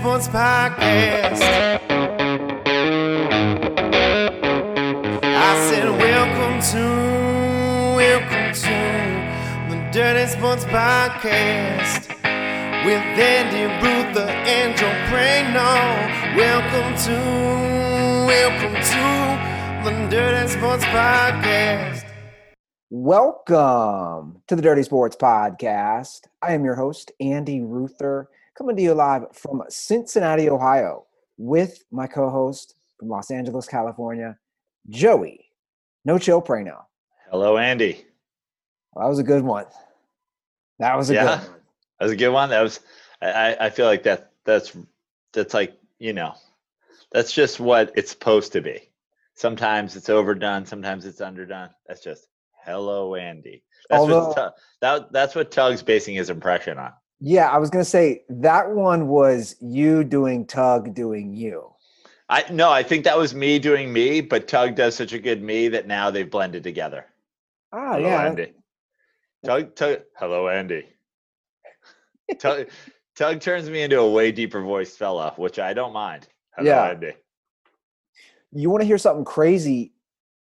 [0.00, 1.42] Sports Podcast.
[5.22, 6.84] I said, Welcome to,
[7.98, 8.78] welcome to
[9.68, 12.08] the Dirty Sports Podcast
[12.86, 13.68] with Andy.
[16.34, 17.16] Welcome to,
[18.26, 19.04] welcome to
[19.84, 22.06] the Dirty Sports Podcast.
[22.88, 26.22] Welcome to the Dirty Sports Podcast.
[26.40, 31.06] I am your host, Andy Ruther, coming to you live from Cincinnati, Ohio,
[31.38, 34.36] with my co host from Los Angeles, California,
[34.90, 35.46] Joey
[36.04, 36.82] No Chill Prano.
[37.30, 38.04] Hello, Andy.
[38.92, 39.64] Well, that was a good one.
[40.78, 41.22] That was a Yeah.
[41.38, 41.60] good one.
[41.98, 42.50] That was a good one.
[42.50, 42.80] That was.
[43.22, 44.32] I, I feel like that.
[44.44, 44.76] That's
[45.32, 46.34] that's like you know,
[47.12, 48.90] that's just what it's supposed to be.
[49.36, 50.66] Sometimes it's overdone.
[50.66, 51.70] Sometimes it's underdone.
[51.86, 52.26] That's just
[52.66, 53.62] hello, Andy.
[53.88, 56.92] That's Although- what that that's what Tug's basing his impression on.
[57.20, 61.70] Yeah, I was going to say that one was you doing Tug doing you.
[62.28, 65.42] I no, I think that was me doing me, but Tug does such a good
[65.42, 67.06] me that now they've blended together.
[67.72, 68.24] Ah, Hello, yeah.
[68.26, 68.52] Andy.
[69.44, 70.86] Tug, Tug, hello, Andy.
[72.38, 72.68] Tug,
[73.16, 76.28] Tug turns me into a way deeper voiced fella, which I don't mind.
[76.56, 76.90] Hello, Yeah.
[76.90, 77.12] Andy.
[78.52, 79.92] you want to hear something crazy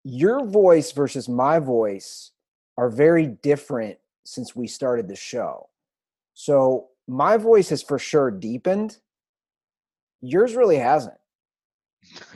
[0.05, 2.31] your voice versus my voice
[2.77, 5.67] are very different since we started the show
[6.41, 8.97] so my voice has for sure deepened
[10.21, 11.17] yours really hasn't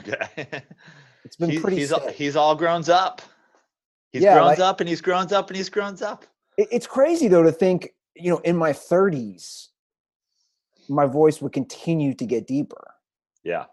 [0.01, 0.27] Okay.
[1.23, 3.21] it's been He- pretty he's all, he's all grown up.
[4.11, 6.25] He's Yeah, grown like- up and he's grown up and he's grown up.
[6.57, 9.69] It- it's crazy though to think you know in my 30s
[10.89, 12.85] my voice would continue to get deeper
[13.43, 13.65] Yeah.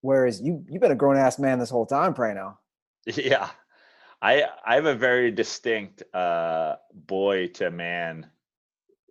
[0.00, 2.56] whereas you you've been a grown-ass man this whole time Prano.
[3.06, 3.48] Yeah.
[4.20, 8.26] I I have a very distinct uh boy to man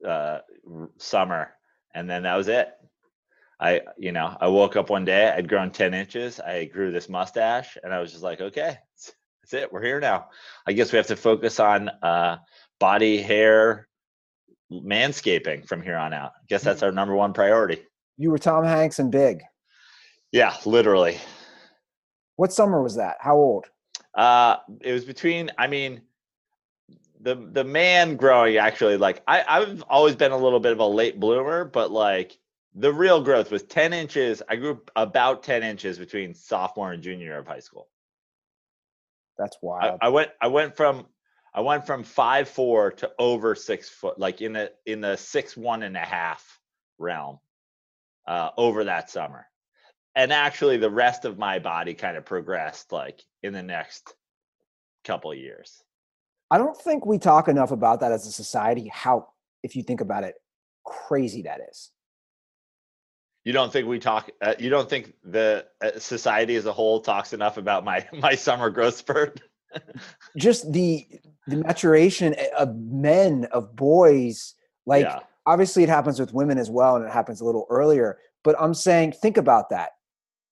[0.06, 0.40] uh
[0.98, 1.54] summer
[1.96, 2.70] and then that was it.
[3.60, 7.10] I you know, I woke up one day, I'd grown 10 inches, I grew this
[7.10, 9.72] mustache and I was just like, okay, that's that's it.
[9.72, 10.28] We're here now.
[10.68, 12.38] I guess we have to focus on uh
[12.80, 13.88] body hair
[14.72, 16.32] manscaping from here on out.
[16.36, 17.84] I guess that's our number one priority.
[18.18, 19.42] you were tom hanks and big
[20.32, 21.18] Yeah, literally.
[22.36, 23.66] what summer was that how old
[24.16, 25.50] Uh, it was between.
[25.58, 26.02] I mean,
[27.28, 28.96] the the man growing actually.
[28.96, 32.38] Like I, I've always been a little bit of a late bloomer, but like
[32.74, 34.42] the real growth was ten inches.
[34.48, 37.90] I grew about ten inches between sophomore and junior year of high school.
[39.38, 40.32] that's I, wild I went.
[40.40, 41.06] I went from.
[41.54, 45.58] I went from five four to over six foot, like in the in the six
[45.58, 46.60] one and a half
[46.98, 47.40] realm,
[48.26, 49.48] uh, over that summer.
[50.16, 54.14] And actually, the rest of my body kind of progressed, like in the next
[55.04, 55.84] couple of years.
[56.50, 58.90] I don't think we talk enough about that as a society.
[58.94, 59.28] How,
[59.64, 60.36] if you think about it,
[60.86, 61.92] crazy that is.
[63.44, 64.30] You don't think we talk?
[64.42, 68.36] Uh, you don't think the uh, society as a whole talks enough about my my
[68.36, 69.42] summer growth spurt?
[70.38, 71.06] Just the
[71.48, 74.54] the maturation of men of boys.
[74.86, 78.18] Like yeah, obviously, it happens with women as well, and it happens a little earlier.
[78.44, 79.92] But I'm saying, think about that.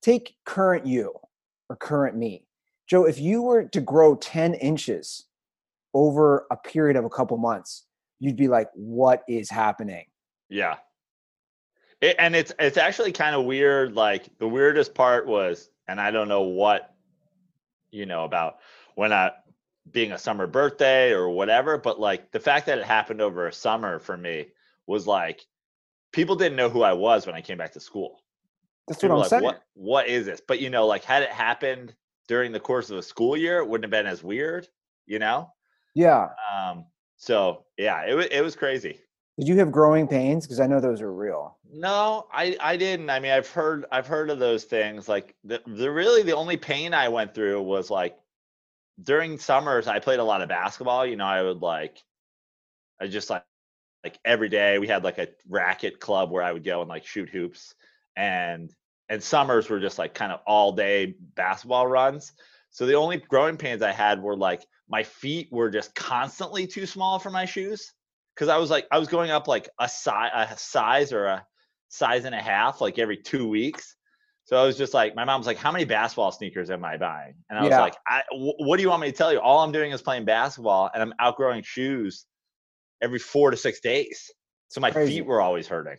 [0.02, 1.14] Take current you
[1.70, 2.48] or current me,
[2.88, 3.06] Joe.
[3.06, 5.26] If you were to grow ten inches
[5.96, 7.86] over a period of a couple months,
[8.20, 10.06] you'd be like, "What is happening?"
[10.50, 10.76] yeah.
[12.02, 13.96] It, and it's it's actually kind of weird.
[13.96, 16.94] Like the weirdest part was, and I don't know what,
[17.90, 18.58] you know, about
[18.96, 19.32] when I
[19.90, 23.54] being a summer birthday or whatever, but like the fact that it happened over a
[23.54, 24.48] summer for me
[24.88, 25.46] was like
[26.12, 28.20] people didn't know who I was when I came back to school.
[28.88, 29.44] That's what I'm like, saying.
[29.44, 30.42] What what is this?
[30.46, 31.96] But you know, like had it happened
[32.28, 34.68] during the course of a school year, it wouldn't have been as weird,
[35.06, 35.50] you know?
[35.96, 36.30] Yeah.
[36.54, 36.86] Um,
[37.18, 39.00] so yeah, it was it was crazy.
[39.40, 40.46] Did you have growing pains?
[40.46, 41.58] Because I know those are real.
[41.72, 43.10] No, I I didn't.
[43.10, 45.10] I mean, I've heard I've heard of those things.
[45.10, 48.18] Like the the really the only pain I went through was like
[49.02, 51.06] during summers I played a lot of basketball.
[51.06, 51.98] You know, I would like
[53.02, 53.44] I just like
[54.04, 57.06] like every day we had like a racket club where I would go and like
[57.06, 57.74] shoot hoops
[58.16, 58.74] and
[59.10, 62.34] and summers were just like kind of all day basketball runs.
[62.70, 66.86] So the only growing pains I had were like my feet were just constantly too
[66.86, 67.94] small for my shoes
[68.36, 71.46] because I was like I was going up like a size a size or a
[71.90, 73.96] size and a half like every two weeks.
[74.44, 77.34] So I was just like, my mom's like, "How many basketball sneakers am I buying?"
[77.50, 79.40] And I was like, I, wh- "What do you want me to tell you?
[79.40, 82.28] All I'm doing is playing basketball, and I'm outgrowing shoes
[83.02, 84.30] every four to six days.
[84.68, 85.14] So my Crazy.
[85.14, 85.98] feet were always hurting."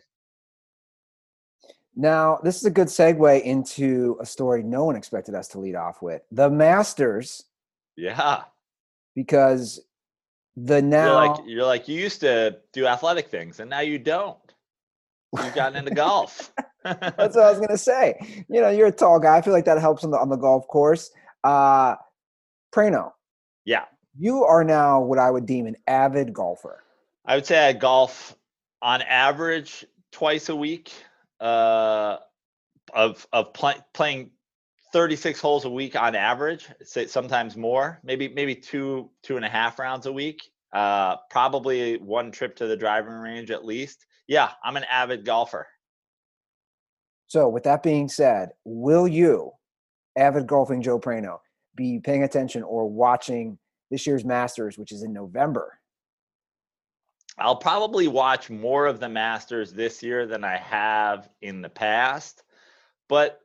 [1.93, 5.75] Now, this is a good segue into a story no one expected us to lead
[5.75, 7.43] off with the Masters,
[7.97, 8.43] Yeah,
[9.17, 9.79] because
[10.55, 13.97] the you're now like you're like you used to do athletic things, and now you
[13.97, 14.37] don't.
[15.35, 16.53] you've gotten into golf.
[16.83, 18.15] That's what I was gonna say.
[18.47, 19.35] You know, you're a tall guy.
[19.35, 21.09] I feel like that helps on the on the golf course.
[21.43, 21.95] Uh
[22.73, 23.13] Prano,
[23.65, 23.85] yeah.
[24.15, 26.83] you are now what I would deem an avid golfer.
[27.25, 28.35] I would say I golf
[28.83, 30.93] on average twice a week.
[31.39, 32.17] Uh,
[32.93, 34.31] of of play, playing
[34.97, 36.67] 36 holes a week on average.
[36.81, 40.41] Say sometimes more, maybe maybe two two and a half rounds a week.
[40.73, 44.07] Uh, probably one trip to the driving range at least.
[44.27, 45.67] Yeah, I'm an avid golfer.
[47.27, 49.51] So, with that being said, will you,
[50.17, 51.37] avid golfing Joe Prano,
[51.75, 53.59] be paying attention or watching
[53.91, 55.79] this year's Masters, which is in November?
[57.37, 62.41] I'll probably watch more of the Masters this year than I have in the past.
[63.07, 63.41] But,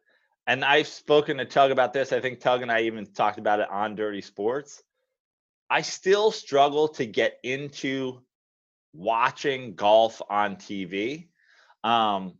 [0.46, 2.12] and I've spoken to Tug about this.
[2.12, 4.82] I think Tug and I even talked about it on Dirty Sports.
[5.70, 8.20] I still struggle to get into
[8.92, 11.28] watching golf on TV.
[11.84, 12.34] Um,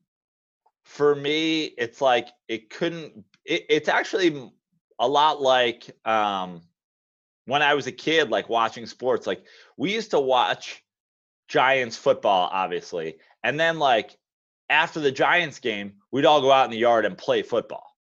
[0.84, 4.50] for me, it's like it couldn't, it, it's actually
[4.98, 6.62] a lot like um,
[7.46, 9.26] when I was a kid, like watching sports.
[9.26, 9.44] Like
[9.76, 10.82] we used to watch
[11.48, 13.16] Giants football, obviously.
[13.44, 14.16] And then like
[14.68, 17.91] after the Giants game, we'd all go out in the yard and play football.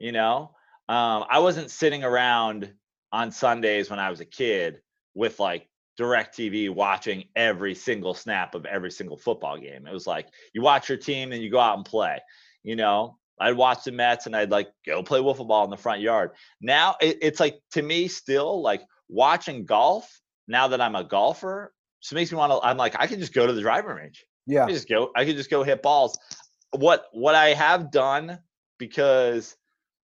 [0.00, 0.50] You know,
[0.88, 2.72] um, I wasn't sitting around
[3.12, 4.80] on Sundays when I was a kid
[5.14, 5.68] with like
[6.00, 9.86] DirecTV watching every single snap of every single football game.
[9.86, 12.18] It was like you watch your team and you go out and play.
[12.62, 15.76] You know, I'd watch the Mets and I'd like go play wiffle ball in the
[15.76, 16.30] front yard.
[16.60, 20.20] Now it, it's like to me still like watching golf.
[20.48, 21.72] Now that I'm a golfer,
[22.02, 22.66] just makes me want to.
[22.66, 24.24] I'm like, I can just go to the driving range.
[24.46, 24.64] Yeah.
[24.64, 25.10] I just go.
[25.14, 26.18] I can just go hit balls.
[26.72, 28.38] What what I have done
[28.78, 29.56] because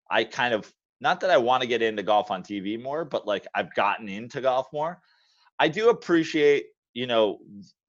[0.10, 0.72] I kind of
[1.02, 4.08] not that I want to get into golf on TV more, but like I've gotten
[4.08, 5.02] into golf more.
[5.60, 7.40] I do appreciate you know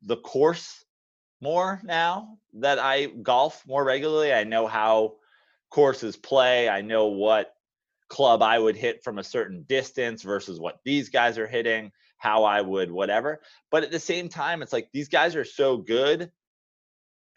[0.03, 0.85] the course
[1.41, 4.33] more now that I golf more regularly.
[4.33, 5.17] I know how
[5.71, 6.69] courses play.
[6.69, 7.53] I know what
[8.09, 12.45] club I would hit from a certain distance versus what these guys are hitting how
[12.45, 13.41] I would whatever.
[13.71, 16.31] But at the same time, it's like these guys are so good.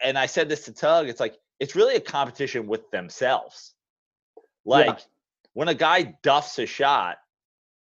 [0.02, 3.74] And I said this to Tug, it's like it's really a competition with themselves.
[4.64, 5.04] Like yeah.
[5.54, 7.18] when a guy duffs a shot,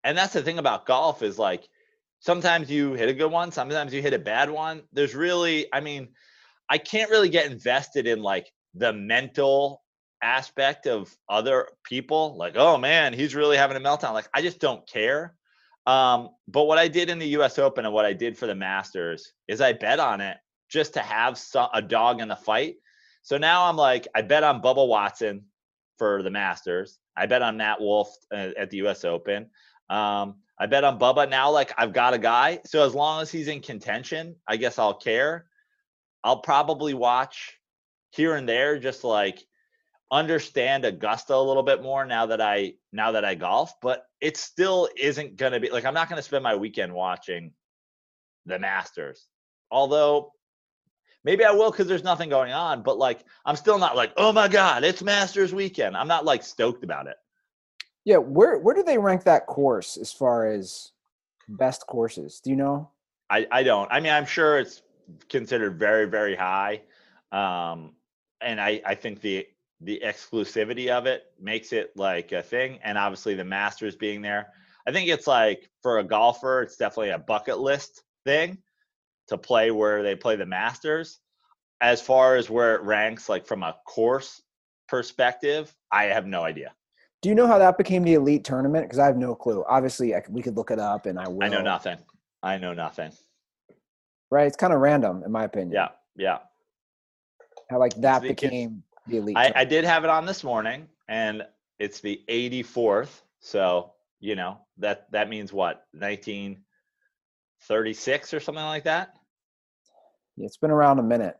[0.03, 1.67] and that's the thing about golf is like
[2.19, 4.83] sometimes you hit a good one, sometimes you hit a bad one.
[4.93, 6.09] There's really, I mean,
[6.69, 9.81] I can't really get invested in like the mental
[10.21, 14.59] aspect of other people like oh man he's really having a meltdown like i just
[14.59, 15.35] don't care
[15.87, 17.59] um, but what I did in the U.S.
[17.59, 20.37] Open and what I did for the Masters is I bet on it
[20.69, 21.39] just to have
[21.73, 22.75] a dog in the fight.
[23.21, 25.43] So now I'm like, I bet on Bubba Watson
[25.97, 26.99] for the Masters.
[27.15, 29.05] I bet on Matt Wolff uh, at the U.S.
[29.05, 29.49] Open.
[29.89, 31.51] Um, I bet on Bubba now.
[31.51, 32.59] Like I've got a guy.
[32.65, 35.47] So as long as he's in contention, I guess I'll care.
[36.23, 37.57] I'll probably watch
[38.11, 39.43] here and there, just like
[40.11, 44.37] understand Augusta a little bit more now that I now that I golf, but it
[44.37, 47.51] still isn't to be like I'm not to spend my weekend watching
[48.45, 49.27] the Masters.
[49.71, 50.31] Although
[51.25, 54.31] maybe I will cuz there's nothing going on, but like I'm still not like, "Oh
[54.31, 57.17] my god, it's Masters weekend." I'm not like stoked about it.
[58.05, 60.91] Yeah, where where do they rank that course as far as
[61.49, 62.39] best courses?
[62.39, 62.89] Do you know?
[63.29, 63.91] I I don't.
[63.91, 64.83] I mean, I'm sure it's
[65.27, 66.83] considered very very high.
[67.33, 67.95] Um
[68.39, 69.47] and I I think the
[69.81, 74.47] the exclusivity of it makes it like a thing and obviously the masters being there
[74.87, 78.57] i think it's like for a golfer it's definitely a bucket list thing
[79.27, 81.19] to play where they play the masters
[81.81, 84.41] as far as where it ranks like from a course
[84.87, 86.73] perspective i have no idea.
[87.21, 88.85] Do you know how that became the elite tournament?
[88.85, 89.63] Because i have no clue.
[89.67, 91.97] Obviously I, we could look it up and i will i know nothing.
[92.43, 93.11] I know nothing.
[94.31, 95.73] Right it's kind of random in my opinion.
[95.73, 96.39] Yeah yeah.
[97.69, 99.35] How like that became the elite.
[99.37, 101.43] I, I, did have it on this morning, and
[101.79, 103.21] it's the 84th.
[103.39, 109.17] So you know that that means what 1936 or something like that.
[110.37, 111.37] Yeah, it's been around a minute,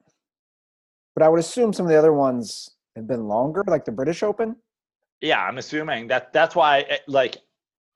[1.15, 4.22] but I would assume some of the other ones have been longer, like the British
[4.22, 4.55] Open.
[5.22, 6.81] Yeah, I'm assuming that that's why.
[6.81, 7.38] Eh, like,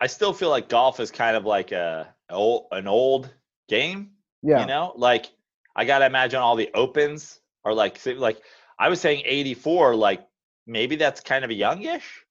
[0.01, 3.29] I still feel like golf is kind of like a old an old
[3.67, 4.11] game.
[4.41, 5.27] Yeah, you know, like
[5.75, 8.41] I gotta imagine all the opens are like like
[8.79, 10.25] I was saying 84, like
[10.65, 12.25] maybe that's kind of a youngish.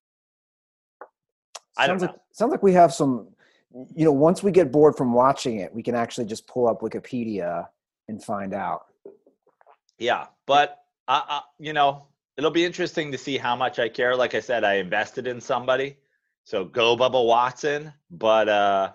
[1.77, 3.29] I sounds like sounds like we have some
[3.95, 6.81] you know, once we get bored from watching it, we can actually just pull up
[6.81, 7.67] Wikipedia
[8.09, 8.87] and find out.
[9.99, 14.17] Yeah, but uh, uh, you know, it'll be interesting to see how much I care.
[14.17, 15.97] Like I said, I invested in somebody,
[16.43, 17.93] so go Bubba Watson.
[18.11, 18.93] But uh,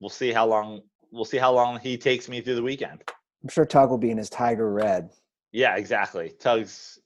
[0.00, 3.02] we'll see how long we'll see how long he takes me through the weekend.
[3.42, 5.10] I'm sure Tug will be in his tiger red.
[5.52, 6.32] Yeah, exactly.
[6.38, 7.00] Tug's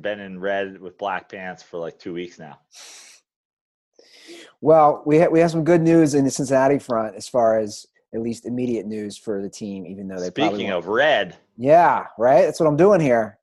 [0.00, 2.58] been in red with black pants for like two weeks now.
[4.60, 7.86] Well, we ha- we have some good news in the Cincinnati front as far as
[8.14, 12.42] at least immediate news for the team, even though they Speaking of red, yeah, right.
[12.42, 13.38] That's what I'm doing here.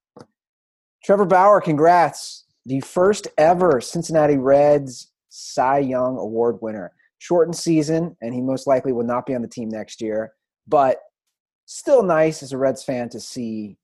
[1.03, 2.45] Trevor Bauer, congrats!
[2.65, 6.91] The first ever Cincinnati Reds Cy Young Award winner.
[7.17, 10.33] Shortened season, and he most likely will not be on the team next year.
[10.67, 10.97] But
[11.65, 13.77] still nice as a Reds fan to see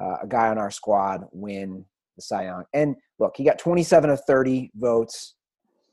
[0.00, 1.84] uh, a guy on our squad win
[2.16, 2.64] the Cy Young.
[2.74, 5.34] And look, he got 27 of 30 votes.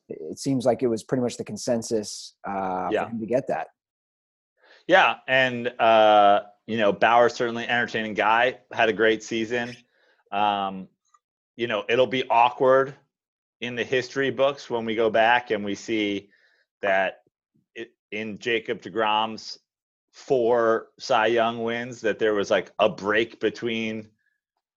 [0.09, 3.05] It seems like it was pretty much the consensus uh, Yeah.
[3.05, 3.67] for him to get that.
[4.87, 6.41] yeah, and uh,
[6.71, 9.75] you know Bauer certainly entertaining guy, had a great season.
[10.31, 10.87] Um,
[11.57, 12.95] you know it'll be awkward
[13.59, 16.29] in the history books when we go back and we see
[16.81, 17.23] that
[17.75, 19.59] it, in Jacob Degrom's
[20.13, 24.07] four Cy Young wins that there was like a break between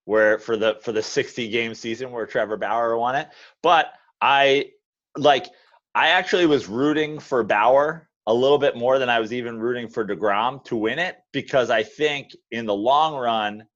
[0.05, 3.29] where for the for the 60 game season where Trevor Bauer won it.
[3.63, 4.73] But I
[5.17, 5.47] like
[5.95, 9.89] I actually was rooting for Bauer a little bit more than I was even rooting
[9.89, 13.67] for DeGrom to win it because I think in the long run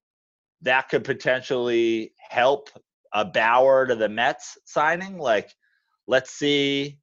[0.61, 2.69] that could potentially help
[3.13, 5.17] a Bauer to the Mets signing.
[5.17, 5.53] Like,
[6.07, 6.99] let's see,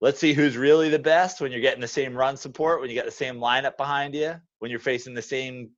[0.00, 2.96] let's see who's really the best when you're getting the same run support, when you
[2.96, 5.70] got the same lineup behind you, when you're facing the same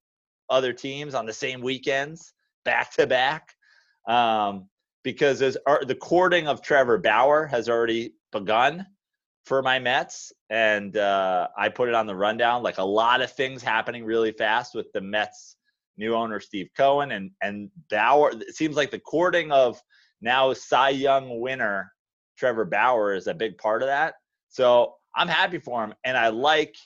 [0.51, 2.33] other teams on the same weekends,
[2.65, 3.55] back to back.
[4.07, 4.69] Um,
[5.05, 8.87] because there's the courting of Trevor Bauer has already begun
[9.49, 12.63] for my Mets, and uh, I put it on the rundown.
[12.63, 15.57] Like a lot of things happening really fast with the Mets
[15.97, 18.31] new owner Steve Cohen and and Bauer.
[18.31, 19.83] It seems like the courting of
[20.21, 21.91] now Cy Young winner
[22.37, 24.15] Trevor Bauer is a big part of that.
[24.51, 26.77] So I'm happy for him, and I like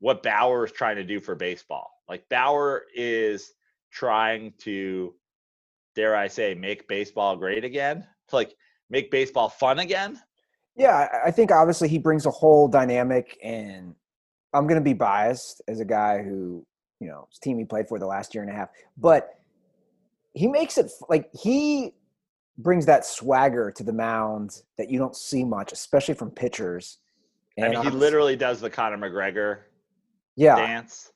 [0.00, 1.90] what Bauer is trying to do for baseball.
[2.08, 3.52] Like Bauer is
[3.92, 5.14] trying to,
[5.94, 8.06] dare I say, make baseball great again.
[8.32, 8.54] Like
[8.90, 10.20] make baseball fun again.
[10.80, 13.94] Yeah, I- think obviously he brings a whole dynamic, and
[14.54, 16.66] I'm going to be biased as a guy who,
[17.00, 19.38] you know, his team he played for the last year and a half, but
[20.32, 21.92] he makes it like he
[22.56, 26.98] brings that swagger to the mound that you don't see much, especially from pitchers.
[27.60, 29.64] I mean, he literally does the Conor McGregor
[30.36, 31.12] yeah, dance.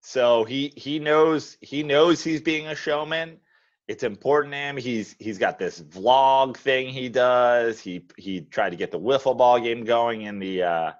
[0.00, 3.38] So he he knows he knows he's being a showman.
[3.90, 4.76] It's important to him.
[4.76, 7.80] He's he's got this vlog thing he does.
[7.80, 10.92] He he tried to get the wiffle ball game going in the uh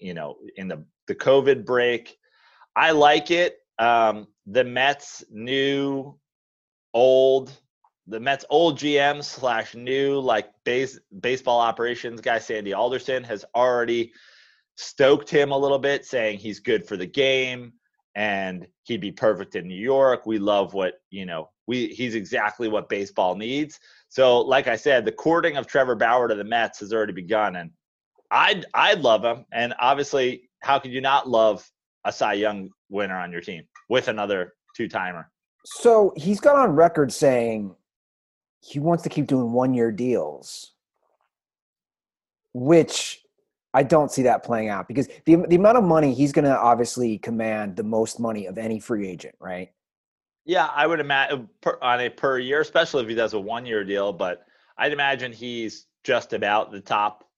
[0.00, 2.16] you know in the the COVID break.
[2.76, 3.56] I like it.
[3.80, 6.16] Um the Mets new
[6.94, 7.50] old
[8.06, 14.12] the Mets old GM slash new like base baseball operations guy Sandy Alderson has already
[14.76, 17.72] stoked him a little bit, saying he's good for the game
[18.14, 20.24] and he'd be perfect in New York.
[20.24, 21.50] We love what you know.
[21.66, 23.80] We he's exactly what baseball needs.
[24.08, 27.56] So, like I said, the courting of Trevor Bauer to the Mets has already begun,
[27.56, 27.70] and
[28.30, 29.44] I'd I'd love him.
[29.52, 31.68] And obviously, how could you not love
[32.04, 35.30] a Cy Young winner on your team with another two timer?
[35.64, 37.74] So he's got on record saying
[38.60, 40.72] he wants to keep doing one year deals,
[42.54, 43.20] which
[43.74, 46.56] I don't see that playing out because the, the amount of money he's going to
[46.56, 49.70] obviously command the most money of any free agent, right?
[50.46, 53.66] Yeah, I would imagine per, on a per year, especially if he does a one
[53.66, 54.12] year deal.
[54.12, 54.46] But
[54.78, 57.28] I'd imagine he's just about the top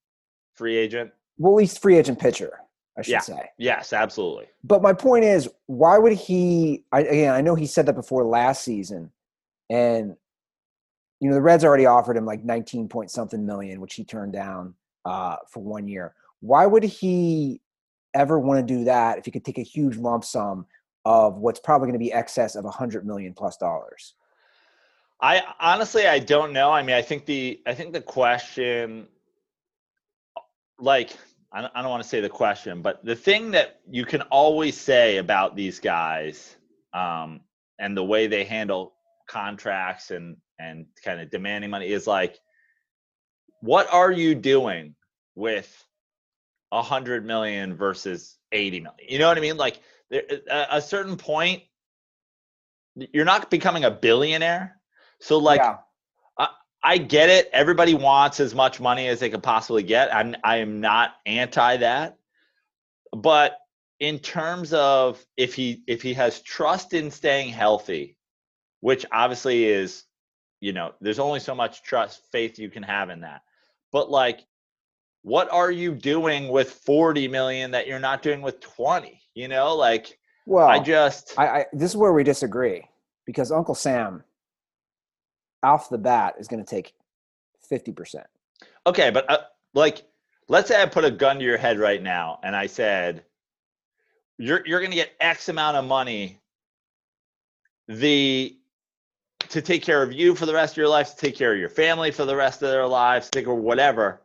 [0.54, 1.10] free agent.
[1.38, 2.60] Well, at least free agent pitcher,
[2.98, 3.20] I should Yeah.
[3.20, 3.50] say.
[3.56, 4.46] Yes, absolutely.
[4.62, 6.84] But my point is, why would he?
[6.92, 9.10] I, again, I know he said that before last season,
[9.70, 10.14] and
[11.20, 14.34] you know the Reds already offered him like nineteen point something million, which he turned
[14.34, 14.74] down
[15.06, 16.14] uh, for one year.
[16.40, 17.62] Why would he
[18.14, 20.66] ever want to do that if he could take a huge lump sum
[21.04, 24.14] of what's probably going to be excess of a hundred million plus dollars?
[25.20, 26.70] I honestly I don't know.
[26.70, 29.08] I mean, I think the I think the question
[30.78, 31.16] like
[31.50, 35.16] I don't, want to say the question, but the thing that you can always say
[35.16, 36.56] about these guys
[36.92, 37.40] um,
[37.78, 38.92] and the way they handle
[39.26, 42.38] contracts and and kind of demanding money is like,
[43.60, 44.94] what are you doing
[45.36, 45.86] with
[46.70, 49.08] a hundred million versus eighty million?
[49.08, 49.56] You know what I mean?
[49.56, 51.62] Like, there, uh, a, a certain point,
[52.94, 54.76] you're not becoming a billionaire.
[55.20, 55.78] So like yeah,
[56.82, 57.50] I get it.
[57.52, 60.14] Everybody wants as much money as they could possibly get.
[60.14, 62.18] I'm I am not anti that.
[63.12, 63.58] But
[63.98, 68.16] in terms of if he if he has trust in staying healthy,
[68.80, 70.04] which obviously is,
[70.60, 73.42] you know, there's only so much trust, faith you can have in that.
[73.90, 74.40] But like
[75.28, 79.20] what are you doing with 40 million that you're not doing with 20?
[79.34, 82.82] You know, like well, I just I, I this is where we disagree
[83.26, 84.24] because Uncle Sam,
[85.62, 86.94] off the bat, is going to take
[87.68, 88.26] fifty percent.
[88.86, 89.38] Okay, but uh,
[89.74, 90.02] like,
[90.48, 93.22] let's say I put a gun to your head right now, and I said,
[94.38, 96.40] "You're you're going to get X amount of money."
[97.86, 98.56] The
[99.50, 101.60] to take care of you for the rest of your life, to take care of
[101.60, 104.22] your family for the rest of their lives, take or whatever.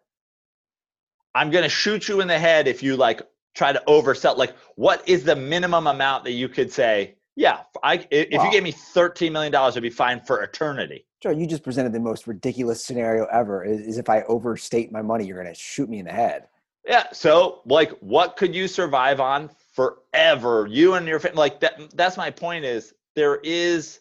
[1.35, 3.21] I'm going to shoot you in the head if you like
[3.55, 4.37] try to oversell.
[4.37, 7.15] Like, what is the minimum amount that you could say?
[7.35, 8.45] Yeah, I if Wow.
[8.45, 11.05] you gave me thirteen million dollars, I'd be fine for eternity.
[11.21, 13.63] Joe, you just presented the most ridiculous scenario ever.
[13.63, 16.47] Is, is if I overstate my money, you're going to shoot me in the head.
[16.85, 17.05] Yeah.
[17.11, 20.67] So, like, what could you survive on forever?
[20.69, 21.37] You and your family.
[21.37, 21.79] Like that.
[21.95, 22.65] That's my point.
[22.65, 23.99] Is there is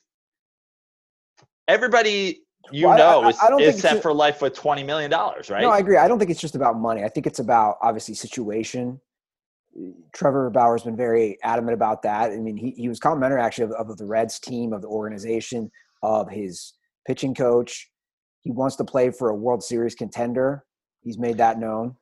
[1.69, 4.41] everybody you Well, know I- is, I don't is think it's set ju- for life
[4.43, 5.63] with twenty million dollars, right?
[5.63, 5.97] No, I agree.
[5.97, 7.03] I don't think it's just about money.
[7.05, 9.01] I think it's about obviously situation.
[10.13, 12.31] Trevor Bauer's been very adamant about that.
[12.31, 15.71] I mean, he, he was complimentary actually of, of the Reds team, of the organization,
[16.03, 16.75] of his
[17.07, 17.89] pitching coach.
[18.43, 20.65] He wants to play for a World Series contender.
[21.03, 21.97] He's made that known.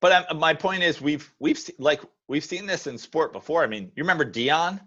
[0.00, 3.64] But um, my point is, we've we've se- like we've seen this in sport before.
[3.64, 4.80] I mean, you remember Deion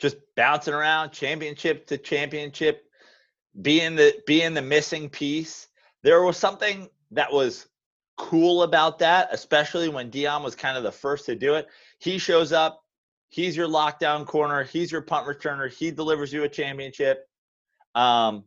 [0.00, 2.84] just bouncing around championship to championship,
[3.60, 5.68] being the being the missing piece.
[6.02, 7.66] There was something that was
[8.16, 11.66] cool about that, especially when Deion was kind of the first to do it.
[11.98, 12.84] He shows up,
[13.28, 17.28] he's your lockdown corner, he's your punt returner, he delivers you a championship.
[17.94, 18.44] Um,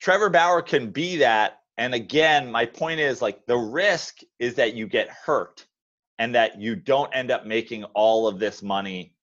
[0.00, 1.60] Trevor Bauer can be that.
[1.76, 5.66] And again, my point is like the risk is that you get hurt
[6.18, 9.14] and that you don't end up making all of this money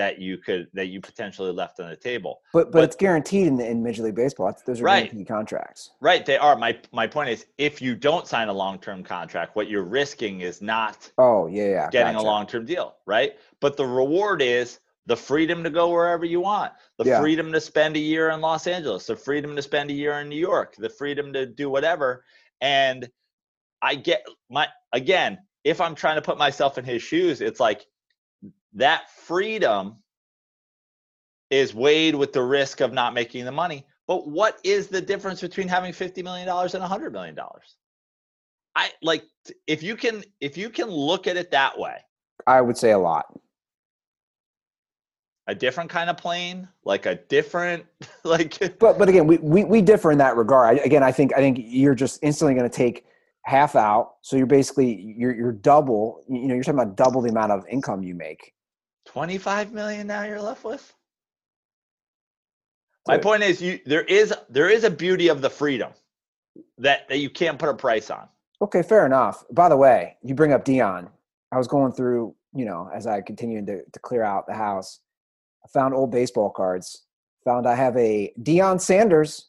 [0.00, 2.40] that you could that you potentially left on the table.
[2.54, 4.50] But but, But- it's guaranteed in, in Major League Baseball.
[4.64, 5.04] Those are Right.
[5.04, 5.90] guaranteed contracts.
[6.00, 6.56] Right, they are.
[6.56, 10.62] My my point is if you don't sign a long-term contract, what you're risking is
[10.62, 11.90] not Oh yeah, yeah.
[11.90, 13.34] getting a long-term deal, right?
[13.60, 17.20] But the reward is the freedom to go wherever you want, the Yeah.
[17.20, 20.30] freedom to spend a year in Los Angeles, the freedom to spend a year in
[20.30, 22.24] New York, the freedom to do whatever.
[22.62, 23.06] And
[23.82, 27.84] I get my again, if I'm trying to put myself in his shoes, it's like
[28.74, 29.96] that freedom
[31.50, 33.86] is weighed with the risk of not making the money.
[34.06, 37.38] But what is the difference between having $50 million and $100 million?
[38.76, 39.24] I like
[39.66, 41.96] if you can if you can look at it that way,
[42.46, 43.26] I would say a lot.
[45.48, 47.84] a different kind of plane, like a different
[48.24, 50.78] like But but again, we, we we differ in that regard.
[50.78, 53.04] I, again, I think I think you're just instantly going to take
[53.42, 54.14] half out.
[54.22, 56.22] So you're basically you're you're double.
[56.28, 58.54] You know, you're talking about double the amount of income you make.
[59.12, 60.94] 25 million now you're left with.
[63.08, 65.92] My point is you there is there is a beauty of the freedom
[66.78, 68.28] that, that you can't put a price on.
[68.62, 69.44] Okay, fair enough.
[69.50, 71.08] By the way, you bring up Deion.
[71.50, 75.00] I was going through, you know, as I continued to, to clear out the house,
[75.64, 77.02] I found old baseball cards.
[77.44, 79.48] Found I have a Deion Sanders,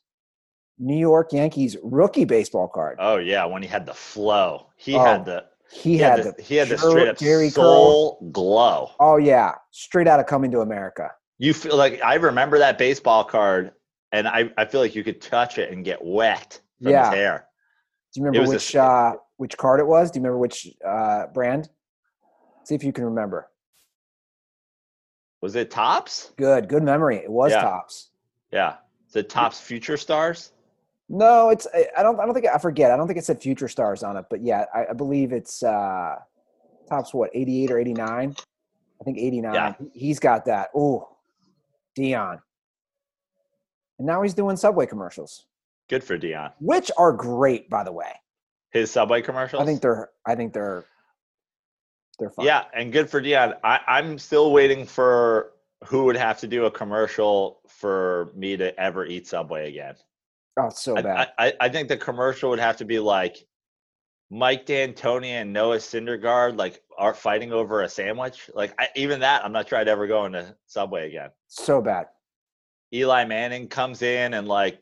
[0.80, 2.98] New York Yankees rookie baseball card.
[3.00, 4.68] Oh yeah, when he had the flow.
[4.78, 7.54] He Oh, had the he, he had, had the, he had the straight up Jheri
[7.54, 7.64] Curl.
[7.64, 8.92] soul glow.
[9.00, 11.10] Oh yeah, straight out of Coming to America.
[11.38, 13.72] You feel like I remember that baseball card
[14.12, 17.06] and I, I feel like you could touch it and get wet from Yeah.
[17.10, 17.48] his hair.
[18.14, 20.12] Do you remember was a which uh, which card it was?
[20.12, 21.70] Do you remember which uh, brand?
[22.66, 23.48] See if you can remember.
[25.42, 26.32] Was it Topps?
[26.38, 27.18] Good, good memory.
[27.18, 27.62] It was Yeah.
[27.62, 28.12] Topps.
[28.52, 28.76] Yeah.
[29.10, 30.52] Is it Topps future stars?
[31.14, 32.90] No, it's I don't I don't think I forget.
[32.92, 35.62] I don't think it said Future Stars on it, but yeah, I, I believe it's
[35.62, 36.16] uh
[36.90, 38.36] Topps what, 88 or 89?
[39.00, 39.54] I think 89.
[39.54, 39.74] Yeah.
[39.94, 40.70] He- He's got that.
[40.76, 41.08] Oh,
[41.98, 42.40] Deion.
[44.00, 45.46] And now he's doing Subway commercials,
[45.90, 46.52] Good for Deion.
[46.60, 48.14] which are great, by the way.
[48.72, 49.62] His subway commercials.
[49.62, 50.86] I think they're I think they're
[52.20, 52.46] they're fun.
[52.46, 53.58] Yeah, and good for Deion.
[53.64, 55.52] I, I'm still waiting for
[55.86, 59.96] who would have to do a commercial for me to ever eat Subway again.
[60.58, 61.30] Oh, so I, bad.
[61.38, 63.38] I, I- I think the commercial would have to be like
[64.30, 68.50] Mike D'Antoni and Noah Syndergaard like are fighting over a sandwich.
[68.54, 71.30] Like I, even that, I'm not sure I'd ever go into Subway again.
[71.48, 72.08] so bad.
[72.94, 74.82] Eli Manning comes in and like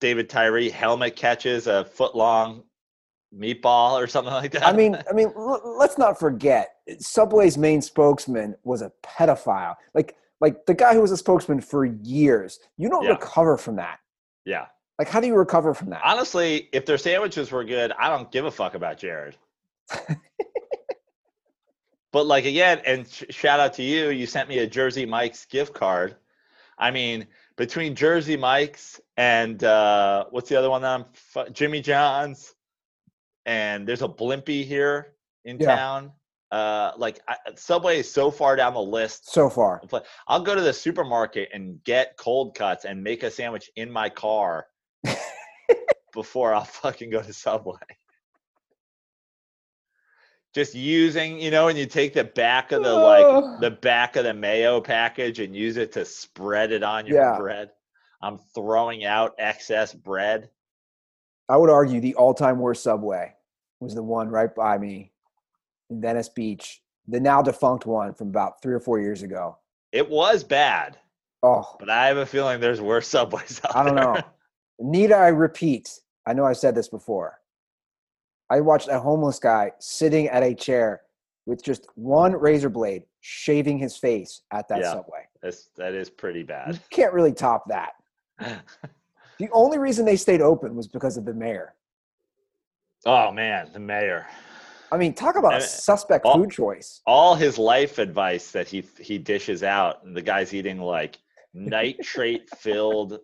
[0.00, 2.62] David Tyree helmet catches a foot long
[3.36, 4.66] meatball or something like that.
[4.66, 9.74] I mean, I mean, l- let's not forget Subway's main spokesman was a pedophile.
[9.94, 12.58] Like, like the guy who was a spokesman for years.
[12.76, 13.10] You don't Yeah.
[13.12, 13.98] recover from that.
[14.44, 14.66] yeah.
[14.98, 16.02] Like, how do you recover from that?
[16.04, 19.36] Honestly, if their sandwiches were good, I don't give a fuck about Jared.
[22.12, 25.46] but like again, and sh- shout out to you, you sent me a Jersey Mike's
[25.46, 26.16] gift card.
[26.78, 27.26] I mean,
[27.56, 32.54] between Jersey Mike's and uh, what's the other one that I'm fu- Jimmy John's,
[33.46, 35.74] and there's a Blimpie here in Yeah.
[35.76, 36.12] town.
[36.50, 39.30] Uh, like I, Subway is so far down the list.
[39.32, 39.80] So far,
[40.28, 44.10] I'll go to the supermarket and get cold cuts and make a sandwich in my
[44.10, 44.66] car
[46.14, 47.76] before I'll fucking go to Subway.
[50.54, 54.24] Just using, you know, and you take the back of the like the back of
[54.24, 57.38] the mayo package and use it to spread it on your Yeah.
[57.38, 57.70] bread.
[58.20, 60.50] I'm throwing out excess bread.
[61.48, 63.34] I would argue the all-time worst Subway
[63.80, 65.12] was the one right by me
[65.90, 69.56] in Venice Beach, the now defunct one from about three or four years ago.
[69.90, 70.98] It was bad,
[71.42, 74.04] Oh, but I have a feeling there's worse subways out I don't there.
[74.04, 74.20] know.
[74.78, 75.90] Need I repeat?
[76.26, 77.38] I know I've said this before.
[78.50, 81.02] I watched a homeless guy sitting at a chair
[81.46, 84.92] with just one razor blade shaving his face at that Yeah.
[84.92, 85.26] subway.
[85.42, 86.80] That's, that is pretty You bad.
[86.90, 87.92] can't really top that.
[89.38, 91.74] The only reason they stayed open was because of the mayor.
[93.06, 94.26] oh man, the mayor.
[94.92, 97.00] I mean, talk about a suspect all- food choice.
[97.06, 101.18] all his life advice that he he dishes out and the guy's eating like
[101.54, 103.18] nitrate filled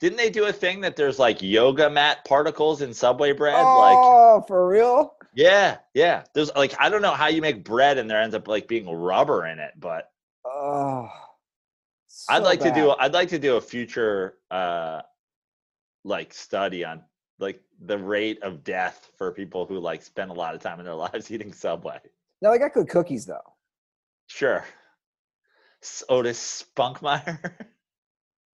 [0.00, 3.98] didn't they do a thing that there's like yoga mat particles in subway bread like
[3.98, 5.14] Oh, for real?
[5.34, 8.48] yeah yeah there's like i don't know how you make bread and there ends up
[8.48, 10.10] like being rubber in it but
[10.44, 11.08] Oh,
[12.30, 15.02] i'd so like to do i'd like to do a future uh
[16.04, 17.02] like study on
[17.38, 20.84] like the rate of death for people who like spend a lot of time in
[20.86, 21.98] their lives eating subway
[22.40, 23.54] Now they got good cookies though.
[24.28, 24.64] Sure.
[26.08, 27.38] Otis Spunkmeyer.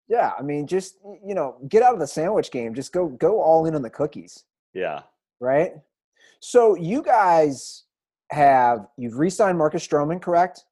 [0.09, 2.75] Yeah, I mean, just you know, get out of the sandwich game.
[2.75, 5.03] Just go go all in on the cookies, yeah.
[5.41, 5.73] right?
[6.41, 7.85] So you guys
[8.31, 10.65] have you've re-signed Marcus Stroman, correct?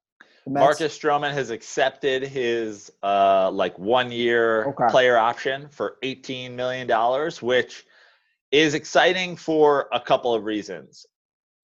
[0.46, 4.86] Marcus Stroman has accepted his uh like one year Okay.
[4.90, 7.86] player option for 18 million dollars, which
[8.52, 11.06] is exciting for a couple of reasons.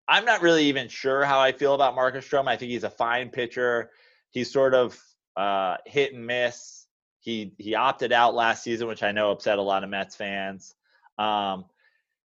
[0.08, 2.48] I'm not really even sure how I feel about Marcus Stroman.
[2.48, 3.92] I think he's a fine pitcher.
[4.32, 5.00] He's sort of
[5.38, 6.79] uh, hit and miss.
[7.20, 10.76] He he opted out last season, which I know upset a lot of Mets fans.
[11.18, 11.66] Um,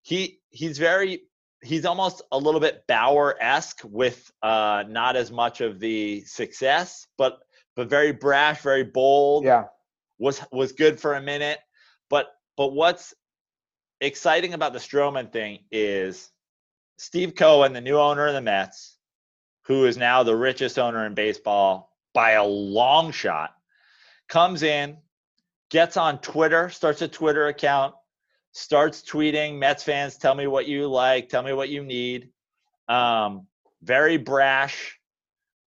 [0.01, 1.23] he he's very
[1.63, 7.07] he's almost a little bit Bauer esque with uh, not as much of the success,
[7.17, 7.39] but
[7.75, 9.45] but very brash, very bold.
[9.45, 9.65] Yeah,
[10.19, 11.59] Was was good for a minute,
[12.09, 12.27] but
[12.57, 13.13] but what's
[14.01, 16.29] exciting about the Stroman thing is
[16.97, 18.97] Steve Cohen, the new owner of the Mets,
[19.63, 23.55] who is now the richest owner in baseball by a long shot,
[24.31, 24.97] comes in,
[25.69, 27.93] gets on Twitter, starts a Twitter account,
[28.53, 32.29] starts tweeting Mets fans, tell me what you like, tell me what you need.
[32.87, 33.45] Um,
[33.83, 34.97] very brash,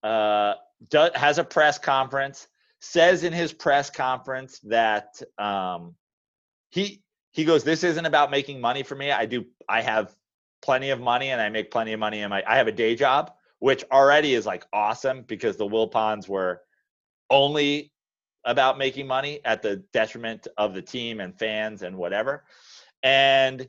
[0.02, 0.54] uh,
[0.90, 2.48] do, has a press conference,
[2.80, 5.94] says in his press conference that um,
[6.70, 9.10] he he goes, "This isn't about making money for me.
[9.10, 10.14] I do I have
[10.62, 12.94] plenty of money and I make plenty of money and my I have a day
[12.94, 16.62] job, which already is like awesome because the Wilpons were
[17.30, 17.93] only
[18.44, 22.44] about making money at the detriment of the team and fans and whatever.
[23.02, 23.66] And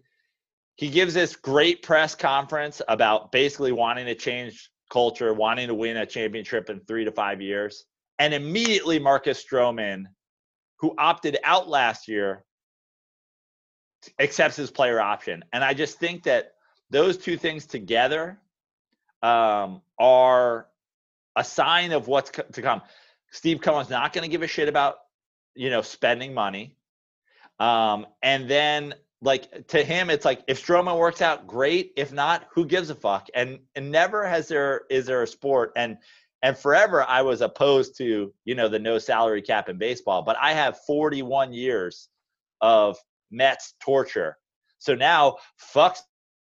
[0.76, 5.98] he gives this great press conference about basically wanting to change culture, wanting to win
[5.98, 7.86] a championship in three to five years.
[8.20, 10.06] And immediately Marcus Stroman,
[10.80, 12.44] who opted out last year,
[14.20, 15.44] accepts his player option.
[15.54, 16.54] And I just think that
[16.90, 18.40] those two things together
[19.24, 20.68] um, are
[21.36, 22.82] a sign of what's co- to come.
[23.36, 24.96] Steve Cohen's not going to give a shit about,
[25.56, 26.78] you know, spending money.
[27.60, 31.92] Um, and then like to him, it's like if Stroman works out, great.
[31.98, 33.28] If not, who gives a fuck?
[33.36, 35.98] And and never has there is there a sport and
[36.44, 40.38] and forever I was opposed to you know the no salary cap in baseball, but
[40.42, 42.08] I have 41 years
[42.62, 42.98] of
[43.32, 44.38] Mets torture.
[44.80, 45.98] So now fuck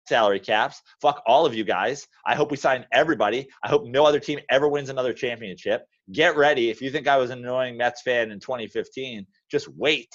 [0.07, 0.81] salary caps.
[1.03, 2.07] Fuck all of you guys.
[2.25, 3.49] I hope we sign everybody.
[3.65, 5.87] I hope no other team ever wins another championship.
[6.13, 6.71] Get ready.
[6.71, 10.09] If you think I was an annoying Mets fan in 2015, just wait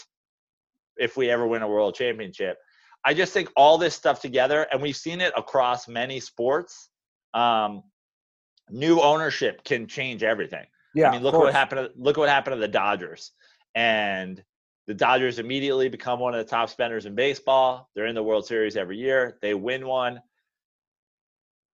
[0.98, 2.58] if we ever win a world championship.
[3.06, 6.90] I just think all this stuff together, and we've seen it across many sports.
[7.34, 7.84] Um,
[8.70, 10.66] new ownership can change everything.
[10.96, 11.10] yeah.
[11.10, 11.90] I mean, look what happened.
[11.90, 13.32] To, look what happened to the Dodgers,
[13.76, 14.42] and
[14.88, 17.90] the Dodgers immediately become one of the top spenders in baseball.
[17.96, 19.38] They're in the World Series every year.
[19.42, 20.22] They win one.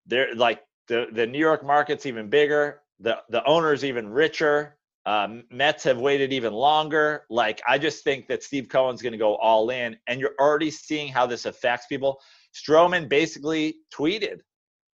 [0.06, 2.80] They're like the the New York market's even bigger.
[3.00, 4.76] The the owner's even richer.
[5.06, 7.24] Um, Mets have waited even longer.
[7.30, 10.70] Like I just think that Steve Cohen's going to go all in, and you're already
[10.70, 12.20] seeing how this affects people.
[12.54, 14.40] Stroman basically tweeted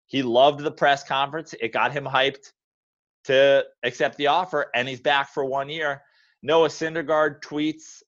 [0.07, 1.53] he loved the press conference.
[1.59, 2.51] It got him hyped
[3.25, 6.01] to accept the offer, and he's back for one year.
[6.41, 8.03] Noah Syndergaard tweets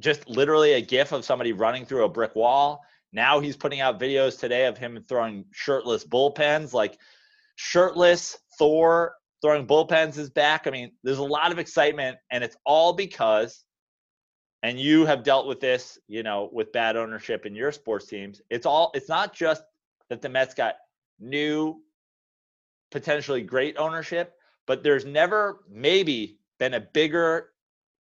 [0.00, 2.82] just literally a gif of somebody running through a brick wall.
[3.12, 6.72] Now he's putting out videos today of him throwing shirtless bullpens.
[6.72, 6.98] Like
[7.56, 10.66] shirtless Thor throwing bullpens is back.
[10.66, 13.64] I mean, there's a lot of excitement, and it's all because,
[14.62, 18.40] and you have dealt with this, you know, with bad ownership in your sports teams.
[18.48, 18.90] It's all.
[18.94, 19.62] It's not just
[20.08, 20.76] that the Mets got
[21.20, 21.82] new,
[22.90, 24.32] potentially great ownership,
[24.66, 27.50] but there's never maybe been a bigger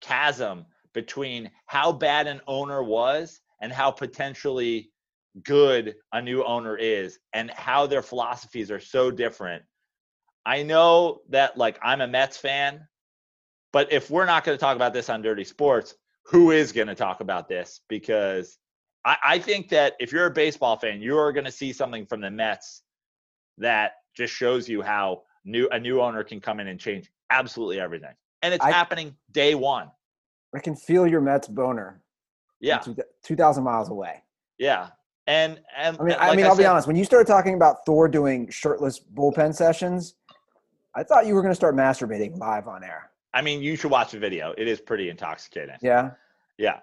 [0.01, 4.93] chasm between how bad an owner was and how potentially
[5.43, 9.65] good a new owner is and how their philosophies are so different.
[10.45, 12.87] I know that like I'm a Mets fan,
[13.73, 16.89] but if we're not going to talk about this on Dirty Sports, who is going
[16.89, 17.81] to talk about this?
[17.89, 18.59] Because
[19.05, 22.21] I, I think that if you're a baseball fan, you're going to see something from
[22.21, 22.83] the Mets
[23.59, 27.81] that just shows you how new a new owner can come in and change absolutely
[27.81, 28.15] everything.
[28.43, 29.91] And it's I- happening day one.
[30.55, 32.03] I can feel your Mets boner.
[32.61, 32.79] Yeah.
[32.79, 34.23] two- 2,000 miles away.
[34.59, 34.89] Yeah.
[35.27, 36.87] And and I mean, and I mean, I'll be said- honest.
[36.89, 40.15] When you started talking about Thor doing shirtless bullpen sessions,
[40.95, 43.11] I thought you were going to start masturbating live on air.
[43.35, 44.55] I mean, you should watch the video.
[44.59, 45.77] It is pretty intoxicating.
[45.81, 46.11] Yeah.
[46.59, 46.81] Yeah.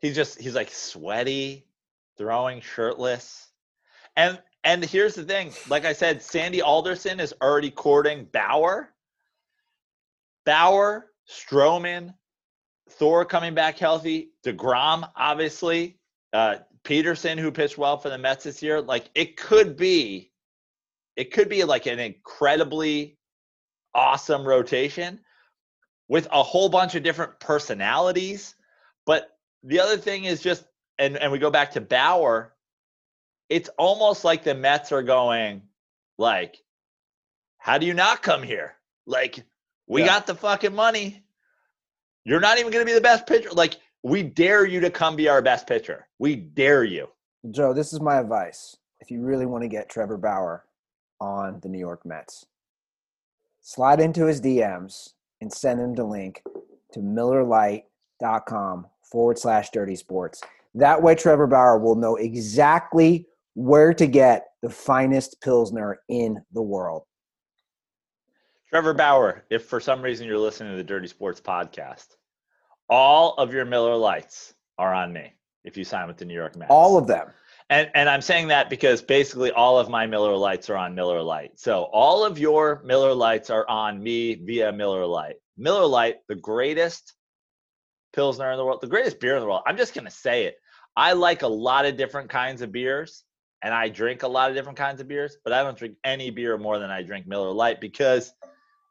[0.00, 1.66] He's just he's like sweaty,
[2.16, 3.48] throwing shirtless.
[4.16, 8.92] And and here's the thing, like I said, Sandy Alderson is already courting Bauer.
[10.44, 12.14] Bauer, Stroman,
[12.90, 15.98] Thor coming back healthy, DeGrom, obviously,
[16.32, 18.80] uh, Peterson, who pitched well for the Mets this year.
[18.80, 20.32] Like it could be,
[21.16, 23.17] it could be like an incredibly
[23.98, 25.18] awesome rotation
[26.08, 28.54] with a whole bunch of different personalities.
[29.04, 30.64] But the other thing is just,
[30.98, 32.54] and, and we go back to Bauer,
[33.48, 35.62] it's almost like the Mets are going,
[36.16, 36.62] like,
[37.58, 38.74] how do you not come here?
[39.06, 39.44] Like,
[39.88, 40.06] we Yeah.
[40.06, 41.24] got the fucking money.
[42.24, 43.50] You're not even going to be the best pitcher.
[43.50, 46.06] Like, we dare you to come be our best pitcher.
[46.18, 47.08] We dare you.
[47.50, 48.76] Joe, this is my advice.
[49.00, 50.64] If you really want to get Trevor Bauer
[51.20, 52.44] on the New York Mets,
[53.68, 55.10] slide into his DMs
[55.42, 56.42] and send him the link
[56.90, 60.42] to millerlite.com forward slash dirty sports.
[60.74, 66.62] That way, Trevor Bauer will know exactly where to get the finest Pilsner in the
[66.62, 67.02] world.
[68.70, 72.16] Trevor Bauer, if for some reason you're listening to the Dirty Sports podcast,
[72.88, 76.56] all of your Miller Lites are on me if you sign with the New York
[76.56, 76.70] Mets.
[76.70, 77.28] All of them.
[77.70, 81.22] And and I'm saying that because basically all of my Miller Lites are on Miller
[81.22, 81.58] Lite.
[81.58, 85.36] So all of your Miller Lites are on me via Miller Lite.
[85.56, 87.14] Miller Lite, the greatest
[88.14, 89.62] pilsner in the world, the greatest beer in the world.
[89.66, 90.56] I'm just gonna say it.
[90.96, 93.24] I like a lot of different kinds of beers,
[93.62, 96.30] and I drink a lot of different kinds of beers, but I don't drink any
[96.30, 98.32] beer more than I drink Miller Lite because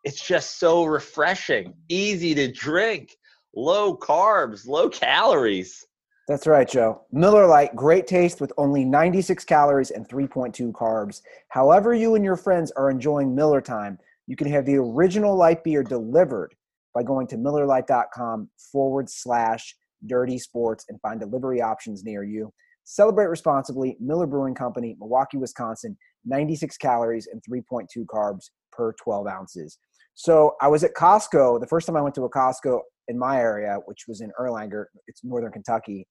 [0.04, 3.18] it's just so refreshing, easy to drink,
[3.56, 5.87] low carbs, low calories.
[6.28, 7.04] That's right, Joe.
[7.13, 11.22] Miller Lite, great taste with only 96 calories and 3.2 carbs.
[11.48, 15.63] However, you and your friends are enjoying Miller time, you can have the original light
[15.63, 16.54] beer delivered
[16.94, 19.74] by going to millerlite.com forward slash
[20.06, 22.52] dirty sports and find delivery options near you.
[22.84, 23.96] Celebrate responsibly.
[24.02, 29.78] Miller Brewing Company, Milwaukee, Wisconsin, 96 calories and 3.2 carbs per 12 ounces.
[30.16, 33.38] So I was at Costco the first time I went to a Costco in my
[33.38, 36.06] area, which was in Erlanger, it's northern Kentucky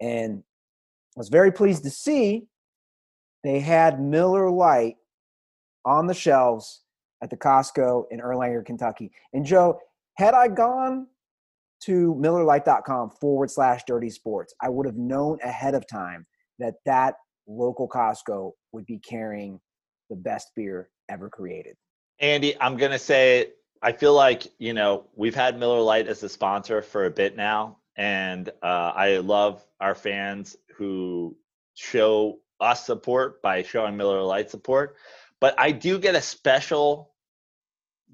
[0.00, 0.42] and
[1.16, 2.46] I was very pleased to see
[3.42, 4.96] they had Miller Lite
[5.84, 6.82] on the shelves
[7.22, 9.10] at the Costco in Erlanger, Kentucky.
[9.32, 9.78] And Joe,
[10.16, 11.06] had I gone
[11.84, 16.26] to millerlite.com forward slash dirty sports, I would have known ahead of time
[16.58, 17.14] that that
[17.46, 19.58] local Costco would be carrying
[20.10, 21.76] the best beer ever created.
[22.20, 26.28] Andy, I'm gonna say I feel like you know we've had Miller Lite as a
[26.28, 31.36] sponsor for a bit now, and uh, I love our fans who
[31.74, 34.96] show us support by showing Miller Lite support.
[35.40, 37.12] But I do get a special,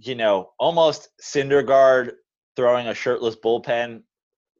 [0.00, 2.12] you know, almost Syndergaard
[2.54, 4.02] throwing a shirtless bullpen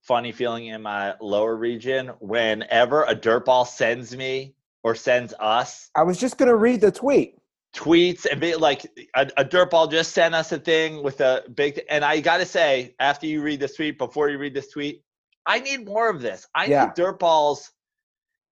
[0.02, 5.90] funny feeling in my lower region whenever a dirt ball sends me or sends us
[5.96, 7.34] I was just going to read the tweet.
[7.74, 11.42] tweets and be like a, a dirt ball just sent us a thing with a
[11.54, 15.02] big and i gotta say after you read this tweet before you read this tweet
[15.46, 16.84] i need more of this i Yeah.
[16.86, 17.72] need dirt balls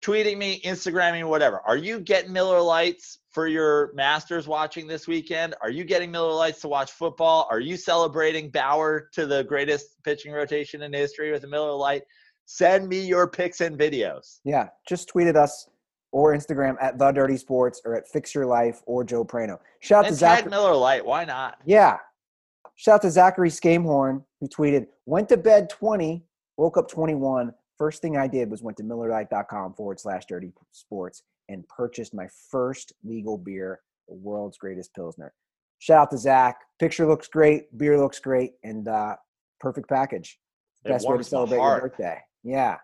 [0.05, 5.55] tweeting me instagramming whatever are you getting miller lites for your masters watching this weekend
[5.63, 10.03] are you getting miller lites to watch football are you celebrating bauer to the greatest
[10.05, 12.03] pitching rotation in history with a miller lite
[12.47, 15.69] send me your pics and videos Yeah, just tweet at us
[16.13, 19.59] or Instagram at the Dirty Sports or at Fix Your Life or Joe Prano.
[19.81, 20.49] Shout out to Zach.
[20.49, 21.97] miller lite why not Yeah.
[22.77, 26.23] Shout out to Zachary Scamehorn who tweeted, went to bed 20,
[26.57, 27.53] woke up 21.
[27.77, 32.29] First thing I did was went to millerlite.com forward slash dirty sports and purchased my
[32.51, 35.33] first legal beer the world's greatest pilsner.
[35.79, 36.61] Shout out to Zach.
[36.79, 39.17] Picture looks great, beer looks great, and uh,
[39.61, 40.39] perfect package.
[40.85, 42.19] It Best way to celebrate your birthday.
[42.43, 42.77] Yeah.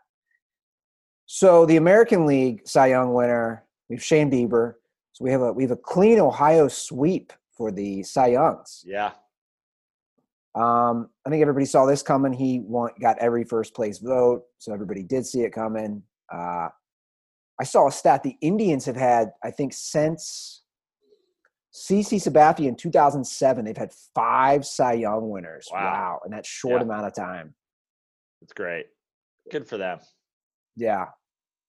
[1.26, 4.74] So the American League Cy Young winner, we have Shane Bieber.
[5.12, 8.82] So we have a we have a clean Ohio sweep for the Cy Youngs.
[8.84, 9.12] Yeah.
[10.54, 12.32] Um, I think everybody saw this coming.
[12.32, 16.02] He won, got every first place vote, so everybody did see it coming.
[16.32, 16.68] Uh,
[17.60, 20.62] I saw a stat: the Indians have had, I think, since
[21.72, 25.68] CC Sabathia in 2007, they've had five Cy Young winners.
[25.72, 26.20] Wow.
[26.24, 26.84] in that short Yeah.
[26.84, 27.54] amount of time.
[28.42, 28.86] It's great.
[29.52, 30.00] Good for them.
[30.76, 31.06] Yeah,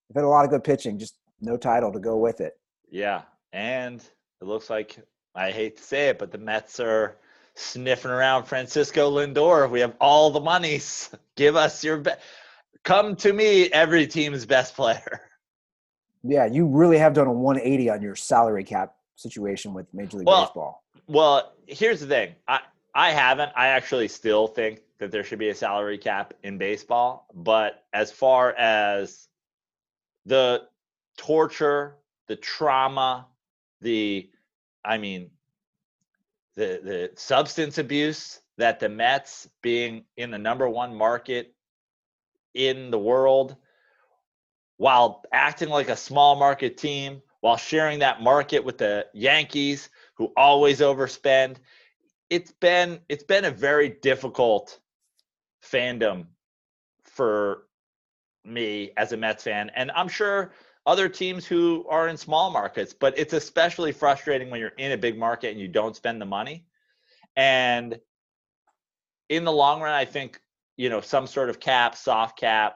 [0.09, 2.53] they've had a lot of good pitching, just no title to go with it.
[2.89, 3.23] Yeah.
[3.53, 4.01] And
[4.41, 4.97] it looks like
[5.35, 7.17] I hate to say it, but the Mets are
[7.55, 9.69] sniffing around Francisco Lindor.
[9.69, 11.09] We have all the monies.
[11.35, 12.19] Give us your best.
[12.83, 15.21] Come to me, every team's best player.
[16.23, 20.27] Yeah, you really have done a 180 on your salary cap situation with Major League
[20.27, 20.83] Well, Baseball.
[21.07, 22.35] Well, here's the thing.
[22.47, 22.59] I
[22.93, 23.51] I haven't.
[23.55, 28.11] I actually still think that there should be a salary cap in baseball, but as
[28.11, 29.29] far as
[30.25, 30.63] the
[31.17, 31.95] torture,
[32.27, 33.27] the trauma,
[33.81, 34.29] the
[34.85, 35.31] I mean
[36.55, 41.53] the the substance abuse that the Mets being in the number 1 market
[42.53, 43.55] in the world
[44.77, 50.31] while acting like a small market team, while sharing that market with the Yankees who
[50.35, 51.57] always overspend.
[52.29, 54.79] It's been it's been a very difficult
[55.63, 56.25] fandom
[57.03, 57.67] for
[58.43, 60.51] me as a Mets fan, and I'm sure
[60.85, 64.97] other teams who are in small markets, but it's especially frustrating when you're in a
[64.97, 66.65] big market and you don't spend the money.
[67.35, 67.99] And
[69.29, 70.41] in the long run, I think,
[70.77, 72.75] you know, some sort of cap, soft cap,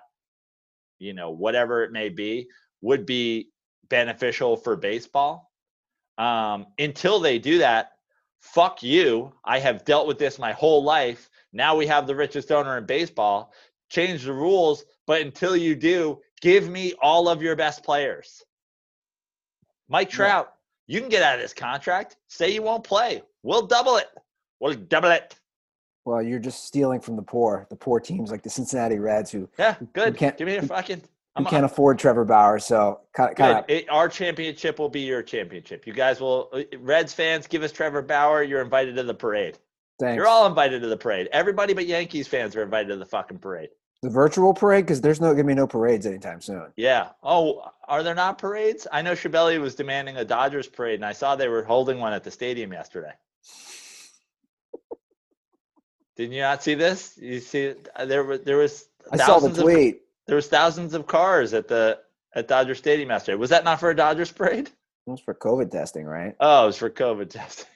[1.00, 2.48] you know, whatever it may be,
[2.82, 3.50] would be
[3.90, 5.52] beneficial for baseball.
[6.18, 7.92] Um, until they do that,
[8.40, 9.34] fuck you.
[9.44, 11.30] I have dealt with this my whole life.
[11.52, 13.52] Now we have the richest owner in baseball.
[13.90, 18.44] Change the rules, but until you do, give me all of your best players.
[19.90, 20.16] Mike Yeah.
[20.18, 20.54] Trout,
[20.86, 22.18] you can get out of this contract.
[22.28, 23.24] Say you won't play.
[23.42, 24.10] We'll double it.
[24.60, 25.34] We'll double it.
[26.06, 29.50] Well, you're just stealing from the poor, the poor teams like the Cincinnati Reds who
[29.58, 30.16] Yeah, good.
[30.18, 31.00] can't- Give me a fucking.
[31.00, 32.60] who I'm can't afford Trevor Bauer.
[32.60, 35.88] So kind of, It, our championship will be your championship.
[35.88, 38.44] You guys will, uh, Reds fans, give us Trevor Bauer.
[38.44, 39.58] You're invited to the parade.
[40.00, 40.16] thanks.
[40.16, 41.28] You're all invited to the parade.
[41.32, 43.70] Everybody but Yankees fans are invited to the fucking parade.
[44.02, 46.72] The virtual parade because there's no gonna be no parades anytime soon.
[46.76, 47.10] Yeah.
[47.24, 48.88] Oh, are there not parades?
[48.92, 52.14] I know Shabelli was demanding a Dodgers parade, and I saw they were holding one
[52.14, 53.14] at the stadium yesterday.
[56.16, 57.18] Did you not see this?
[57.22, 59.66] You see, uh, there were there was I saw the thousands of
[60.28, 62.00] there was thousands of cars at the
[62.34, 63.38] at Dodger Stadium yesterday.
[63.38, 64.68] Was that not for a Dodgers parade?
[64.68, 66.36] It was for COVID testing, right?
[66.40, 67.68] Oh, it was for COVID testing.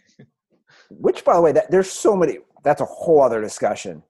[0.90, 2.40] Which, by the way, that there's so many.
[2.64, 4.04] That's a whole other discussion.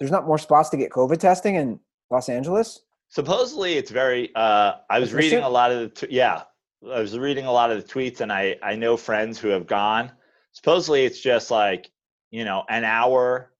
[0.00, 1.78] There's not more spots to get COVID testing in
[2.10, 2.80] Los Angeles.
[3.10, 4.34] Supposedly, it's very.
[4.34, 6.06] Uh, I was reading a lot of the.
[6.06, 6.44] T- yeah,
[6.90, 9.66] I was reading a lot of the tweets, and I I know friends who have
[9.66, 10.10] gone.
[10.52, 11.90] Supposedly, it's just like
[12.30, 13.52] you know an hour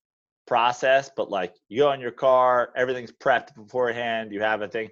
[0.46, 4.32] process, but like you go in your car, everything's prepped beforehand.
[4.32, 4.88] You have a thing,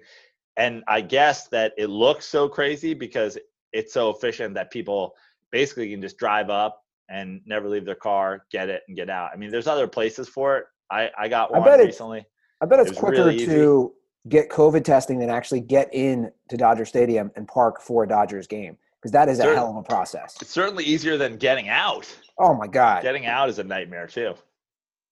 [0.55, 3.39] and I guess that it looks so crazy because
[3.73, 5.15] it's so efficient that people
[5.51, 9.31] basically can just drive up and never leave their car, get it, and get out.
[9.33, 10.65] I mean, there's other places for it.
[10.91, 12.25] I I got I one bet recently.
[12.61, 13.93] I bet it's It quicker really to
[14.27, 18.47] get COVID testing than actually get in to Dodger Stadium and park for a Dodgers
[18.47, 20.35] game because that is a hell of a process.
[20.41, 22.05] It's certainly easier than getting out.
[22.37, 24.33] Oh my god, Getting out is a nightmare too.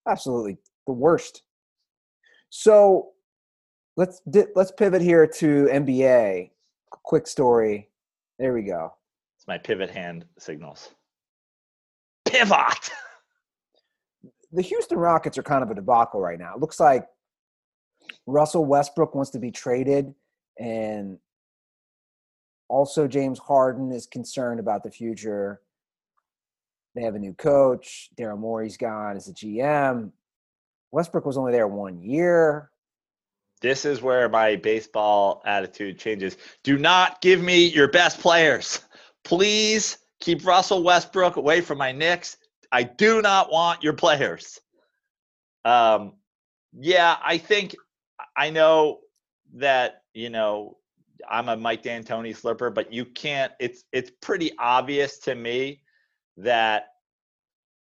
[0.06, 1.42] absolutely the worst.
[2.50, 3.10] So
[3.96, 6.50] let's di- let's pivot here to NBA.
[6.90, 7.88] Quick story.
[8.38, 8.94] There we go.
[9.36, 10.90] It's my pivot hand signals.
[12.24, 12.90] Pivot.
[14.52, 16.54] the Houston Rockets are kind of a debacle right now.
[16.54, 17.06] It looks like
[18.26, 20.14] Russell Westbrook wants to be traded,
[20.58, 21.18] and
[22.68, 25.60] also James Harden is concerned about the future.
[26.94, 28.10] They have a new coach.
[28.18, 30.10] Daryl Morey's gone as a GM.
[30.90, 32.70] Westbrook was only there one year.
[33.60, 36.36] This is where my baseball attitude changes.
[36.62, 38.80] Do not give me your best players.
[39.24, 42.36] Please keep Russell Westbrook away from my Knicks.
[42.70, 44.60] I do not want your players.
[45.64, 46.14] Um,
[46.72, 47.74] yeah, I think
[48.36, 49.00] I know
[49.54, 50.76] that you know
[51.28, 53.52] I'm a Mike D'Antoni slipper, but you can't.
[53.58, 55.82] It's it's pretty obvious to me
[56.36, 56.88] that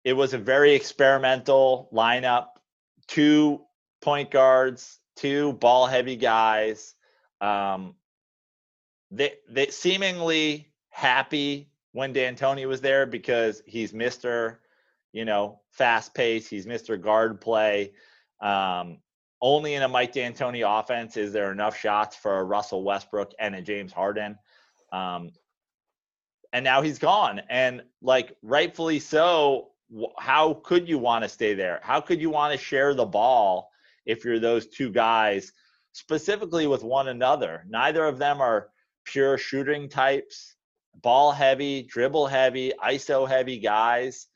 [0.03, 2.47] it was a very experimental lineup.
[3.07, 3.61] Two
[4.01, 6.95] point guards, two ball heavy guys.
[7.39, 7.95] Um,
[9.11, 14.57] they they seemingly happy when D'Antoni was there because he's Mr.
[15.13, 16.47] You know, fast pace.
[16.47, 16.99] He's Mr.
[16.99, 17.93] Guard play.
[18.41, 18.99] Um,
[19.41, 23.55] only in a Mike D'Antoni offense is there enough shots for a Russell Westbrook and
[23.55, 24.37] a James Harden.
[24.93, 25.31] Um,
[26.53, 29.69] and now he's gone, and like rightfully so.
[30.17, 31.81] How could you want to stay there?
[31.83, 33.69] How could you want to share the ball
[34.05, 35.51] if you're those two guys,
[35.91, 37.65] specifically with one another?
[37.67, 38.69] Neither of them are
[39.05, 40.55] pure shooting types
[40.95, 44.27] ball heavy, dribble heavy, ISO heavy guys.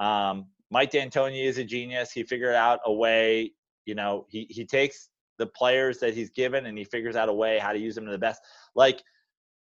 [0.00, 2.12] Um, Mike D'Antoni is a genius.
[2.12, 3.52] He figured out a way.
[3.86, 7.32] You know, he he takes the players that he's given and he figures out a
[7.32, 8.40] way how to use them to the best.
[8.74, 9.02] Like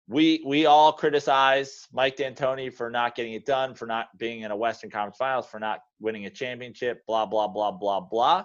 [0.08, 4.50] we we all criticize Mike D'Antoni for not getting it done, for not being in
[4.50, 8.44] a Western Conference Finals, for not winning a championship, blah blah blah blah blah.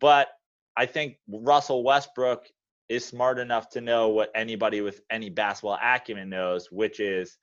[0.00, 0.28] But
[0.76, 2.46] I think Russell Westbrook
[2.88, 7.36] is smart enough to know what anybody with any basketball acumen knows, which is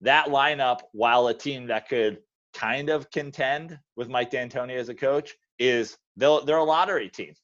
[0.00, 2.18] that lineup, while a team that could
[2.54, 7.34] kind of contend with Mike D'Antoni as a coach, is they'll, they're a lottery team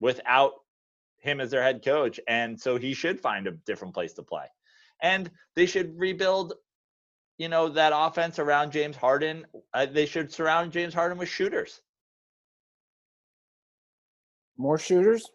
[0.00, 0.52] without
[1.18, 2.18] him as their head coach.
[2.26, 4.46] And so he should find a different place to play.
[5.02, 6.54] And they should rebuild,
[7.38, 9.46] you know, that offense around James Harden.
[9.72, 11.80] Uh, they should surround James Harden with shooters.
[14.56, 15.26] More shooters?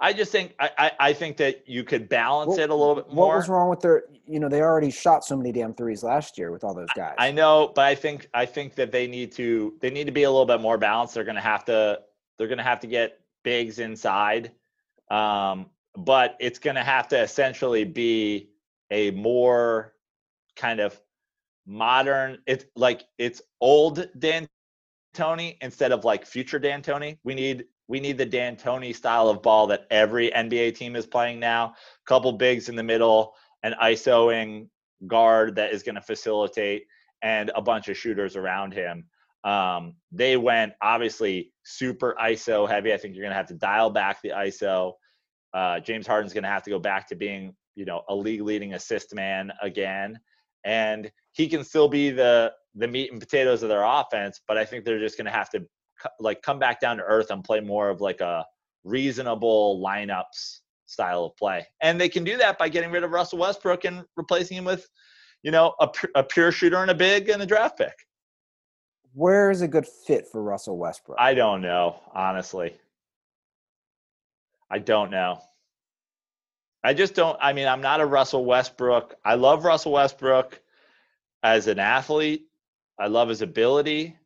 [0.00, 2.94] I just think I, I, I think that you could balance what, it a little
[2.94, 3.28] bit more.
[3.28, 4.04] What was wrong with their?
[4.26, 7.14] You know, they already shot so many damn threes last year with all those guys.
[7.18, 10.12] I, I know, but I think I think that they need to they need to
[10.12, 11.14] be a little bit more balanced.
[11.14, 12.00] They're going to have to
[12.36, 14.52] they're going to have to get bigs inside,
[15.10, 18.50] um, but it's going to have to essentially be
[18.90, 19.94] a more
[20.54, 21.00] kind of
[21.66, 22.38] modern.
[22.46, 24.46] It's like it's old Dan
[25.12, 27.18] Tony instead of like future D'Antoni.
[27.24, 31.40] We need we need the D'Antoni style of ball that every NBA team is playing
[31.40, 31.74] now.
[32.06, 34.68] Couple bigs in the middle, an ISOing
[35.06, 36.84] guard that is going to facilitate,
[37.22, 39.04] and a bunch of shooters around him.
[39.44, 42.92] Um, they went obviously super ISO heavy.
[42.92, 44.92] I think you're going to have to dial back the ISO.
[45.54, 48.42] Uh, James Harden's going to have to go back to being, you know, a league
[48.42, 50.18] leading assist man again,
[50.64, 54.40] and he can still be the the meat and potatoes of their offense.
[54.46, 55.64] But I think they're just going to have to
[56.20, 58.44] like come back down to earth and play more of like a
[58.84, 61.66] reasonable lineups style of play.
[61.82, 64.88] And they can do that by getting rid of Russell Westbrook and replacing him with,
[65.42, 67.94] you know, a, a pure shooter and a big and a draft pick.
[69.12, 71.18] Where is a good fit for Russell Westbrook?
[71.20, 72.76] I don't know, honestly.
[74.70, 75.40] I don't know.
[76.84, 77.36] I just don't.
[77.40, 79.16] I mean, I'm not a Russell Westbrook.
[79.24, 80.60] I love Russell Westbrook
[81.42, 82.46] as an athlete.
[82.98, 84.16] I love his ability,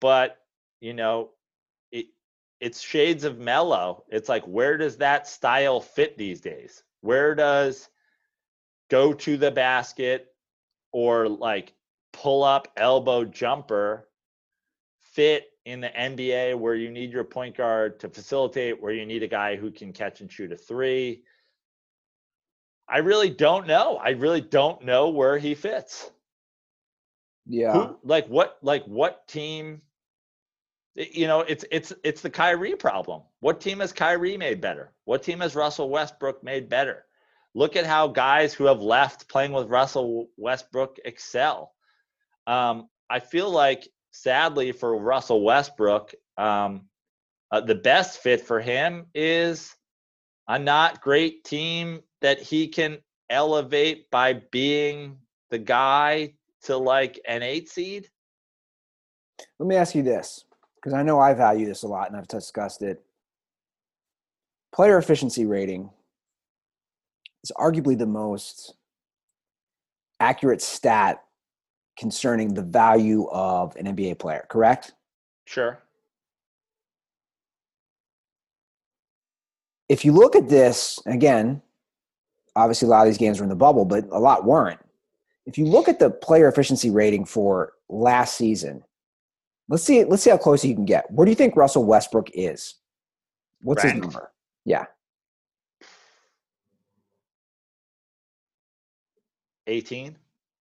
[0.00, 0.38] but
[0.80, 1.30] you know,
[1.90, 2.06] it
[2.60, 4.04] it's shades of Melo.
[4.08, 6.82] It's like where does that style fit these days?
[7.00, 7.88] Where does
[8.90, 10.28] go to the basket
[10.92, 11.74] or like
[12.12, 14.08] pull up elbow jumper
[15.00, 19.22] fit in the NBA where you need your point guard to facilitate, where you need
[19.22, 21.22] a guy who can catch and shoot a three.
[22.88, 23.96] I really don't know.
[23.96, 26.10] I really don't know where he fits.
[27.46, 27.72] Yeah.
[27.72, 29.82] Who, like what like what team
[30.96, 33.22] you know, it's it's it's the Kyrie problem.
[33.40, 34.92] What team has Kyrie made better?
[35.04, 37.04] What team has Russell Westbrook made better?
[37.54, 41.72] Look at how guys who have left playing with Russell Westbrook excel.
[42.46, 46.88] Um, I feel like, sadly for Russell Westbrook, um,
[47.50, 49.74] uh, the best fit for him is
[50.48, 52.98] a not great team that he can
[53.30, 55.18] elevate by being
[55.50, 58.08] the guy to like an eight seed.
[59.58, 60.45] Let me ask you this
[60.86, 63.02] because I know I value this a lot and I've discussed it.
[64.72, 65.90] Player efficiency rating
[67.42, 68.74] is arguably the most
[70.20, 71.24] accurate stat
[71.98, 74.92] concerning the value of an NBA player, correct?
[75.44, 75.82] Sure.
[79.88, 81.62] If you look at this, again,
[82.54, 84.78] obviously a lot of these games were in the bubble, but a lot weren't.
[85.46, 88.84] If you look at the player efficiency rating for last season,
[89.68, 90.04] Let's see.
[90.04, 91.10] Let's see how close you can get.
[91.10, 92.74] Where do you think Russell Westbrook is?
[93.62, 94.04] What's Ranked.
[94.04, 94.32] his number?
[94.64, 94.84] Yeah.
[99.66, 100.16] 18.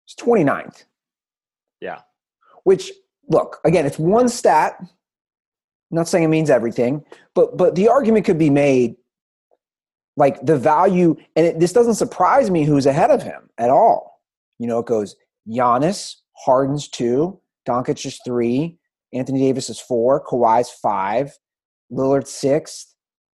[0.07, 0.85] It's 29th.
[1.81, 2.01] Yeah.
[2.65, 2.93] Which
[3.29, 4.77] look, again, it's one stat.
[4.81, 4.89] I'm
[5.91, 8.97] not saying it means everything, but but the argument could be made
[10.17, 14.23] like the value and it, this doesn't surprise me who's ahead of him at all.
[14.59, 15.17] You know, it goes
[15.49, 18.79] Giannis, Harden's 2, Doncic is 3,
[19.15, 21.39] Anthony Davis is four, Kawhi's five,
[21.91, 22.95] Lillard sixth.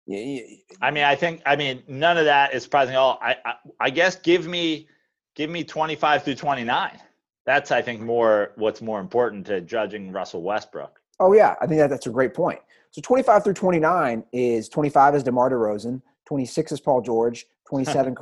[0.10, 3.20] I mean, I think I mean none of that is surprising at all.
[3.22, 4.88] I, I, I guess give me
[5.36, 7.00] give me 25 through 29.
[7.46, 11.00] That's I think more what's more important to judging Russell Westbrook.
[11.20, 12.60] Oh yeah, I think that, that's a great point.
[12.92, 18.16] So 25 through 29 is 25 is DeMar DeRozan, 26 is Paul George, 27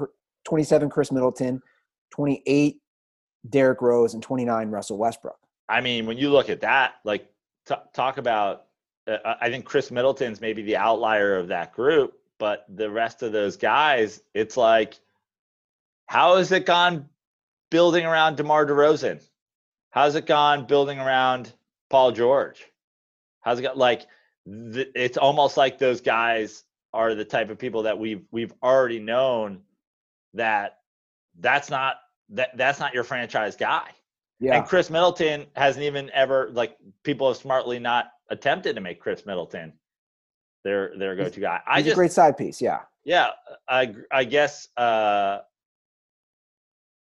[0.46, 1.62] 27 Khris Middleton,
[2.12, 2.78] 28
[3.50, 5.38] Derrick Rose, and 29 Russell Westbrook.
[5.70, 7.28] I mean, when you look at that, like
[7.68, 8.66] t- talk about,
[9.08, 13.32] uh, I think Khris Middleton's maybe the outlier of that group, but the rest of
[13.32, 15.00] those guys, it's like,
[16.08, 17.10] how has it gone
[17.72, 19.22] building around DeMar DeRozan?
[19.92, 21.54] How's it gone building around
[21.90, 22.64] Paul George?
[23.42, 24.08] How's it got like?
[24.48, 29.00] th- It's almost like those guys are the type of people that we've we've already
[29.00, 29.62] known
[30.34, 30.80] that
[31.40, 31.98] that's not
[32.30, 33.90] that that's not your franchise guy.
[34.44, 39.00] Yeah, And Khris Middleton hasn't even ever like people have smartly not attempted to make
[39.00, 39.72] Khris Middleton
[40.66, 41.62] their their go-to guy.
[41.66, 42.62] I he's just a great side piece.
[42.62, 43.30] Yeah, yeah,
[43.70, 45.40] I I guess uh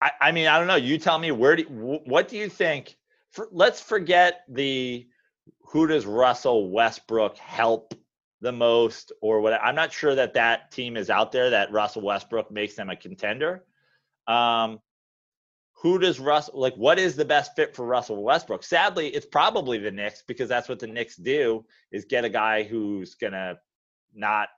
[0.01, 2.95] I I mean I don't know, you tell me where do what do you think
[3.31, 5.05] for, let's forget the
[5.59, 7.93] who does Russell Westbrook help
[8.39, 12.01] the most or what I'm not sure that that team is out there that Russell
[12.01, 13.65] Westbrook makes them a contender.
[14.25, 14.79] Um
[15.75, 18.63] who does Russ like what is the best fit for Russell Westbrook?
[18.63, 22.63] Sadly, it's probably the Knicks because that's what the Knicks do is get a guy
[22.63, 23.57] who's to
[24.13, 24.49] not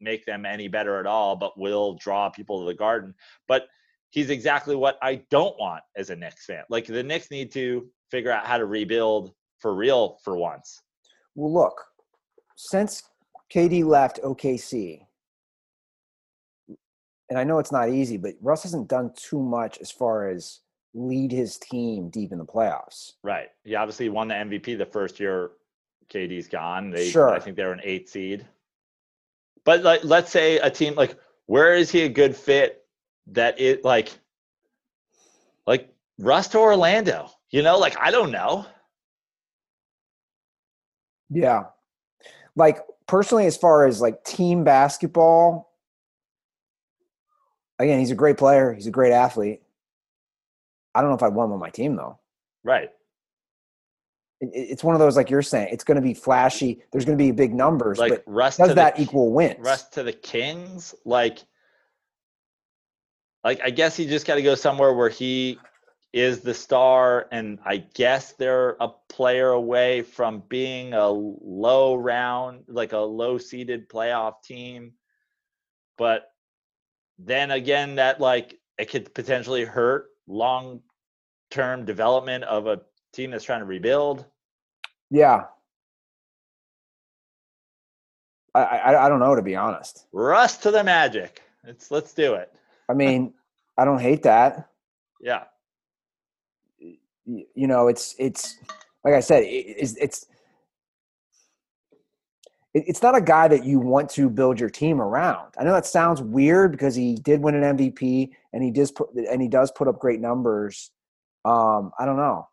[0.00, 3.14] make them any better at all, but will draw people to the garden.
[3.46, 3.66] But
[4.10, 6.64] he's exactly what I don't want as a Knicks fan.
[6.68, 10.80] Like the Knicks need to figure out how to rebuild for real for once.
[11.34, 11.84] Well, look,
[12.56, 13.02] since
[13.54, 15.06] KD left OKC,
[17.32, 20.60] and I know it's not easy, but Russ hasn't done too much as far as
[20.92, 23.12] lead his team deep in the playoffs.
[23.22, 23.48] Right.
[23.64, 25.52] He obviously won the MVP the first year
[26.12, 26.90] KD's gone.
[26.90, 27.30] They Sure.
[27.30, 28.46] I think they're an eight seed.
[29.64, 31.16] But like let's say a team like
[31.46, 32.84] where is he a good fit
[33.28, 34.10] that it like
[35.66, 37.30] like Russ to Orlando?
[37.50, 38.66] You know, like I don't know.
[41.30, 41.62] Yeah.
[42.56, 45.71] Like personally, as far as like team basketball,
[47.82, 48.72] again, he's a great player.
[48.72, 49.62] He's a great athlete.
[50.94, 52.18] I don't know if I'd want him on my team though.
[52.64, 52.90] Right.
[54.40, 55.68] It, it- it's one of those like you're saying.
[55.72, 56.82] It's going to be flashy.
[56.92, 59.56] There's going to be big numbers, Like but Russ does to that the, equal wins?
[59.60, 61.38] Russ to the Kings, like
[63.44, 65.58] like I guess he just got to go somewhere where he
[66.12, 72.64] is the star and I guess they're a player away from being a low round
[72.68, 74.92] like a low seeded playoff team.
[75.96, 76.31] But
[77.18, 80.80] then again that like it could potentially hurt long
[81.50, 82.80] term development of a
[83.12, 84.24] team that's trying to rebuild.
[85.10, 85.44] Yeah.
[88.54, 90.06] I, I I don't know to be honest.
[90.12, 91.42] Russ to the Magic.
[91.64, 92.52] It's let's do it.
[92.88, 93.32] I mean,
[93.78, 94.68] I don't hate that.
[95.20, 95.44] Yeah.
[97.24, 98.58] You know, it's it's
[99.04, 100.28] like I said, it, it's it's it-
[102.74, 105.52] it's not a guy that you want to build your team around.
[105.58, 109.10] I know that sounds weird because he did win an MVP and he does put
[109.14, 110.90] and he does put up great numbers.
[111.44, 112.48] Um, I don't know.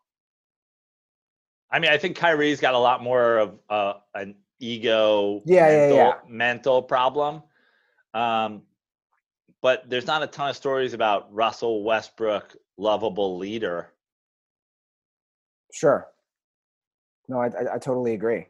[1.70, 5.76] I mean, I think Kyrie's got a lot more of uh, an ego, Yeah, yeah,
[5.78, 6.14] mental, yeah.
[6.28, 7.42] mental problem.
[8.12, 8.62] Um,
[9.62, 13.92] but there's not a ton of stories about Russell Westbrook, lovable leader.
[15.72, 16.08] Sure.
[17.28, 18.46] No, I, I, I totally agree.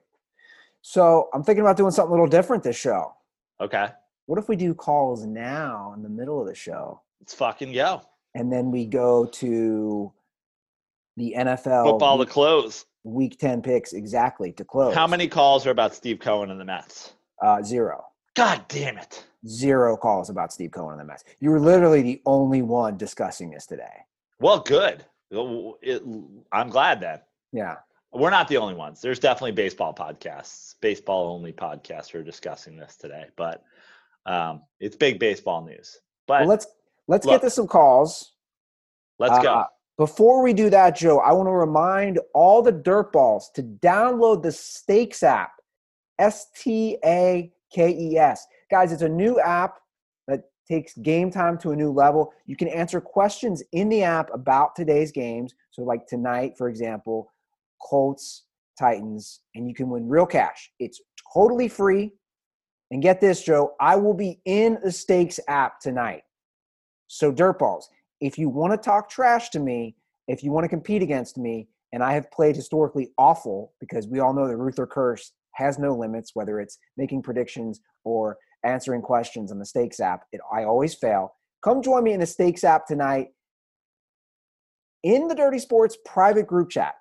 [0.83, 3.14] So I'm thinking about doing something a little different this show.
[3.61, 3.89] Okay,
[4.26, 8.01] What if we do calls now in the middle of the show, let's fucking go.
[8.35, 10.12] and then we go to
[11.16, 12.87] the NFL Football to week, close.
[13.05, 14.95] week ten picks exactly to close?
[14.95, 17.12] How many calls are about Steve Cohen and the Mets?
[17.43, 18.07] Uh, zero.
[18.35, 19.26] God damn it!
[19.47, 21.24] Zero calls about Steve Cohen and the Mets.
[21.41, 24.05] You were literally the only one discussing this today.
[24.39, 25.05] Well, good.
[25.31, 26.03] It-
[26.53, 27.20] I'm glad then.
[27.53, 27.76] Yeah.
[28.12, 29.00] We're not the only ones.
[29.00, 33.26] There's definitely baseball podcasts, baseball only podcasts who are discussing this today.
[33.36, 33.62] But
[34.26, 35.98] um, it's big baseball news.
[36.26, 36.66] But Well, let's
[37.06, 37.40] let's Look.
[37.40, 38.34] get to some calls.
[39.18, 39.54] let's go.
[39.54, 39.64] Uh,
[39.96, 44.42] Before we do that, Joe, I want to remind all the dirt balls to download
[44.42, 45.52] the Stakes app.
[46.18, 48.46] S T A K E S.
[48.70, 49.78] Guys, it's a new app
[50.26, 52.32] that takes game time to a new level.
[52.44, 55.54] You can answer questions in the app about today's games.
[55.70, 57.32] So, like tonight, for example,
[57.83, 58.45] Colts,
[58.78, 60.70] Titans, and you can win real cash.
[60.78, 61.01] It's
[61.33, 62.12] totally free.
[62.91, 66.22] And get this, Joe, I will be in the Stakes app tonight.
[67.07, 67.85] So, Dirtballs,
[68.20, 69.97] if you want to talk trash to me,
[70.28, 74.20] if you want to compete against me, and I have played historically awful because we
[74.20, 79.51] all know the Ruther Curse has no limits, whether it's making predictions or answering questions
[79.51, 80.24] on the Stakes app.
[80.33, 81.35] It, I always fail.
[81.62, 83.28] Come join me in the Stakes app tonight.
[85.03, 86.95] in the Dirty Sports private group chat.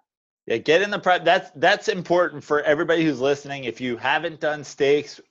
[0.50, 1.24] Yeah, get in the prep.
[1.24, 3.66] That's that's important for everybody who's listening.
[3.66, 5.22] If you haven't done stakes,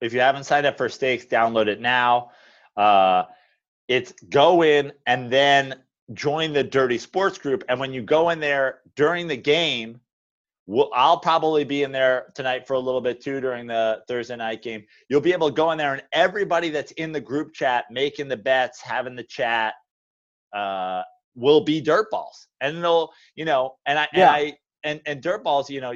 [0.00, 2.30] if you haven't signed up for stakes, download it now.
[2.74, 3.24] Uh,
[3.88, 5.74] it's go in and then
[6.14, 7.62] join the Dirty Sports group.
[7.68, 10.00] And when you go in there during the game,
[10.66, 14.36] we'll, I'll probably be in there tonight for a little bit too during the Thursday
[14.36, 14.86] night game.
[15.10, 18.28] You'll be able to go in there, and everybody that's in the group chat, making
[18.28, 19.74] the bets, having the chat,
[20.54, 21.02] uh,
[21.34, 22.46] will be dirt balls.
[22.60, 24.34] And they'll, you know, and I, Yeah.
[24.34, 25.94] and I, and, and dirt balls, you know,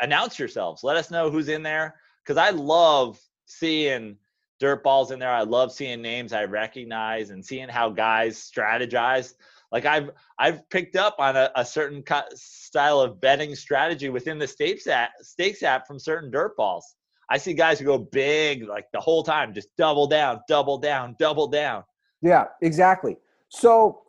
[0.00, 0.82] announce yourselves.
[0.82, 4.16] Let us know who's in there because I love seeing
[4.60, 5.30] dirt balls in there.
[5.32, 9.34] I love seeing names I recognize and seeing how guys strategize.
[9.72, 14.46] Like I've I've picked up on a, a certain style of betting strategy within the
[14.46, 16.94] stakes app, stakes app from certain dirt balls.
[17.30, 21.16] I see guys who go big like the whole time, just double down, double down,
[21.18, 21.82] double down.
[22.22, 23.16] Yeah, exactly.
[23.48, 24.02] So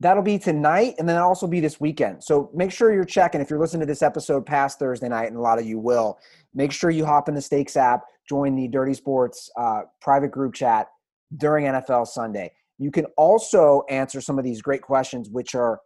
[0.00, 2.24] that'll be tonight and then also be this weekend.
[2.24, 3.40] So make sure you're checking.
[3.40, 6.18] If you're listening to this episode past Thursday night, and a lot of you will,
[6.54, 10.54] make sure you hop in the Stakes app, join the Dirty Sports uh, private group
[10.54, 10.88] chat
[11.36, 12.50] during NFL Sunday.
[12.78, 15.80] You can also answer some of these great questions, which are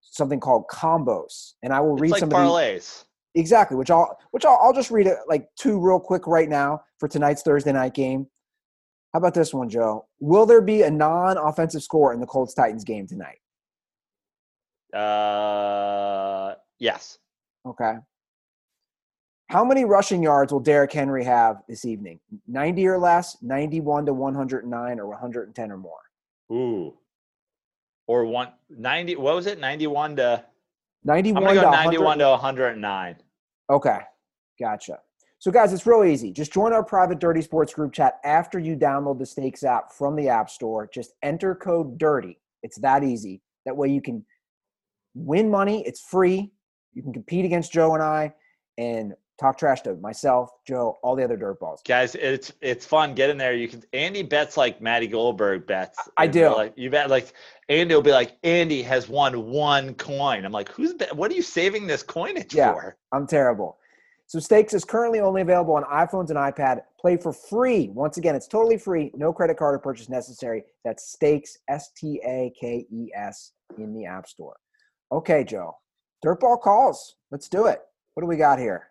[0.00, 1.54] something called combos.
[1.62, 2.48] And I will It's read like some of these.
[2.48, 3.04] parlays.
[3.34, 6.80] Exactly, which I'll which I'll, I'll just read it like two real quick right now
[6.98, 8.26] for tonight's Thursday night game.
[9.16, 10.04] How about this one, Joe?
[10.20, 13.38] Will there be a non-offensive score in the Colts Titans game tonight?
[14.92, 17.16] Uh, yes.
[17.64, 17.94] Okay.
[19.48, 22.20] How many rushing yards will Derrick Henry have this evening?
[22.46, 25.92] 90 or less, 91 to 109 or 110 or more?
[26.52, 26.92] Ooh.
[28.06, 29.16] Or one ninety.
[29.16, 29.58] What was it?
[29.58, 30.44] Ninety-one to.
[31.04, 33.16] 91 I'm 91 gonna to go 100 to one hundred and nine.
[33.70, 34.00] Okay,
[34.60, 34.98] gotcha.
[35.46, 36.32] So, guys, it's real easy.
[36.32, 40.16] Just join our private Dirty Sports group chat after you download the Stakes app from
[40.16, 40.90] the App Store.
[40.92, 42.40] Just enter code DIRTY.
[42.64, 43.40] It's that easy.
[43.64, 44.26] That way you can
[45.14, 45.86] win money.
[45.86, 46.50] It's free.
[46.94, 48.34] You can compete against Joe and I
[48.76, 51.80] and talk trash to myself, Joe, all the other dirt balls.
[51.86, 53.14] Guys, it's it's fun.
[53.14, 53.54] Get in there.
[53.54, 53.84] You can.
[53.92, 55.96] Andy bets like Matty Goldberg bets.
[56.16, 56.48] I do.
[56.48, 57.34] Like you bet like
[57.68, 60.44] Andy will be like Andy has won one coin.
[60.44, 61.14] I'm like, who's bet?
[61.14, 62.72] What are you saving this coinage Yeah.
[62.72, 62.96] for?
[63.12, 63.78] I'm terrible.
[64.28, 66.80] So Stakes is currently only available on iPhones and iPad.
[67.00, 67.90] Play for free.
[67.90, 69.12] Once again, it's totally free.
[69.14, 70.64] No credit card or purchase necessary.
[70.84, 74.56] That's Stakes, S T A K E S, in the App Store.
[75.12, 75.76] Okay, Joe.
[76.24, 77.14] Dirtball calls.
[77.30, 77.82] Let's do it.
[78.14, 78.88] What do we got here?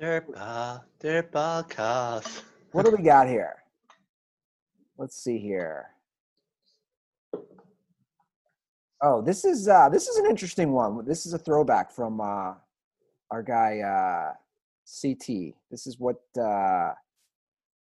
[0.00, 2.42] Dirtball, dirtball calls.
[2.70, 3.56] What do we got here?
[4.96, 5.86] Let's see here.
[9.02, 11.04] Oh, this is uh this is an interesting one.
[11.04, 12.54] This is a throwback from uh
[13.32, 14.34] our guy uh
[14.86, 15.54] CT.
[15.70, 16.92] This is what uh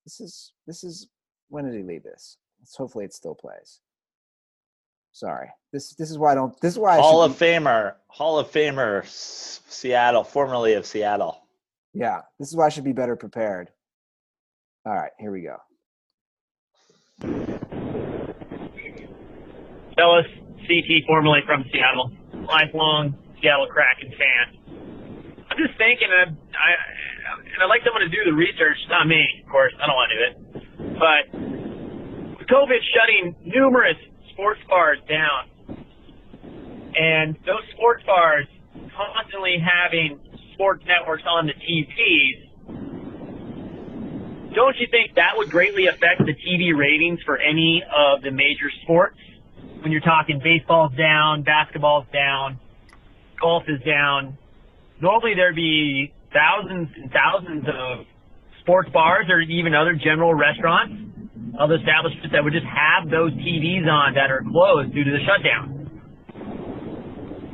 [0.06, 1.08] this is this is
[1.50, 2.38] when did he leave this?
[2.60, 3.80] Let's hopefully it still plays.
[5.12, 5.50] Sorry.
[5.74, 8.38] This this is why I don't this is why I Hall should of Famer, Hall
[8.40, 11.44] of Famer, S- Seattle, formerly of Seattle.
[11.94, 13.70] Yeah, this is why I should be better prepared.
[14.86, 15.58] All right, here we go.
[19.98, 20.26] Ellis,
[20.68, 22.12] CT, formerly from Seattle,
[22.48, 24.59] lifelong Seattle Kraken fan.
[25.60, 26.70] Just thinking, and I,
[27.36, 28.78] and I'd like someone to do the research.
[28.88, 29.74] Not me, of course.
[29.76, 30.36] I don't want to do it.
[30.96, 31.24] But
[32.40, 33.98] with COVID shutting numerous
[34.32, 35.52] sports bars down,
[36.96, 38.48] and those sports bars
[38.96, 40.20] constantly having
[40.54, 42.40] sports networks on the TVs,
[44.56, 48.72] don't you think that would greatly affect the TV ratings for any of the major
[48.84, 49.20] sports?
[49.82, 52.60] when you're talking baseball's down, basketball's down,
[53.40, 54.38] golf is down.
[55.02, 58.06] Normally there'd be thousands and thousands of
[58.62, 60.94] sports bars or even other general restaurants,
[61.60, 65.24] other establishments that would just have those TVs on that are closed due to the
[65.24, 65.80] shutdown.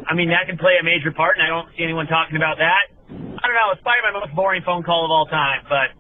[0.06, 2.58] I mean, that can play a major part, and I don't see anyone talking about
[2.62, 2.94] that.
[3.10, 3.74] I don't know.
[3.74, 5.94] It's probably my most boring phone call of all time, but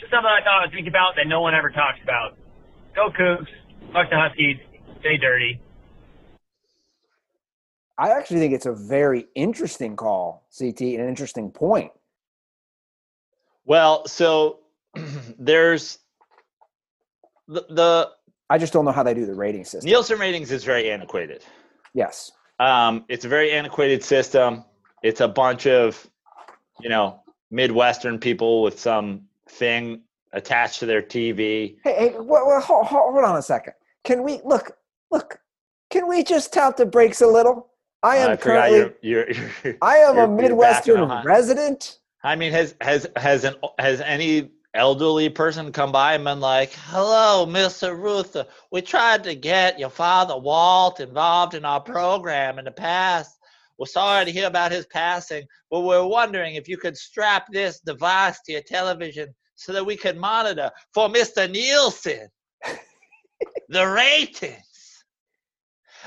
[0.00, 2.36] just something I thought I would think about that no one ever talks about.
[2.96, 3.48] Go Cougs.
[3.92, 4.56] Fuck the Huskies.
[5.00, 5.60] Stay dirty.
[8.00, 11.92] I actually think it's a very interesting call, CT, and an interesting point.
[13.66, 14.60] Well, so
[15.38, 15.98] there's
[17.46, 18.10] the, the
[18.48, 19.86] I just don't know how they do the rating system.
[19.86, 21.44] Nielsen ratings is very antiquated.
[21.92, 22.32] Yes.
[22.58, 24.64] Um, it's a very antiquated system.
[25.02, 26.08] It's a bunch of,
[26.80, 30.00] you know, Midwestern people with some thing
[30.32, 31.76] attached to their TV.
[31.84, 33.74] Hey, hey well, well, hold, hold on a second.
[34.04, 34.72] Can we look?
[35.10, 35.38] Look.
[35.90, 37.69] Can we just tap the brakes a little?
[38.02, 38.78] I oh, am I currently.
[38.78, 39.30] you're, you're,
[39.64, 41.98] you're I am a you're back in Midwestern resident.
[42.22, 46.72] I mean, has has has an has any elderly person come by and been like,
[46.72, 47.96] "Hello, Mr.
[47.96, 48.36] Ruth.
[48.70, 53.38] We tried to get your father Walt involved in our program in the past.
[53.78, 57.80] We're sorry to hear about his passing, but we're wondering if you could strap this
[57.80, 61.50] device to your television so that we could monitor for Mr.
[61.50, 62.28] Nielsen
[63.68, 64.69] the ratings."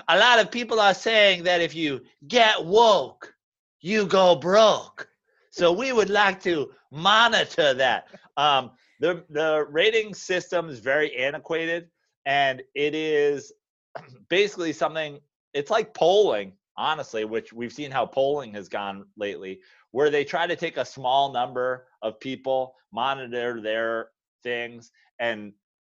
[0.08, 3.34] A lot of people are saying that if you get woke,
[3.82, 5.08] you go broke.
[5.50, 8.08] So we would like to monitor that.
[8.38, 11.90] Um, the the rating system is very antiquated,
[12.26, 13.52] and it is
[14.30, 15.20] basically something.
[15.54, 19.60] It's like polling, honestly, which we've seen how polling has gone lately,
[19.92, 24.10] where they try to take a small number of people, monitor their
[24.42, 25.54] things, and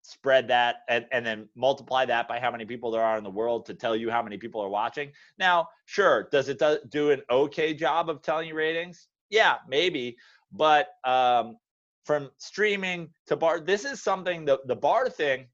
[0.09, 3.29] spread that and, and then multiply that by how many people there are in the
[3.29, 5.11] world to tell you how many people are watching.
[5.37, 9.07] Now sure does it do, do an okay job of telling you ratings?
[9.29, 10.17] Yeah maybe
[10.51, 11.57] but um,
[12.05, 15.45] from streaming to bar this is something the, the bar thing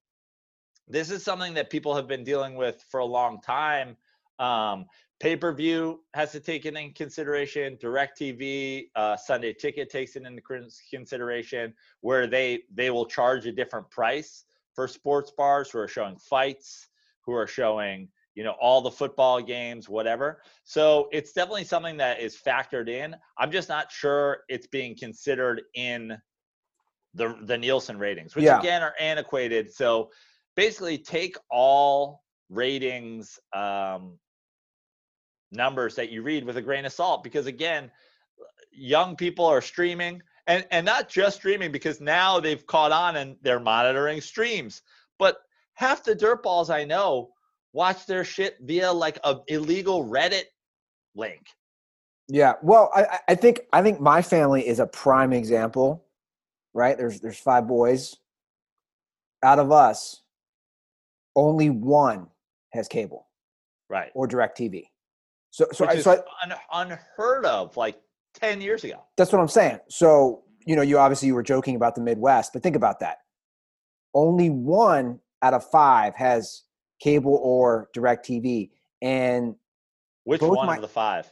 [0.88, 3.98] this is something that people have been dealing with for a long time.
[4.38, 4.86] Um,
[5.20, 10.42] pay-per-view has to take it in consideration DirecTV uh, sunday ticket takes it into
[10.90, 16.18] consideration where they they will charge a different price for sports bars who are showing
[16.18, 16.90] fights
[17.26, 20.42] who are showing you know all the football games whatever.
[20.64, 23.16] So it's definitely something that is factored in.
[23.38, 26.18] I'm just not sure it's being considered in
[27.14, 28.60] the the nielsen ratings which yeah.
[28.60, 29.74] again are antiquated.
[29.74, 30.12] So
[30.56, 34.20] basically take all ratings um,
[35.56, 37.90] numbers that you read with a grain of salt because again
[38.72, 43.36] young people are streaming and and not just streaming because now they've caught on and
[43.42, 44.82] they're monitoring streams
[45.18, 45.38] but
[45.74, 47.30] half the dirtballs i know
[47.74, 50.46] watch their shit via like a illegal reddit
[51.16, 51.46] link.
[52.28, 56.06] Yeah well i i think i think my family is a prime example
[56.76, 56.98] right?
[56.98, 58.16] There's there's five boys.
[59.42, 60.22] Out of us
[61.36, 62.28] only one
[62.74, 63.28] has cable
[63.90, 64.12] right.
[64.14, 64.84] or DirecTV
[65.56, 67.98] so, so, I, so I, un, unheard of like
[68.34, 69.02] 10 years ago.
[69.16, 69.80] That's what I'm saying.
[69.88, 73.20] So, you know, you obviously you were joking about the Midwest, but think about that.
[74.14, 76.64] Only one out of five has
[77.00, 78.72] cable or DirecTV.
[79.02, 79.56] And
[80.26, 81.32] which one my, of the five?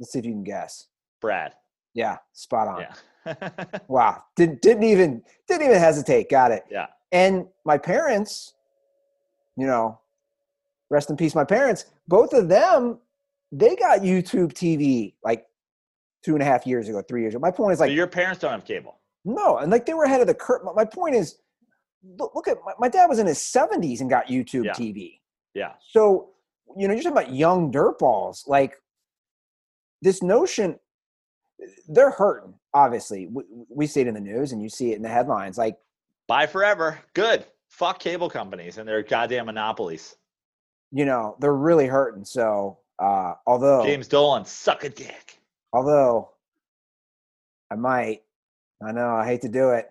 [0.00, 0.88] Let's see if you can guess.
[1.20, 1.52] Brad.
[1.94, 2.80] Yeah, spot on.
[2.80, 3.52] Yeah.
[3.86, 4.24] wow.
[4.34, 6.28] Didn't didn't even didn't even hesitate.
[6.28, 6.64] Got it.
[6.68, 6.86] Yeah.
[7.12, 8.54] And my parents,
[9.56, 10.00] you know,
[10.90, 12.98] rest in peace, my parents, both of them
[13.54, 15.46] they got YouTube TV like
[16.24, 17.40] two and a half years ago, three years ago.
[17.40, 19.00] My point is like so your parents don't have cable.
[19.24, 20.62] No, and like they were ahead of the curve.
[20.74, 21.36] My point is,
[22.18, 24.72] look, look at my, my, dad was in his seventies and got YouTube yeah.
[24.72, 25.20] TV.
[25.54, 25.72] Yeah.
[25.90, 26.30] So
[26.76, 28.48] you know, you're talking about young dirtballs.
[28.48, 28.74] Like
[30.02, 30.78] this notion,
[31.88, 32.54] they're hurting.
[32.74, 35.56] Obviously, we, we see it in the news and you see it in the headlines.
[35.56, 35.76] Like,
[36.26, 36.98] buy forever.
[37.14, 37.46] Good.
[37.68, 40.16] Fuck cable companies and their goddamn monopolies.
[40.90, 42.24] You know, they're really hurting.
[42.24, 45.38] So uh, although James Dolan, suck a dick.
[45.72, 46.30] Although
[47.70, 48.22] I might,
[48.82, 49.90] I know I hate to do it.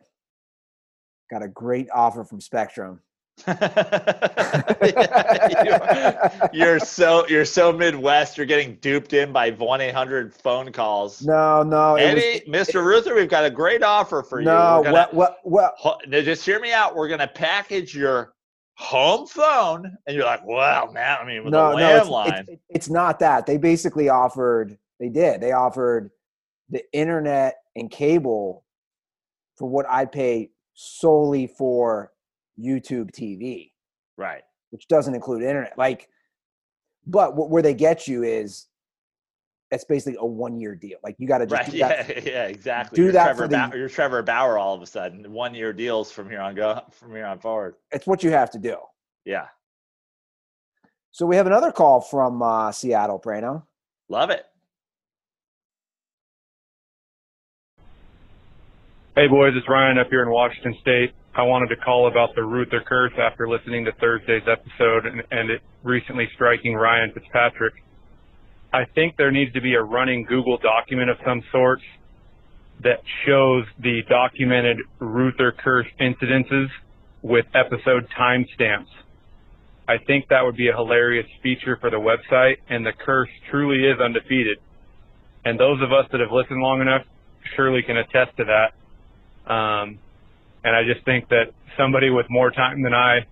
[1.30, 3.00] Got a great offer from Spectrum.
[6.54, 8.38] you're so you're so Midwest.
[8.38, 11.24] You're getting duped in by one eight hundred phone calls.
[11.24, 12.76] No, no, Eddie, was, Mr.
[12.76, 14.84] It, Ruther, we've got a great offer for no, you.
[14.84, 16.10] No, what, what, what?
[16.10, 16.96] Just hear me out.
[16.96, 18.33] We're gonna package your
[18.76, 22.28] home phone, and you're like, "Wow, man!" I mean, with no, a landline.
[22.28, 23.46] No, it's, it's, it's not that.
[23.46, 24.78] They basically offered.
[25.00, 25.42] They did.
[25.42, 26.12] They offered
[26.70, 28.66] the internet and cable
[29.58, 32.12] for what I pay solely for
[32.60, 33.72] YouTube TV.
[34.18, 34.42] Right.
[34.72, 35.78] Which doesn't include internet.
[35.78, 36.10] Like,
[37.06, 38.68] but where they get you is
[39.74, 41.00] it's basically a one year deal.
[41.04, 41.74] Like you got to just right.
[41.74, 42.96] yeah, yeah, exactly.
[42.96, 45.32] Do you're that Trevor for the, ba- you're Trevor Bauer all of a sudden.
[45.32, 47.76] One year deals from here on go from here on forward.
[47.92, 48.78] It's what you have to do.
[49.26, 49.48] Yeah.
[51.12, 53.64] So we have another call from uh, Seattle, Prano.
[54.10, 54.46] Love it.
[59.16, 61.14] Hey boys, it's Ryan up here in Washington State.
[61.36, 65.50] I wanted to call about the Ruther curse after listening to Thursday's episode and, and
[65.50, 67.74] it recently striking Ryan Fitzpatrick.
[68.74, 71.80] I think there needs to be a running Google document of some sort
[72.82, 76.70] that shows the documented Ruther curse incidences
[77.22, 78.88] with episode timestamps.
[79.88, 83.86] I think that would be a hilarious feature for the website, and the curse truly
[83.86, 84.58] is undefeated.
[85.46, 87.06] And those of us that have listened long enough
[87.56, 89.54] surely can attest to that.
[89.54, 90.00] Um,
[90.64, 93.28] and I just think that somebody with more time than I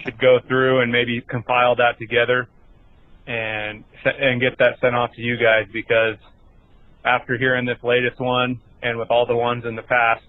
[0.00, 2.48] should go through and maybe compile that together
[3.26, 6.16] and and get that sent off to you guys because
[7.04, 10.24] after hearing this latest one and with all the ones in the past,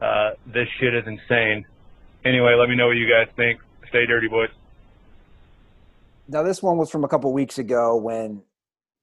[0.00, 1.66] Uh, this shit is insane.
[2.24, 3.60] Anyway, let me know what you guys think.
[3.88, 4.50] Stay dirty, boys.
[6.28, 8.42] Now, this one was from a couple weeks ago when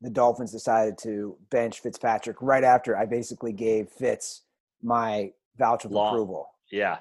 [0.01, 4.43] the Dolphins decided to bench Fitzpatrick right after I basically gave Fitz
[4.81, 6.13] my voucher of Long.
[6.13, 6.47] approval.
[6.71, 6.99] Yeah.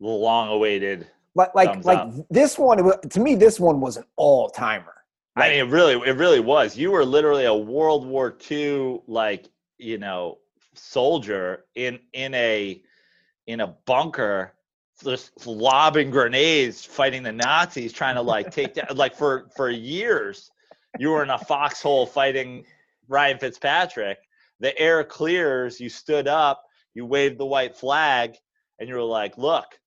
[0.00, 1.08] The long awaited.
[1.34, 2.12] Like, like, Thumbs like up.
[2.30, 2.78] this one
[3.08, 4.94] to me, this one was an all timer.
[5.36, 6.76] I mean, it really, it really was.
[6.76, 10.38] You were literally a World War II, like, you know,
[10.74, 12.82] soldier in in a
[13.46, 14.54] in a bunker,
[15.02, 20.50] just lobbing grenades, fighting the Nazis, trying to like take down, like for for years,
[20.98, 22.64] you were in a foxhole fighting
[23.08, 24.18] Ryan Fitzpatrick.
[24.58, 26.64] The air clears, you stood up,
[26.94, 28.36] you waved the white flag,
[28.78, 29.79] and you were like, "Look,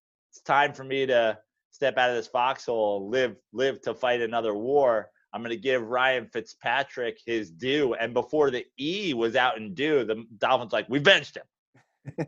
[0.46, 1.38] time for me to
[1.72, 5.82] step out of this foxhole, live live to fight another war." I'm going to give
[5.82, 7.96] Ryan Fitzpatrick his due.
[7.96, 12.28] And before the E was out in due, the Dolphins like, we benched him.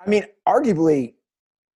[0.00, 1.14] I mean, arguably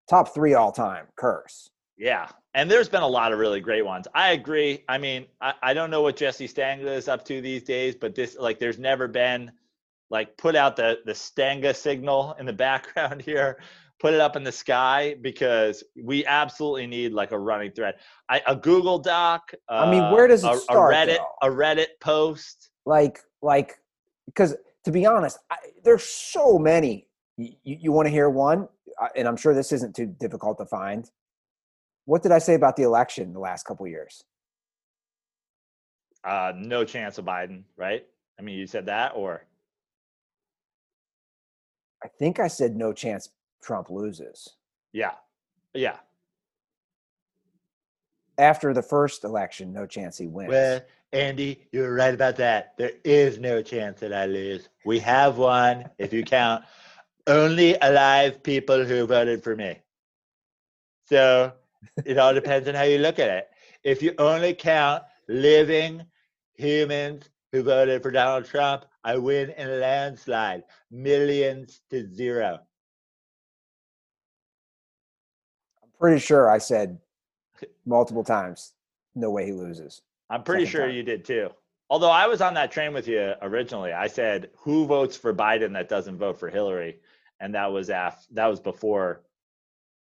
[0.08, 1.70] top three all time curse.
[1.96, 2.28] Yeah.
[2.52, 4.06] And there's been a lot of really great ones.
[4.14, 4.84] I agree.
[4.88, 8.14] I mean, I, I don't know what Jesse Stanga is up to these days, but
[8.14, 9.50] this, like, there's never been,
[10.10, 13.58] like, put out the, the Stanga signal in the background here,
[13.98, 17.94] put it up in the sky because we absolutely need, like, a running thread.
[18.28, 19.52] I, a Google Doc.
[19.68, 21.48] I mean, uh, where does it a, start, A Reddit, though?
[21.48, 22.70] a Reddit post.
[22.84, 23.78] Like, like,
[24.26, 27.08] because to be honest, I, there's so many.
[27.36, 28.68] You, you want to hear one,
[29.00, 31.10] Uh, and I'm sure this isn't too difficult to find.
[32.06, 34.24] What did I say about the election the last couple years?
[36.24, 38.06] Uh, no chance of Biden, right?
[38.38, 39.46] I mean, you said that, or
[42.02, 43.28] I think I said no chance
[43.62, 44.56] Trump loses.
[44.92, 45.12] yeah,
[45.74, 45.96] yeah.
[48.38, 50.50] After the first election, no chance he wins.
[50.50, 50.80] Well,
[51.12, 52.74] Andy, you're right about that.
[52.76, 54.68] There is no chance that I lose.
[54.84, 56.64] We have one, if you count
[57.26, 59.78] only alive people who voted for me.
[61.06, 61.52] So
[62.04, 63.48] it all depends on how you look at it.
[63.84, 66.04] If you only count living
[66.54, 72.60] humans who voted for Donald Trump, I win in a landslide, millions to zero.
[75.98, 76.98] Pretty sure I said
[77.84, 78.72] multiple times,
[79.14, 80.02] no way he loses.
[80.30, 80.96] I'm pretty Second sure time.
[80.96, 81.50] you did too.
[81.88, 85.72] Although I was on that train with you originally, I said, "Who votes for Biden
[85.74, 87.00] that doesn't vote for Hillary?"
[87.40, 89.22] And that was af- that was before,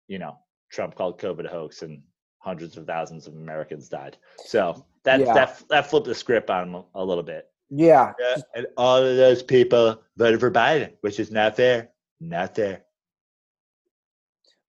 [0.07, 0.37] you know,
[0.69, 2.03] Trump called COVID a hoax and
[2.39, 4.17] hundreds of thousands of Americans died.
[4.45, 5.33] So that Yeah.
[5.33, 7.49] that that flipped the script on a little bit.
[7.73, 11.89] Yeah, Yeah, and all of those people voted for Biden, which is not fair.
[12.19, 12.83] Not fair.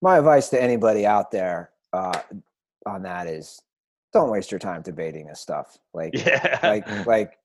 [0.02, 2.20] My advice to anybody out there uh,
[2.86, 3.62] on that is
[4.12, 5.78] don't waste your time debating this stuff.
[5.94, 6.58] Like, Yeah.
[6.62, 7.38] like, like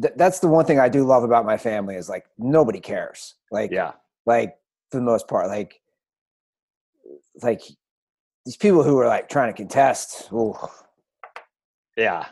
[0.00, 3.34] th- that's the one thing I do love about my family is like nobody cares.
[3.50, 3.92] Like, yeah.
[4.24, 4.56] like
[4.90, 5.80] for the most part, like,
[7.42, 7.60] like
[8.46, 10.28] these people who are like trying to contest.
[10.32, 10.54] Ooh,
[11.96, 12.26] Yeah.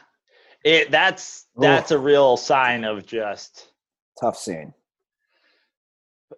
[0.64, 3.68] It that's that's a real sign of just
[4.18, 4.72] tough scene.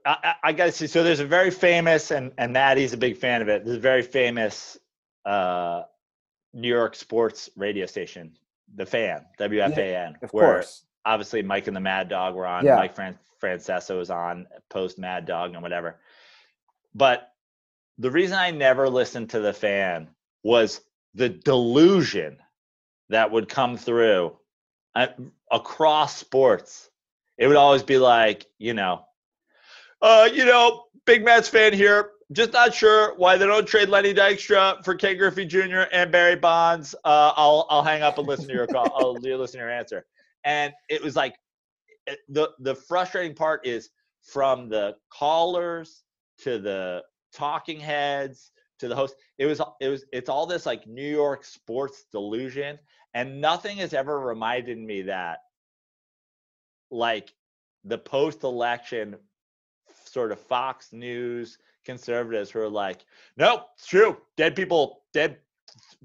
[0.04, 0.86] I, I, I gotta see.
[0.86, 3.64] So there's a very famous, and and Maddie's a big fan of it.
[3.64, 4.78] There's a very famous
[5.24, 5.82] uh,
[6.52, 8.36] New York sports radio station,
[8.74, 10.84] the Fan, WFAN, Of where course.
[11.04, 12.64] obviously Mike and the Mad Dog were on.
[12.64, 12.76] Yeah.
[12.76, 15.98] Mike Fran- Francesa was on post Mad Dog and whatever.
[16.94, 17.30] But
[17.98, 20.08] the reason I never listened to the Fan
[20.42, 20.80] was
[21.14, 22.38] the delusion
[23.08, 24.36] that would come through
[24.94, 25.08] uh,
[25.50, 26.90] across sports.
[27.38, 29.04] It would always be like, you know,
[30.06, 32.10] uh, you know, big Mets fan here.
[32.32, 35.82] Just not sure why they don't trade Lenny Dykstra for Ken Griffey Jr.
[35.92, 36.94] and Barry Bonds.
[37.04, 38.88] Uh, I'll I'll hang up and listen to your call.
[38.94, 40.06] I'll listen to your answer.
[40.44, 41.34] And it was like
[42.28, 43.90] the the frustrating part is
[44.22, 46.04] from the callers
[46.38, 47.02] to the
[47.32, 49.16] talking heads to the host.
[49.38, 52.78] It was it was it's all this like New York sports delusion,
[53.14, 55.38] and nothing has ever reminded me that
[56.92, 57.32] like
[57.84, 59.16] the post election
[60.16, 63.04] sort of Fox News conservatives who are like,
[63.36, 64.16] nope, it's true.
[64.38, 65.36] Dead people, dead,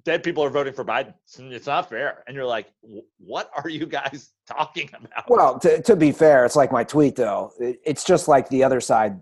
[0.03, 1.13] dead people are voting for Biden.
[1.39, 2.25] It's, not fair.
[2.27, 2.73] And you're like,
[3.19, 5.29] what are you guys talking about?
[5.29, 7.53] Well, to, to be fair, it's like my tweet though.
[7.57, 9.21] It, it's just like the other side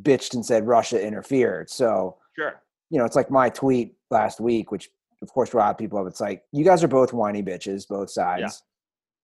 [0.00, 1.70] bitched and said Russia interfered.
[1.70, 2.62] So sure.
[2.88, 4.90] you know, it's like my tweet last week, which
[5.22, 6.06] of course riled people up.
[6.06, 8.62] It's like you guys are both whiny bitches, both sides,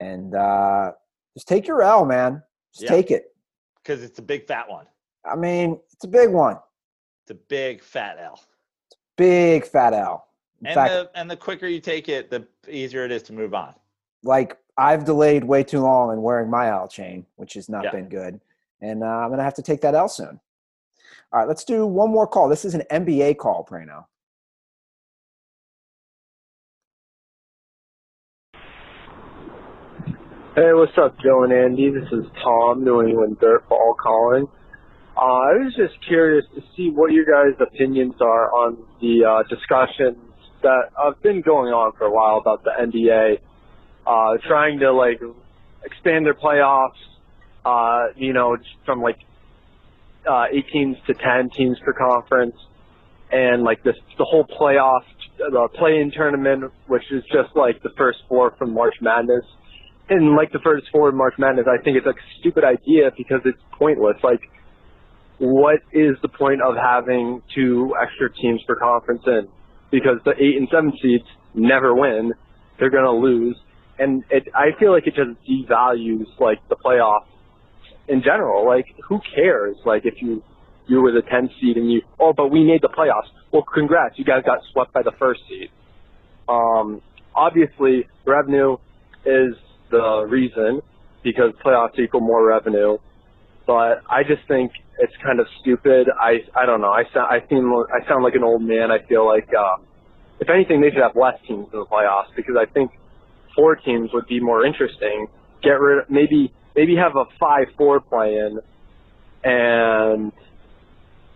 [0.01, 0.91] and uh,
[1.37, 2.43] just take your L, man.
[2.73, 2.91] Just Yeah.
[2.91, 3.34] take it.
[3.85, 4.87] Because it's a big fat one.
[5.25, 6.59] I mean, it's a big one,
[7.23, 8.41] It's a big fat L.
[9.17, 10.27] big fat L.
[10.61, 13.33] In And fact, the and the quicker you take it, the easier it is to
[13.33, 13.75] move on.
[14.23, 17.91] like I've delayed way too long in wearing my L chain, which has not Yeah.
[17.93, 18.41] been good.
[18.81, 20.41] and uh, I'm going to have to take that L soon.
[21.33, 22.49] All right, let's do one more call.
[22.49, 24.05] This is an NBA call, Prano.
[30.57, 31.91] Hey, what's up, Joe and Andy?
[31.91, 34.47] This is Tom, New England Dirtball calling.
[35.17, 39.43] Uh, I was just curious to see what your guys' opinions are on the uh,
[39.49, 40.17] discussions
[40.63, 43.39] that have been going on for a while about the NBA
[44.07, 45.21] uh, trying to like
[45.83, 47.03] expand their playoffs,
[47.65, 49.19] uh, you know, from like
[50.25, 52.55] uh, eight teams to ten teams per conference,
[53.33, 55.03] and like this the whole playoff,
[55.37, 59.45] the play-in tournament, which is just like the first four from March Madness
[60.09, 63.41] and like the first four March Madness, I think it's like a stupid idea because
[63.45, 64.17] it's pointless.
[64.23, 64.41] Like,
[65.39, 69.49] what is the point of having two extra teams per conference in?
[69.91, 71.25] Because the eight and seven seeds
[71.55, 72.33] never win;
[72.79, 73.57] they're gonna lose,
[73.99, 74.49] and it.
[74.55, 77.25] I feel like it just devalues like the playoff
[78.09, 78.67] in general.
[78.67, 79.77] Like, who cares?
[79.85, 80.43] Like, if you
[80.87, 83.29] you were the 10 seed and you oh, but we made the playoffs.
[83.53, 85.71] Well, congrats, you guys got swept by the first seed.
[86.49, 87.01] Um,
[87.35, 88.77] obviously, revenue
[89.25, 89.55] is
[89.95, 90.83] the reason
[91.23, 92.99] because playoffs equal more revenue.
[93.67, 96.09] But I just think it's kind of stupid.
[96.21, 96.93] I I don't know.
[96.93, 98.91] I sound I seem I sound like an old man.
[98.91, 99.83] I feel like uh,
[100.41, 102.91] if anything, they should have less teams in the playoffs because I think
[103.57, 105.29] four teams would be more interesting.
[105.63, 108.61] Get rid maybe maybe have a five four play in,
[109.45, 110.33] and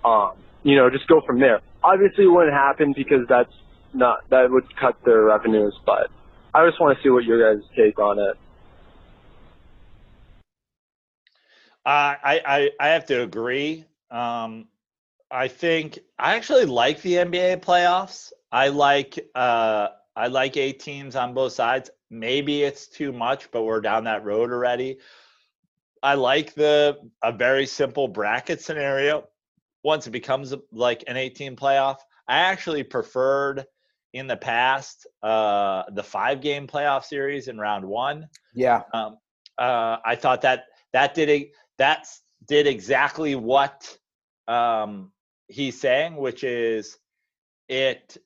[0.04, 0.32] um
[0.62, 1.60] you know just go from there.
[1.82, 3.52] Obviously, it wouldn't happen because that's
[3.94, 5.74] not that would cut their revenues.
[5.86, 6.10] But
[6.54, 8.36] I just want to see what your guys' take on it.
[10.40, 13.84] Uh, I, I I have to agree.
[14.10, 14.68] Um,
[15.30, 18.32] I think I actually like the NBA playoffs.
[18.50, 21.90] I like uh, I like eight teams on both sides.
[22.10, 24.98] Maybe it's too much, but we're down that road already.
[26.02, 29.28] I like the a very simple bracket scenario.
[29.84, 33.64] Once it becomes like an 18 playoff, I actually preferred
[34.12, 38.28] in the past uh, the five game playoff series in round one.
[38.54, 38.82] Yeah.
[38.92, 39.18] Um,
[39.58, 42.08] uh, I thought that that did a, that
[42.46, 43.96] did exactly what
[44.46, 45.12] um,
[45.48, 46.98] he's saying, which is
[47.68, 48.16] it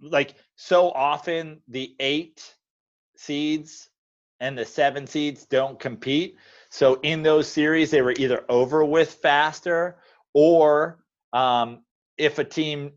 [0.00, 2.54] like so often the eight
[3.16, 3.88] seeds
[4.40, 6.36] and the seven seeds don't compete.
[6.68, 9.96] So in those series, they were either over with faster
[10.34, 10.98] or
[11.32, 11.82] um,
[12.18, 12.92] if a team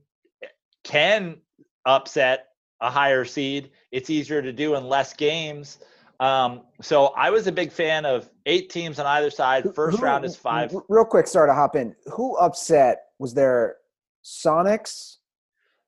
[0.84, 1.38] can
[1.86, 2.48] upset
[2.82, 5.80] a higher seed, it's easier to do in less games.
[6.20, 9.74] Um, so I was a big fan of eight teams on either side.
[9.74, 10.74] First Who- round is five.
[10.89, 11.95] Real quick, sorry to hop in.
[12.13, 13.05] Who upset?
[13.20, 13.78] Was there
[14.24, 15.17] Sonics?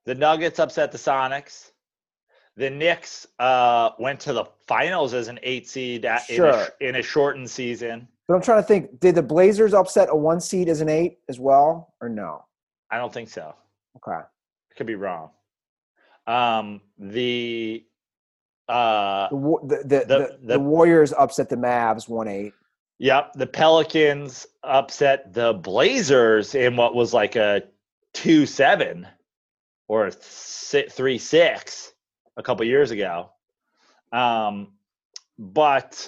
[0.05, 1.71] The Nuggets upset the Sonics.
[2.57, 6.67] The Knicks uh, went to the finals as an eight seed at, in, a, Sure.
[6.81, 8.07] in a shortened season.
[8.27, 8.99] But I'm trying to think.
[8.99, 12.45] Did the Blazers upset a one seed as an eight as well, or no?
[12.89, 13.53] I don't think so.
[13.97, 14.17] Okay.
[14.17, 14.23] I
[14.77, 15.29] could be wrong.
[16.27, 17.85] Um, the
[18.71, 22.53] uh, The the the, The- Warriors upset the Mavs one eight.
[22.99, 27.63] Yep, the Pelicans upset the Blazers in what was like a
[28.13, 29.07] two seven
[29.87, 31.93] or a three six
[32.37, 33.31] a couple years ago.
[34.11, 34.73] Um,
[35.39, 36.07] but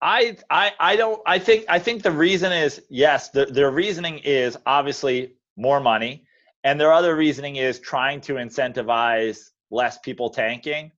[0.00, 4.18] I I I don't I think I think the reason is yes the their reasoning
[4.18, 6.24] is obviously more money,
[6.64, 10.90] and their other reasoning is trying to incentivize less people tanking.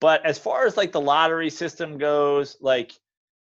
[0.00, 2.92] But as far as like the lottery system goes, like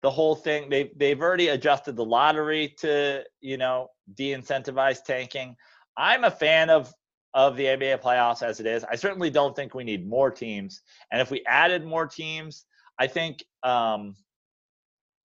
[0.02, 5.56] the whole thing they they've already adjusted the lottery to you know de-incentivize tanking.
[5.98, 6.94] I'm a fan of
[7.34, 8.84] of the nba playoffs as it is.
[8.84, 10.82] I certainly don't think we need more teams.
[11.12, 12.66] And if we added more teams
[13.00, 14.16] i think um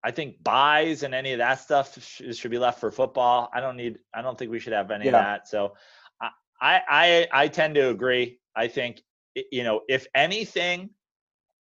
[0.05, 3.51] i think buys and any of that stuff sh- should be left for football.
[3.55, 5.49] I don't need i don't think we should have any of that.
[5.49, 5.75] So
[6.21, 8.41] I, I i i tend to agree.
[8.57, 9.03] I think
[9.51, 10.91] you know if anything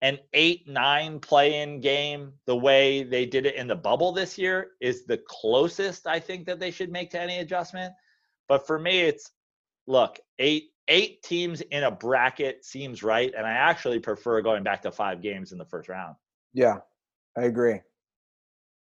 [0.03, 4.37] an eight nine play in game the way they did it in the bubble this
[4.37, 7.95] year is the closest I think that they should make to any adjustment.
[8.49, 9.31] But for me, it's
[9.87, 14.83] look eight eight teams in a bracket seems right, and I actually prefer going back
[14.83, 16.17] to five games in the first round.
[16.53, 16.79] Yeah,
[17.39, 17.81] I agree.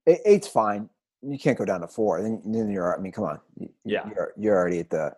[0.08, 0.90] Eight, eight's fine.
[1.22, 2.22] You can't go down to four.
[2.22, 2.98] Then, then you're.
[2.98, 3.40] I mean, come on.
[3.58, 4.10] You- Yeah.
[4.10, 5.16] you're you're already at the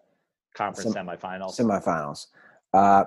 [0.56, 1.60] Conference Sem- semifinals.
[1.60, 2.28] semifinals.
[2.74, 3.06] Uh,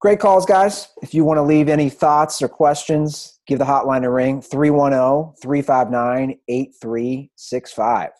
[0.00, 0.88] great calls, guys.
[1.02, 5.34] If you want to leave any thoughts or questions, give the hotline a ring 310
[5.42, 8.10] 359 8365.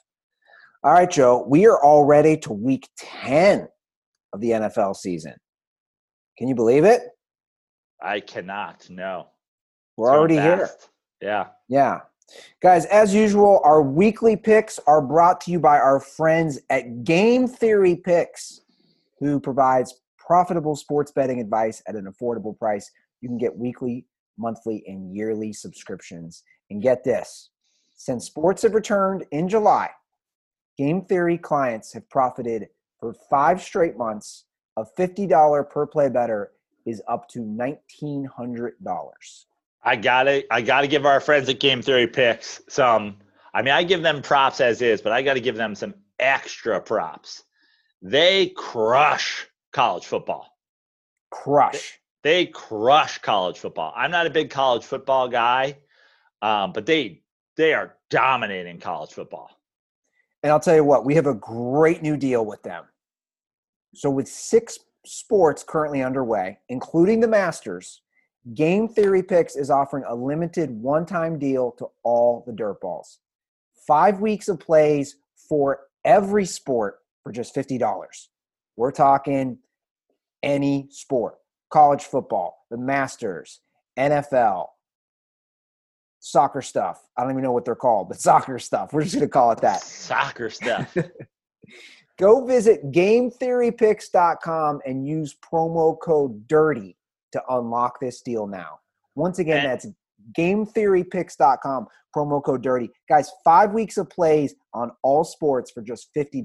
[0.85, 3.67] All right, Joe, we are already to week 10
[4.33, 5.35] of the NFL season.
[6.39, 7.03] Can you believe it?
[8.03, 8.89] I cannot.
[8.91, 9.29] No.
[9.97, 10.71] We're already here.
[11.21, 11.47] Yeah.
[11.69, 12.01] Yeah.
[12.63, 17.49] Guys, as usual, our weekly picks are brought to you by our friends at Game
[17.49, 18.61] Theory Picks,
[19.21, 22.91] who provides profitable sports betting advice at an affordable price.
[23.21, 24.07] You can get weekly,
[24.37, 26.43] monthly, and yearly subscriptions.
[26.71, 27.51] And get this
[27.95, 29.89] since sports have returned in July,
[30.77, 32.69] Game Theory clients have profited
[33.01, 34.45] for five straight months.
[34.77, 36.53] A $50 per play bettor
[36.85, 38.71] is up to $1,900.
[39.83, 43.19] I gotta I gotta give our friends at Game Theory Picks some.
[43.55, 46.81] I mean, I give them props as is, but I gotta give them some extra
[46.81, 47.45] props.
[48.03, 49.47] They crush
[49.77, 50.57] college football.
[51.31, 51.99] Crush.
[52.23, 53.93] They crush college football.
[53.95, 55.77] I'm not a big college football guy,
[56.41, 57.21] um, but they
[57.59, 59.51] they are dominating college football.
[60.43, 62.85] And I'll tell you what, we have a great new deal with them.
[63.95, 68.01] So, with six sports currently underway, including the Masters,
[68.55, 73.19] Game Theory Picks is offering a limited one time deal to all the dirt balls.
[73.87, 75.17] Five weeks of plays
[75.49, 77.79] for every sport for just $50.
[78.77, 79.59] We're talking
[80.43, 81.37] any sport
[81.71, 83.61] college football, the Masters,
[83.99, 84.69] NFL,
[86.21, 87.03] soccer stuff.
[87.17, 88.93] I don't even know what they're called, but soccer stuff.
[88.93, 89.81] We're just going to call it that.
[89.83, 90.97] Soccer stuff.
[92.19, 96.97] Go visit GameTheoryPicks.com and use promo code DIRTY
[97.33, 98.79] to unlock this deal now.
[99.15, 99.87] Once again, And- that's
[100.33, 102.91] GameTheoryPicks.com, promo code DIRTY.
[103.09, 106.45] Guys, five weeks of plays on all sports for just $50.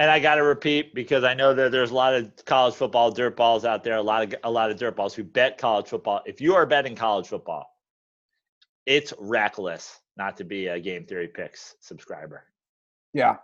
[0.00, 3.10] And I got to repeat because I know that there's a lot of college football
[3.10, 5.88] dirt balls out there, a lot of a lot of dirt balls who bet college
[5.88, 6.22] football.
[6.24, 7.70] If you are betting college football,
[8.86, 12.44] it's reckless not to be a Game Theory Picks subscriber.
[13.12, 13.36] Yeah.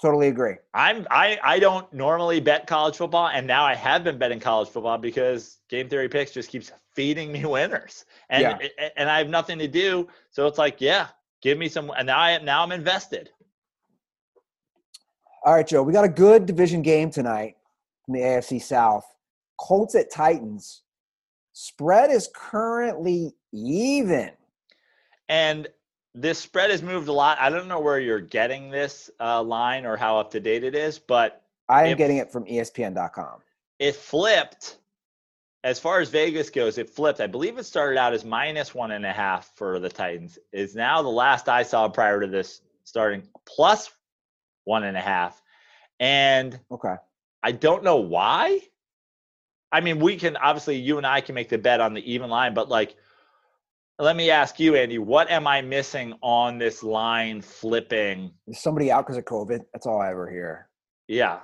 [0.00, 0.54] Totally agree.
[0.72, 4.68] I'm I I don't normally bet college football, and now I have been betting college
[4.68, 8.88] football because Game Theory Picks just keeps feeding me winners, and Yeah.
[8.96, 10.06] and I have nothing to do.
[10.30, 11.08] So it's like, yeah,
[11.42, 13.30] give me some, and now I now I'm invested.
[15.44, 17.56] All right, Joe, we got a good division game tonight
[18.04, 19.04] from the AFC South.
[19.58, 20.82] Colts at Titans.
[21.52, 24.30] Spread is currently even.
[25.28, 25.68] And
[26.14, 27.38] this spread has moved a lot.
[27.40, 30.74] I don't know where you're getting this uh, line or how up to date it
[30.74, 33.40] is, but I am If- getting it from ESPN.com.
[33.78, 34.78] it flipped.
[35.62, 37.20] As far as Vegas goes, it flipped.
[37.20, 40.38] I believe it started out as minus one and a half for the Titans.
[40.52, 43.90] Is now the last I saw prior to this starting plus
[44.64, 45.40] one and a half.
[46.00, 46.94] And Okay.
[47.42, 48.60] I don't know why.
[49.70, 52.30] I mean, we can obviously you and I can make the bet on the even
[52.30, 52.96] line, but like
[53.98, 58.32] let me ask you, Andy, what am I missing on this line flipping?
[58.48, 59.60] Is somebody out because of COVID?
[59.72, 60.68] That's all I ever hear.
[61.06, 61.40] Yeah.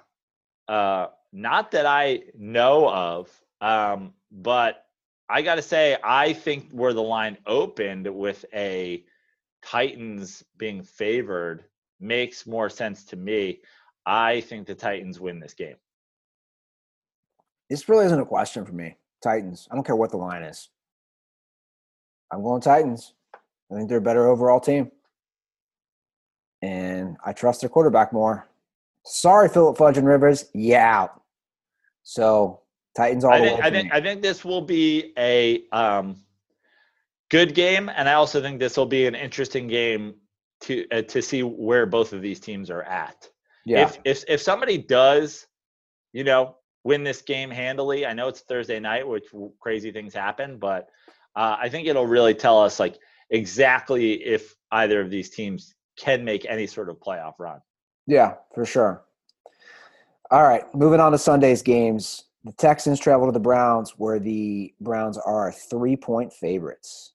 [0.68, 3.30] Uh not that I know of.
[3.60, 4.86] Um, but
[5.28, 9.04] I gotta say, I think where the line opened with a
[9.62, 11.64] Titans being favored
[12.00, 13.60] makes more sense to me.
[14.06, 15.76] I think the Titans win this game.
[17.68, 18.96] This really isn't a question for me.
[19.22, 19.68] Titans.
[19.70, 20.68] I don't care what the line is.
[22.32, 23.14] I'm going Titans.
[23.70, 24.90] I think they're a better overall team.
[26.62, 28.48] And I trust their quarterback more.
[29.04, 30.46] Sorry, Philip Fudge and Rivers.
[30.52, 31.08] Yeah.
[32.02, 32.60] So
[32.96, 33.66] Titans all I the think way.
[33.66, 33.92] I think.
[33.92, 36.16] I think this will be a um,
[37.30, 40.14] good game, and I also think this will be an interesting game
[40.62, 43.28] to uh, to see where both of these teams are at.
[43.64, 43.84] yeah.
[43.84, 45.46] If if if somebody does,
[46.12, 49.24] you know, win this game handily, I know it's Thursday night, which
[49.60, 50.88] crazy things happen, but
[51.36, 52.98] uh, I think it'll really tell us like
[53.30, 57.60] exactly if either of these teams can make any sort of playoff run.
[58.06, 59.04] Yeah, for sure.
[60.30, 62.24] All right, moving on to Sunday's games.
[62.44, 67.12] The Texans travel to the Browns, where the Browns are three point favorites.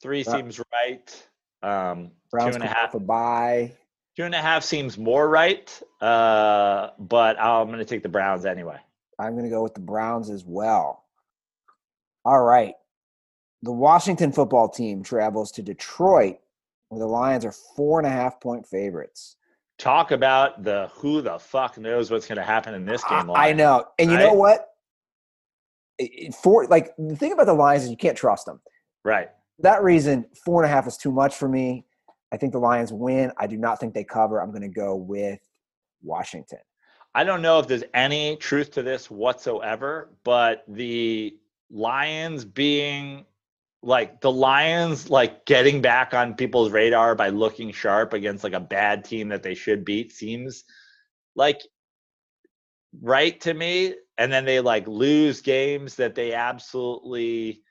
[0.00, 1.27] Three seems right.
[1.62, 3.72] Um, Browns two and a half a bye.
[4.16, 8.44] Two and a half seems more right, uh, but I'm going to take the Browns
[8.44, 8.78] anyway.
[9.18, 11.04] I'm going to go with the Browns as well.
[12.24, 12.74] All right.
[13.62, 16.38] The Washington football team travels to Detroit,
[16.88, 19.36] where the Lions are four and a half point favorites.
[19.78, 23.30] Talk about the who the fuck knows what's going to happen in this game.
[23.30, 23.86] I, I know.
[23.98, 24.68] And you know what?
[25.98, 28.60] It- it- For like the thing about the Lions is you can't trust them.
[29.04, 29.30] Right.
[29.60, 31.84] That reason, four and a half is too much for me.
[32.32, 33.32] I think the Lions win.
[33.38, 34.40] I do not think they cover.
[34.40, 35.40] I'm going to go with
[36.02, 36.58] Washington.
[37.14, 41.36] I don't know if there's any truth to this whatsoever, but the
[41.70, 43.24] Lions being
[43.82, 48.60] like the Lions like getting back on people's radar by looking sharp against like a
[48.60, 50.64] bad team that they should beat seems
[51.36, 51.60] like
[53.00, 57.62] right to me and then they like lose games that they absolutely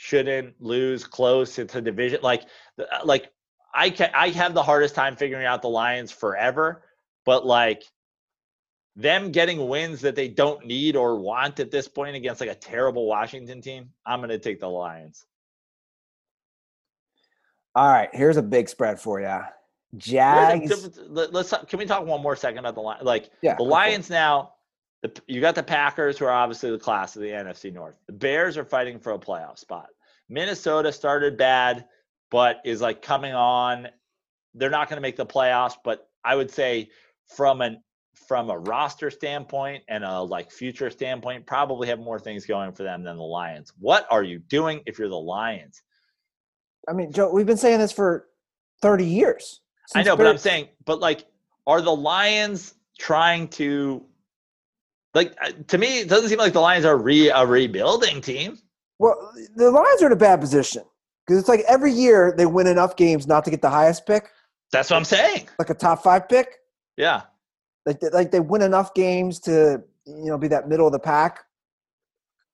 [0.00, 1.58] shouldn't lose close.
[1.58, 2.20] It's a division.
[2.22, 2.44] Like,
[2.78, 3.30] uh, like
[3.74, 6.84] I can I have the hardest time figuring out the Lions forever,
[7.26, 7.82] but like
[8.96, 12.54] them getting wins that they don't need or want at this point against like a
[12.54, 15.26] terrible Washington team, I'm gonna take the Lions.
[17.74, 19.38] All right, here's a big spread for you.
[19.98, 20.62] Jags.
[20.62, 23.00] the difference- let- Let's can we talk one more second about the line?
[23.02, 23.64] Like Yeah, the.
[23.64, 24.54] Lions now.
[25.02, 27.96] The, you got the Packers, who are obviously the class of the NFC North.
[28.06, 29.86] The Bears are fighting for a playoff spot.
[30.28, 31.86] Minnesota started bad,
[32.30, 33.88] but is like coming on.
[34.54, 36.90] They're not going to make the playoffs, but I would say
[37.26, 37.82] from an
[38.14, 42.82] from a roster standpoint and a like future standpoint, probably have more things going for
[42.82, 43.72] them than the Lions.
[43.78, 45.82] What are you doing if you're the Lions?
[46.88, 48.28] I mean, Joe, we've been saying this for
[48.82, 49.60] 30 years.
[49.94, 51.24] I know, but I'm saying, but like,
[51.66, 54.04] are the Lions trying to,
[55.14, 58.58] like, uh, to me, it doesn't seem like the Lions are re a rebuilding team.
[58.98, 60.84] Well, the Lions are in a bad position
[61.26, 64.28] because it's like every year they win enough games not to get the highest pick,
[64.72, 65.48] That's what I'm saying.
[65.58, 66.56] like a top five pick.
[66.96, 67.22] Yeah,
[67.86, 70.98] Like, they- like they win enough games to you know be that middle of the
[70.98, 71.40] pack,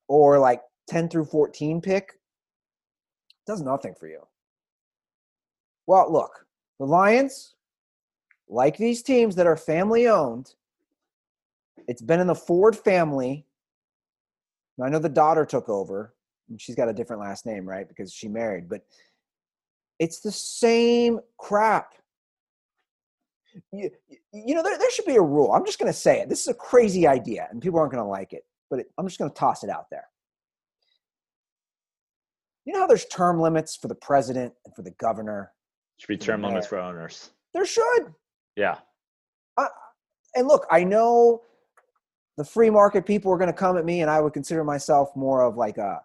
[0.08, 2.12] or like 10 through 14 pick.
[3.46, 4.20] Does nothing for you.
[5.86, 6.46] Well, look,
[6.78, 7.54] the Lions,
[8.48, 10.54] like these teams that are family owned,
[11.88, 13.46] it's been in the Ford family.
[14.82, 16.14] I know the daughter took over.
[16.48, 17.88] and She's got a different last name, right?
[17.88, 18.82] Because she married, but
[19.98, 21.94] it's the same crap.
[23.72, 23.90] You,
[24.32, 25.52] you know, there, there should be a rule.
[25.52, 26.28] I'm just going to say it.
[26.28, 29.06] This is a crazy idea, and people aren't going to like it, but it, I'm
[29.06, 30.08] just going to toss it out there.
[32.66, 35.52] You know how there's term limits for the president and for the governor?
[35.96, 37.30] should be term limits for owners.
[37.54, 38.12] There should.
[38.56, 38.76] Yeah,
[40.36, 41.42] and look, I know
[42.36, 45.14] the free market people were going to come at me, and I would consider myself
[45.16, 46.02] more of like a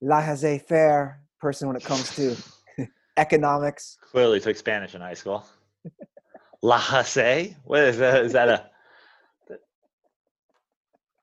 [0.00, 2.36] laissez-faire person when it comes to
[3.16, 3.98] economics.
[4.00, 5.46] clearly took Spanish in high school.
[6.62, 7.56] La Jose?
[7.64, 8.24] What is that?
[8.24, 8.70] Is that a?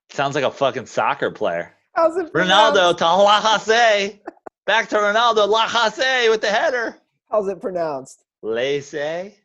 [0.09, 1.73] Sounds like a fucking soccer player.
[1.93, 4.21] How's it Ronaldo to La Jose.
[4.65, 6.97] Back to Ronaldo, La Jose with the header.
[7.29, 8.23] How's it pronounced?
[8.41, 9.35] Laissez.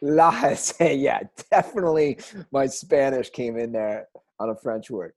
[0.00, 1.20] Laissez, yeah,
[1.50, 2.18] definitely.
[2.52, 4.08] My Spanish came in there
[4.40, 5.12] on a French word.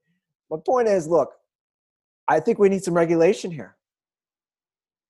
[0.50, 1.32] My point is, look,
[2.28, 3.76] I think we need some regulation here.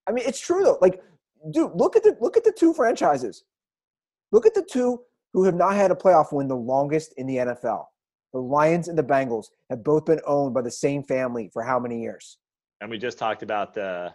[0.08, 0.78] I mean, it's true though.
[0.80, 1.02] Like,
[1.50, 3.44] dude, look at the look at the two franchises.
[4.32, 5.00] Look at the two
[5.32, 7.84] who have not had a playoff win the longest in the NFL.
[8.32, 11.78] The Lions and the Bengals have both been owned by the same family for how
[11.78, 12.38] many years?
[12.80, 14.12] And we just talked about the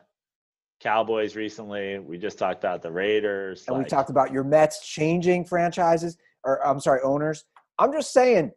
[0.80, 2.00] Cowboys recently.
[2.00, 3.66] We just talked about the Raiders.
[3.68, 7.46] And we talked about your Mets changing franchises, or I'm sorry, owners.
[7.80, 8.52] I'm just saying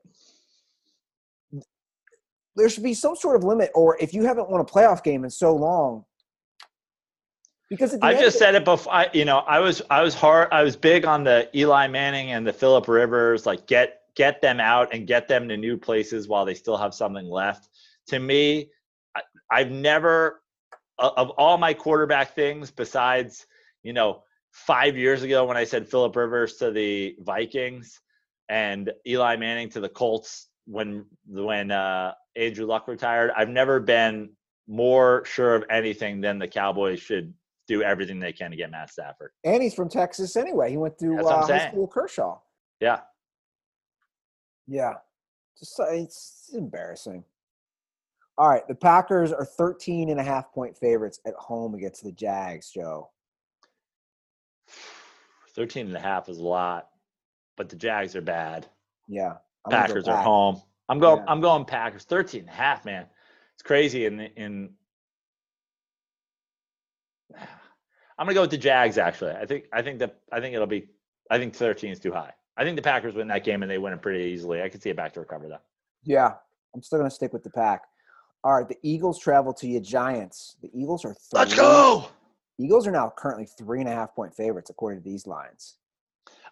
[2.57, 5.25] there should be some sort of limit, or if you haven't won a playoff game
[5.25, 6.05] in so long,
[7.69, 8.93] because I just said it before.
[8.93, 10.49] I, you know, I was I was hard.
[10.53, 13.45] I was big on the Eli Manning and the Philip Rivers.
[13.45, 16.95] Like get get them out and get them to new places while they still have
[16.95, 17.69] something left.
[18.09, 18.71] To me,
[19.17, 20.43] I, I've never
[20.99, 23.47] of of all my quarterback things besides
[23.83, 24.23] you know
[24.53, 28.01] five years ago when I said Philip Rivers to the Vikings
[28.49, 33.31] and Eli Manning to the Colts when when uh, Andrew Luck retired.
[33.37, 34.31] I've never been
[34.69, 37.33] more sure of anything than the Cowboys should
[37.69, 39.31] do everything they can to get Matt Stafford.
[39.45, 40.71] and he's from Texas anyway.
[40.71, 42.39] He went through That's what I'm uh, high school Kershaw.
[42.81, 43.01] Yeah.
[44.69, 44.95] Yeah,
[45.59, 47.23] just uh, it's embarrassing.
[48.39, 52.13] All right, the Packers are 13 and a half point favorites at home against the
[52.13, 53.11] Jags, Joe.
[55.55, 56.89] 13 and a half is a lot,
[57.57, 58.67] but the Jags are bad.
[59.09, 59.35] Yeah.
[59.71, 60.63] Gonna go Packers are home.
[60.89, 61.25] I'm going Yeah.
[61.29, 63.07] I'm going Packers 13 and a half, man.
[63.55, 64.71] It's crazy in in
[68.19, 69.33] I'm going to go with the Jags actually.
[69.33, 70.89] I think I think that I think it'll be
[71.31, 72.33] I think 13 is too high.
[72.57, 74.63] I think the Packers win that game and they win it pretty easily.
[74.63, 75.59] I could see it back to recover though.
[76.05, 76.35] Yeah,
[76.75, 77.83] I'm still going to stick with the pack.
[78.45, 80.57] All right, the Eagles travel to you Giants.
[80.63, 82.09] The Eagles are three, Let's go.
[82.59, 85.77] Eagles are now currently three and a half point favorites according to these lines.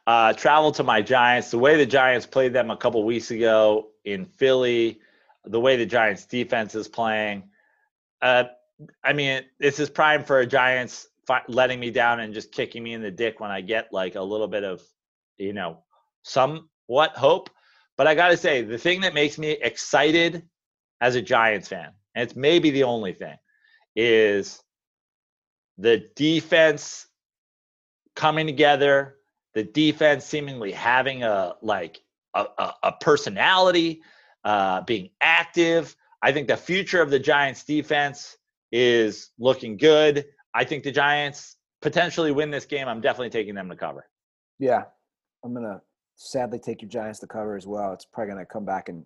[0.07, 1.51] Uh, travel to my Giants.
[1.51, 5.01] The way the Giants played them a couple weeks ago in Philly,
[5.45, 7.45] the way the Giants defense is playing.
[8.21, 8.45] Uh,
[9.03, 12.83] I mean, this is prime for a Giants fi- letting me down and just kicking
[12.83, 14.83] me in the dick when I get like a little bit of,
[15.39, 15.79] you know,
[16.23, 17.49] somewhat hope.
[17.97, 20.43] But I got to say, the thing that makes me excited
[21.01, 23.37] as a Giants fan, and it's maybe the only thing,
[23.97, 24.63] is
[25.79, 27.07] the defense
[28.17, 29.17] coming together,
[29.55, 32.03] the defense seemingly having a like
[32.35, 34.03] a, a, a personality,
[34.45, 35.95] uh, being active.
[36.23, 38.37] I think the future of the Giants defense
[38.73, 40.27] is looking good.
[40.53, 42.89] I think the Giants potentially win this game.
[42.89, 44.07] I'm definitely taking them to cover.
[44.59, 44.85] Yeah,
[45.45, 45.81] I'm gonna
[46.17, 47.93] sadly take your Giants to cover as well.
[47.93, 49.05] It's probably gonna come back and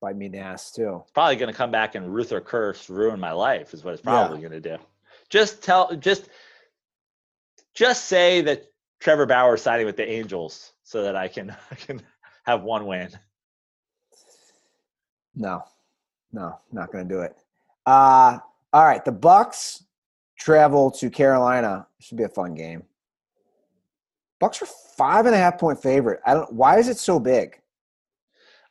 [0.00, 1.00] bite me in the ass too.
[1.02, 3.92] It's probably going to come back and Ruth or curse ruin my life is what
[3.92, 4.12] it's Yeah.
[4.12, 4.78] probably going to do.
[5.28, 6.26] Just tell, just,
[7.74, 8.64] just say that
[9.00, 12.00] Trevor Bauer siding with the Angels so that I can, I can
[12.44, 13.10] have one win.
[15.34, 15.62] No,
[16.32, 17.36] no, not gonna do it.
[17.86, 18.38] Uh
[18.72, 19.84] all right, the Bucks
[20.38, 21.86] travel to Carolina.
[21.98, 22.82] Should be a fun game.
[24.38, 24.66] Bucks are
[24.96, 26.20] five and a half point favorite.
[26.26, 26.52] I don't.
[26.52, 27.60] Why is it so big?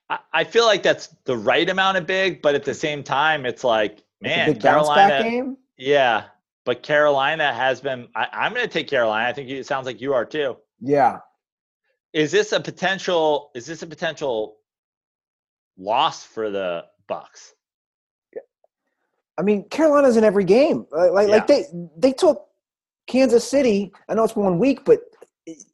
[0.09, 3.45] I, I feel like that's the right amount of big, but at the same time,
[3.45, 6.23] it's like, It's man, a big bounce back Carolina, yeah,
[6.65, 8.07] but Carolina has been.
[8.15, 9.29] I, I'm going to take Carolina.
[9.29, 10.57] I think it sounds like you are too.
[10.81, 11.19] Yeah,
[12.13, 13.51] Is this a potential?
[13.55, 14.57] Is this a potential
[15.77, 17.53] loss for the Bucks?
[19.37, 20.85] I mean Carolina's in every game.
[20.91, 21.65] Like, like, like they
[21.97, 22.45] they took
[23.07, 23.91] Kansas City.
[24.09, 24.99] I know it's one week, but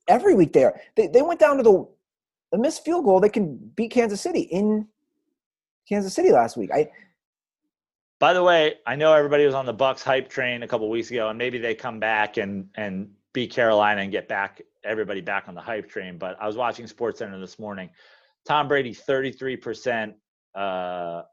[0.08, 0.80] every week they are.
[0.96, 1.88] They they went down to the
[2.54, 3.20] a missed field goal.
[3.20, 4.88] They can beat Kansas City in
[5.90, 6.70] Kansas City last week.
[6.72, 6.92] I
[8.20, 11.12] By the way, I know everybody was on the Bucks hype train a couple weeks
[11.12, 15.48] ago, and maybe they come back and and beat Carolina and get back everybody back
[15.48, 16.18] on the hype train.
[16.18, 17.90] But I was watching Sports Center this morning.
[18.48, 20.16] Tom Brady, thirty three percent.
[20.54, 21.24] Uh,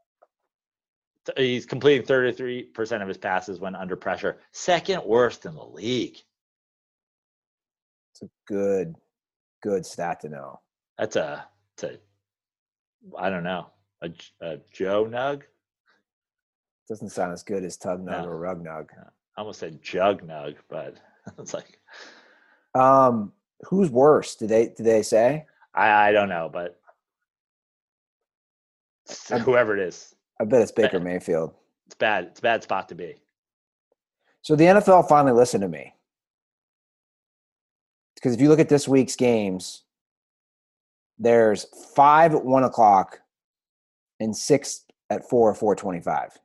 [1.25, 4.39] th- he's completing thirty three percent of his passes when under pressure.
[4.51, 6.17] Second worst in the league.
[8.11, 8.95] it's a good
[9.61, 10.59] good stat to know.
[10.97, 11.97] That's a, it's a
[13.17, 13.67] I don't know,
[14.41, 15.43] a Joe Nug.
[16.89, 18.25] Doesn't sound as good as Tug Nug No.
[18.29, 18.87] or Rug Nug.
[18.97, 20.97] I almost said Jug Nug, but
[21.39, 21.79] it's like
[22.75, 23.31] Um,
[23.69, 24.35] who's worse?
[24.35, 25.45] Did they did they say?
[25.73, 26.79] I, I don't know, but
[29.31, 31.53] Um, whoever it is, I bet it's Baker Uh, Mayfield.
[31.85, 32.25] it's bad.
[32.25, 33.15] It's a bad spot to be.
[34.41, 35.93] So the NFL finally listened to me.
[38.15, 39.83] Because if you look at this week's games,
[41.17, 41.65] there's
[41.95, 43.19] five at one o'clock
[44.19, 46.37] and six at four or four twenty-five.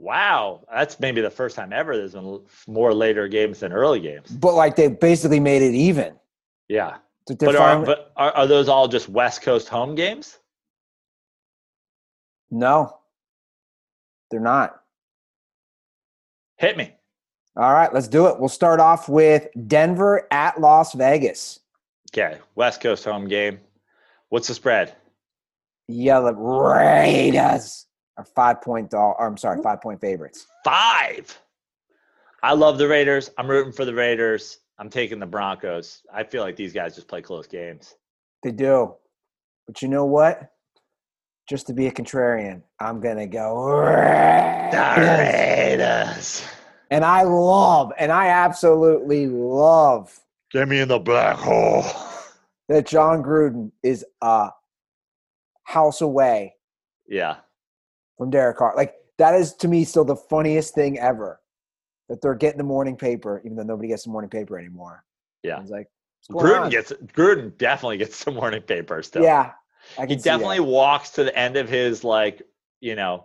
[0.00, 4.30] Wow, that's maybe the first time ever there's been more later games than early games.
[4.30, 6.14] But like they basically made it even.
[6.68, 6.96] Yeah,
[7.26, 10.38] they're but are, but are, are those all just West Coast home games?
[12.50, 12.98] no,
[14.30, 14.80] they're not.
[16.56, 16.94] Hit me.
[17.56, 18.40] All right, let's do it.
[18.40, 21.60] We'll start off with Denver at Las Vegas.
[22.10, 23.58] Okay, West Coast home game.
[24.30, 24.96] What's the spread?
[25.88, 27.86] Yell at Raiders
[28.20, 29.16] are five point doll.
[29.18, 30.46] Or I'm sorry, five point favorites.
[30.64, 31.38] Five.
[32.42, 33.30] I love the Raiders.
[33.38, 34.58] I'm rooting for the Raiders.
[34.78, 36.02] I'm taking the Broncos.
[36.12, 37.94] I feel like these guys just play close games.
[38.42, 38.94] They do.
[39.66, 40.50] But you know what?
[41.48, 44.98] Just to be a contrarian, I'm gonna go Raiders.
[44.98, 46.44] Raiders.
[46.90, 50.18] And I love, and I absolutely love
[50.52, 51.84] Get me in the black hole.
[52.68, 54.50] that Jon Gruden is a
[55.64, 56.54] house away
[57.06, 57.36] Yeah.
[58.20, 58.74] From Derek Carr.
[58.76, 61.40] Like that is to me still the funniest thing ever.
[62.10, 65.04] That they're getting the morning paper, even though nobody gets the morning paper anymore.
[65.42, 65.62] Yeah.
[65.62, 65.86] It's like
[66.30, 66.70] Gruden on?
[66.70, 69.22] gets Gruden definitely gets the morning paper still.
[69.22, 69.52] Yeah.
[70.06, 72.42] He definitely walks to the end of his like,
[72.80, 73.24] you know,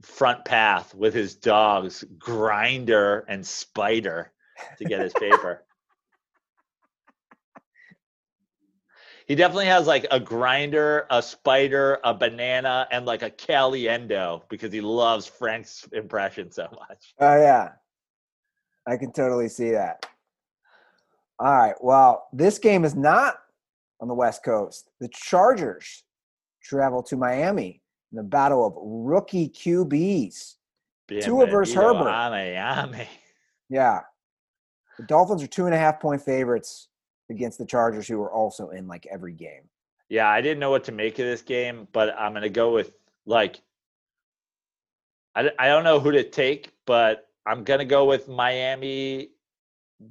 [0.00, 4.32] front path with his dogs, Grinder and Spider,
[4.78, 5.64] to get his paper.
[9.26, 14.72] He definitely has like a grinder, a spider, a banana, and like a caliendo because
[14.72, 17.14] he loves Frank's impression so much.
[17.18, 17.70] Oh yeah,
[18.86, 20.06] I can totally see that.
[21.38, 23.36] All right, well, this game is not
[24.00, 24.90] on the West Coast.
[25.00, 26.04] The Chargers
[26.62, 27.80] travel to Miami
[28.12, 30.54] in the battle of rookie QBs.
[31.22, 32.04] Tua versus Herbert.
[32.04, 33.08] Miami.
[33.70, 34.00] Yeah,
[34.98, 36.88] the Dolphins are two and a half point favorites
[37.30, 39.62] against the Chargers, who are also in like every game.
[40.08, 42.92] Yeah, I didn't know what to make of this game, but I'm gonna go with
[43.26, 43.60] like
[45.34, 49.30] I I don't know who to take, but I'm gonna go with Miami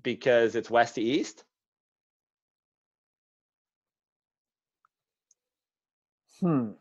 [0.02, 1.44] because it's west to east.
[6.44, 6.72] Hmm,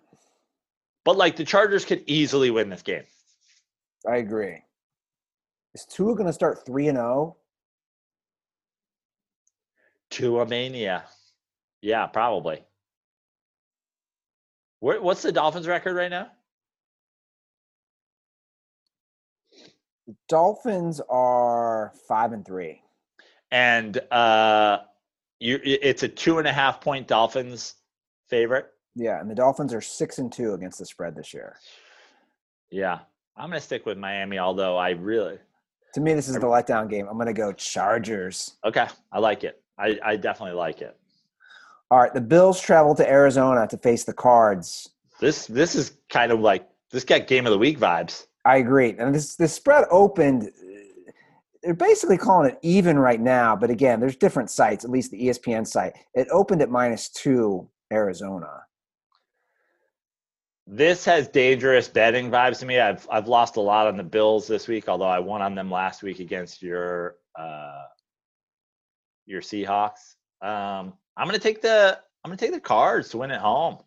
[1.05, 3.05] But like the Chargers could easily win this game.
[4.09, 4.63] I agree.
[5.75, 7.01] Is Tua going to start three and oh?
[7.01, 7.37] zero?
[10.13, 11.05] Tua mania.
[11.81, 12.63] Yeah, probably.
[14.81, 16.29] What's the Dolphins record right now?
[20.29, 22.83] Dolphins are five and three.
[23.51, 24.79] And uh
[25.41, 27.77] you it's a two and a half point Dolphins
[28.29, 28.67] favorite.
[28.95, 31.57] Yeah, and the Dolphins are six and two against the spread this year.
[32.71, 33.01] Yeah.
[33.37, 35.39] I'm gonna stick with Miami, although I really
[35.95, 37.07] To me, this is the letdown game.
[37.09, 38.57] I'm going to go Chargers.
[38.65, 39.62] Okay, I like it.
[39.83, 40.97] I, I definitely like it.
[41.91, 44.89] All right, the Bills travel to Arizona to face the Cards.
[45.21, 48.27] This this is kind of like this got game of the week vibes.
[48.45, 48.95] I agree.
[48.99, 50.51] And this this spread opened.
[51.63, 54.85] They're basically calling it even right now, but again, there's different sites.
[54.85, 55.93] At least the ESPN site.
[56.15, 58.63] It opened at minus two Arizona.
[60.67, 62.81] This has dangerous betting vibes to me.
[62.81, 65.71] I've I've lost a lot on the Bills this week, although I won on them
[65.71, 67.83] last week against your uh,
[69.27, 70.17] your Seahawks.
[70.41, 73.79] Um, I'm gonna take the I'm gonna take the Cards to win at home.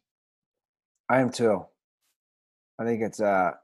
[1.09, 1.65] I am too.
[2.79, 3.57] I think it's a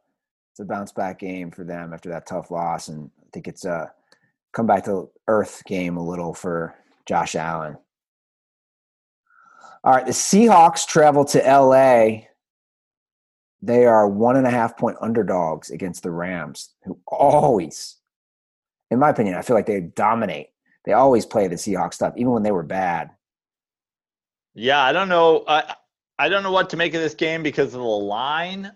[0.52, 3.66] it's a bounce back game for them after that tough loss, and I think it's
[3.66, 3.92] a
[4.54, 6.76] come back to earth game a little for
[7.06, 7.78] Josh Allen.
[9.84, 12.28] All right, the Seahawks travel to LA
[13.62, 17.98] they are one and a half point underdogs against the Rams, who always,
[18.90, 20.50] in my opinion, I feel like they dominate.
[20.86, 23.12] They always play the Seahawks stuff, even when they were bad.
[24.54, 25.44] Yeah, I don't know.
[25.48, 25.76] I
[26.18, 28.72] I don't know what to make of this game because of the line.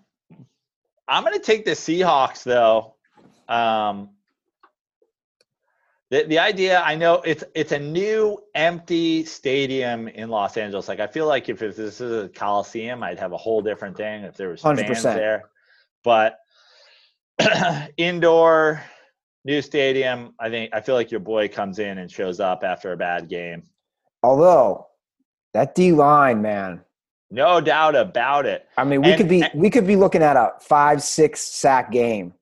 [1.07, 2.95] I'm going to take the Seahawks though.
[3.47, 4.09] Um,
[6.11, 10.99] the, the idea i know it's it's a new empty stadium in los angeles like
[10.99, 14.23] i feel like if, if this is a coliseum i'd have a whole different thing
[14.23, 14.85] if there was 100%.
[14.87, 15.49] fans there
[16.03, 16.39] but
[17.97, 18.83] indoor
[19.45, 22.91] new stadium i think i feel like your boy comes in and shows up after
[22.91, 23.63] a bad game
[24.23, 24.87] although
[25.53, 26.81] that d line man
[27.31, 30.21] no doubt about it i mean we and, could be and, we could be looking
[30.21, 32.33] at a five six sack game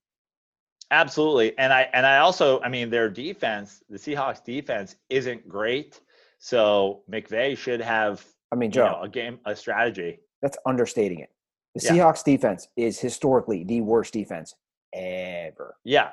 [0.93, 1.57] Absolutely.
[1.57, 5.99] And I and I also, I mean, their defense, the Seahawks defense isn't great.
[6.37, 10.19] So McVay should have I mean, Joe, you know, a game a strategy.
[10.43, 11.31] That's understating it.
[11.73, 11.91] The yeah.
[11.93, 14.53] Seahawks defense is historically the worst defense
[14.93, 15.75] ever.
[15.83, 16.11] Yeah.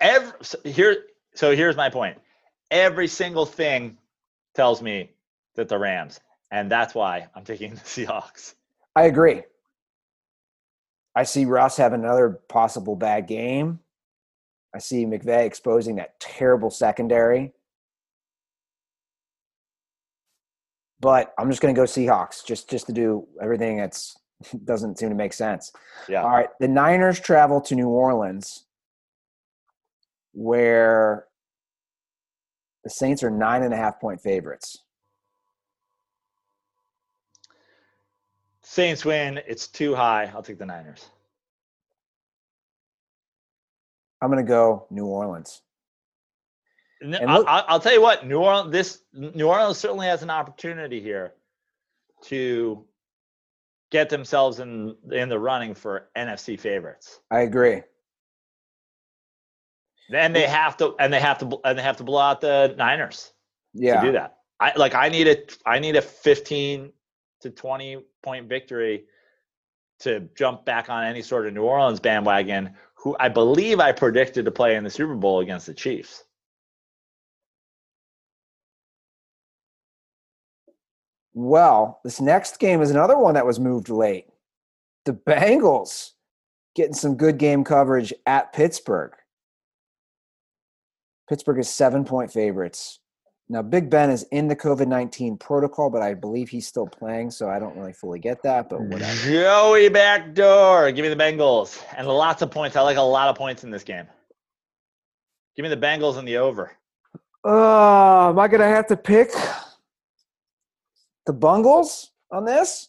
[0.00, 1.04] Every so here
[1.34, 2.18] so here's my point.
[2.70, 3.98] Every single thing
[4.54, 5.10] tells me
[5.54, 6.20] that the Rams,
[6.50, 8.54] and that's why I'm taking the Seahawks.
[8.94, 9.42] I agree.
[11.14, 13.80] I see Russ have another possible bad game.
[14.74, 17.52] I see McVay exposing that terrible secondary.
[21.00, 24.16] But I'm just going to go Seahawks just just to do everything that's
[24.64, 25.72] doesn't seem to make sense.
[26.08, 26.22] Yeah.
[26.22, 26.48] All right.
[26.60, 28.65] The Niners travel to New Orleans,
[30.36, 31.26] where
[32.84, 34.82] the Saints are nine and a half point favorites.
[38.62, 39.40] Saints win.
[39.46, 40.30] It's too high.
[40.34, 41.08] I'll take the Niners.
[44.20, 45.62] I'm going to go New Orleans.
[47.02, 48.72] I'll, I'll, tell you what, New Orleans.
[48.72, 51.32] This New Orleans certainly has an opportunity here
[52.24, 52.84] to
[53.90, 57.20] get themselves in in the running for NFC favorites.
[57.30, 57.82] I agree.
[60.08, 62.74] Then they have to, and they have to, and they have to blow out the
[62.78, 63.32] Niners.
[63.74, 64.38] Yeah, to do that.
[64.60, 64.94] I like.
[64.94, 65.36] I need a.
[65.66, 66.92] I need a 15
[67.42, 69.04] to 20 point victory
[70.00, 74.44] to jump back on any sort of New Orleans bandwagon who I believe I predicted
[74.44, 76.24] to play in the Super Bowl against the Chiefs.
[81.34, 84.26] Well, this next game is another one that was moved late.
[85.04, 86.12] The Bengals
[86.74, 89.12] getting some good game coverage at Pittsburgh.
[91.28, 93.00] Pittsburgh is seven point favorites.
[93.48, 97.30] Now, Big Ben is in the COVID 19 protocol, but I believe he's still playing,
[97.30, 99.30] so I don't really fully get that, but whatever.
[99.30, 100.90] Joey backdoor.
[100.90, 101.80] Give me the Bengals.
[101.96, 102.74] And lots of points.
[102.74, 104.06] I like a lot of points in this game.
[105.54, 106.72] Give me the Bengals and the over.
[107.44, 109.30] Uh, am I going to have to pick
[111.24, 112.88] the Bungles on this?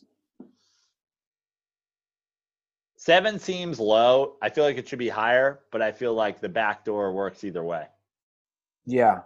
[2.96, 4.38] Seven seems low.
[4.42, 7.64] I feel like it should be higher, but I feel like the backdoor works either
[7.64, 7.86] way.
[8.88, 9.20] Yeah,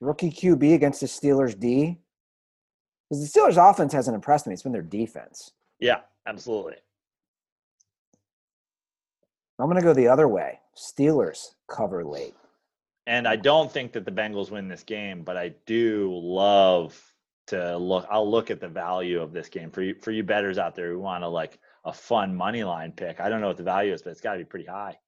[0.00, 1.98] rookie QB against the Steelers D?
[3.08, 4.52] Because the Steelers offense hasn't impressed me.
[4.52, 5.50] It's been their defense.
[5.80, 6.76] Yeah, absolutely.
[9.58, 10.60] I'm going to go the other way.
[10.76, 12.34] Steelers cover late.
[13.06, 17.00] And I don't think that the Bengals win this game, but I do love
[17.48, 18.06] to look.
[18.10, 20.90] I'll look at the value of this game for you for you bettors out there
[20.90, 23.20] who want to like a fun money line pick.
[23.20, 24.98] I don't know what the value is, but it's got to be pretty high.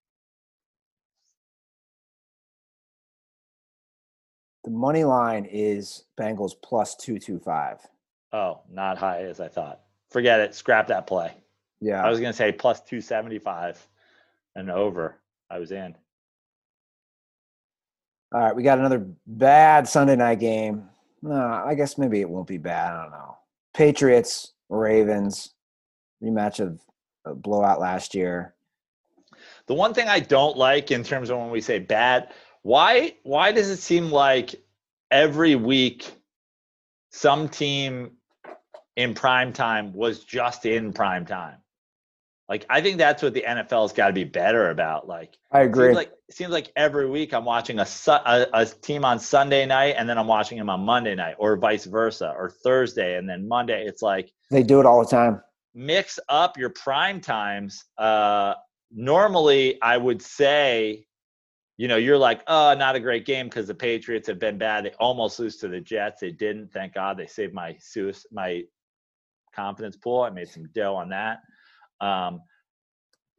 [4.64, 7.80] The money line is Bengals plus 225.
[8.32, 9.80] Oh, not high as I thought.
[10.10, 10.54] Forget it.
[10.54, 11.34] Scrap that play.
[11.80, 12.04] Yeah.
[12.04, 13.86] I was going to say plus 275
[14.56, 15.20] and over.
[15.50, 15.94] I was in.
[18.32, 18.56] All right.
[18.56, 20.88] We got another bad Sunday night game.
[21.22, 22.94] No, I guess maybe it won't be bad.
[22.94, 23.36] I don't know.
[23.74, 25.52] Patriots, Ravens,
[26.22, 26.80] rematch of
[27.24, 28.54] a blowout last year.
[29.66, 32.32] The one thing I don't like in terms of when we say bad,
[32.64, 34.54] why why does it seem like
[35.10, 36.10] every week
[37.10, 38.12] some team
[38.96, 41.58] in prime time was just in prime time?
[42.48, 45.06] Like I think that's what the NFL's got to be better about.
[45.06, 45.88] Like I agree.
[45.88, 49.18] Seems like it seems like every week I'm watching a, su- a a team on
[49.20, 53.18] Sunday night and then I'm watching them on Monday night, or vice versa, or Thursday
[53.18, 53.84] and then Monday.
[53.86, 55.42] It's like they do it all the time.
[55.74, 57.84] mix up your prime times.
[57.98, 58.54] Uh,
[58.90, 61.06] normally, I would say,
[61.76, 64.84] you know, you're like, oh, not a great game because the Patriots have been bad.
[64.84, 66.20] They almost lose to the Jets.
[66.20, 66.72] They didn't.
[66.72, 67.76] Thank God they saved my
[68.30, 68.62] my
[69.54, 70.22] confidence pool.
[70.22, 71.38] I made some dough on that.
[72.00, 72.40] Um,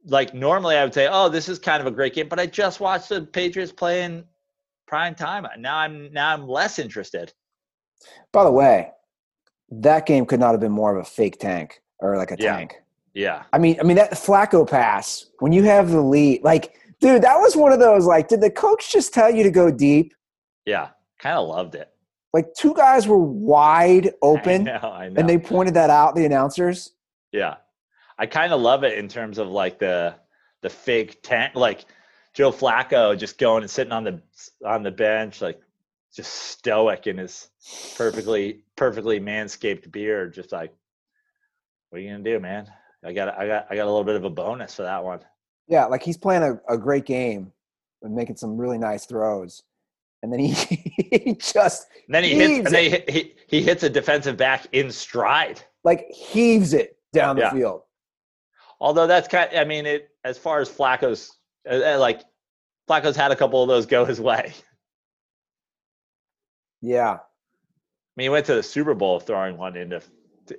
[0.06, 2.46] like normally, I would say, oh, this is kind of a great game, but I
[2.46, 4.24] just watched the Patriots play in
[4.86, 5.46] prime time.
[5.58, 7.32] Now I'm now I'm less interested.
[8.32, 8.92] By the way,
[9.70, 12.56] that game could not have been more of a fake tank or like a Yeah.
[12.56, 12.76] tank.
[13.14, 13.44] Yeah.
[13.52, 17.36] I mean, I mean that Flacco pass when you have the lead, like, dude, that
[17.36, 18.06] was one of those.
[18.06, 20.14] Like, did the coach just tell you to go deep?
[20.64, 20.88] Yeah.
[21.18, 21.90] Kind of loved it.
[22.32, 25.20] Like, two guys were wide open, I know, I know.
[25.20, 26.14] and they pointed that out.
[26.14, 26.92] The announcers.
[27.32, 27.56] Yeah.
[28.18, 30.14] I kind of love it in terms of like the
[30.62, 31.84] the fake tank like
[32.32, 34.22] Joe Flacco just going and sitting on the
[34.64, 35.60] on the bench like
[36.14, 37.48] just stoic in his
[37.96, 40.72] perfectly perfectly manscaped beard just like
[41.90, 42.66] what are you going to do man?
[43.04, 45.20] I got I got I got a little bit of a bonus for that one.
[45.68, 47.52] Yeah, like he's playing a, a great game
[48.02, 49.62] and making some really nice throws,
[50.22, 53.62] and then he, he just And then he hits and then he, hit- he he
[53.62, 55.60] hits a defensive back in stride.
[55.84, 57.52] like heaves it down the Yeah.
[57.52, 57.82] field.
[58.80, 61.36] Although that's kind I mean it as far as Flacco's
[61.68, 62.20] uh, uh, like
[62.88, 64.52] Flacco's had a couple of those go his way.
[66.82, 67.18] Yeah, I
[68.16, 70.00] mean, he went to the Super Bowl throwing one into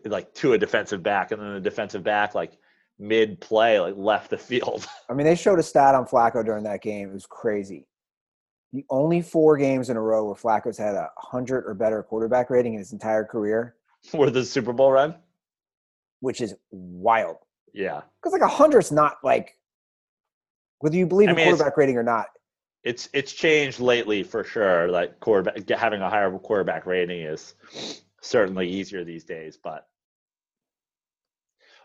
[0.06, 2.58] like to a defensive back, and then the defensive back like
[3.00, 4.88] mid play like left the field.
[5.10, 7.10] I mean, they showed a stat on Flacco during that game.
[7.10, 7.88] It was crazy.
[8.74, 12.50] The only four games in a row where Flacco's had a hundred or better quarterback
[12.50, 13.76] rating in his entire career,
[14.14, 15.16] Were the Super Bowl run?
[16.20, 17.38] which is wild.
[17.74, 19.58] Yeah, Because like a hundred's not like
[20.80, 22.26] whether you believe I in mean, it's- quarterback rating or not.
[22.84, 24.90] it's it's changed lately for sure.
[24.90, 27.54] Like quarterback having a higher quarterback rating is
[28.22, 29.58] certainly easier these days.
[29.64, 29.88] But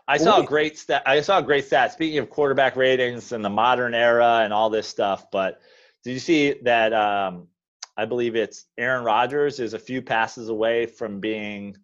[0.07, 1.03] I saw a great stat.
[1.05, 1.93] I saw a great stat.
[1.93, 5.61] Speaking of quarterback ratings and the modern era and all this stuff, but
[6.03, 6.93] did you see that?
[6.93, 7.47] Um,
[7.95, 11.77] I believe it's Aaron Rodgers is a few passes away from being,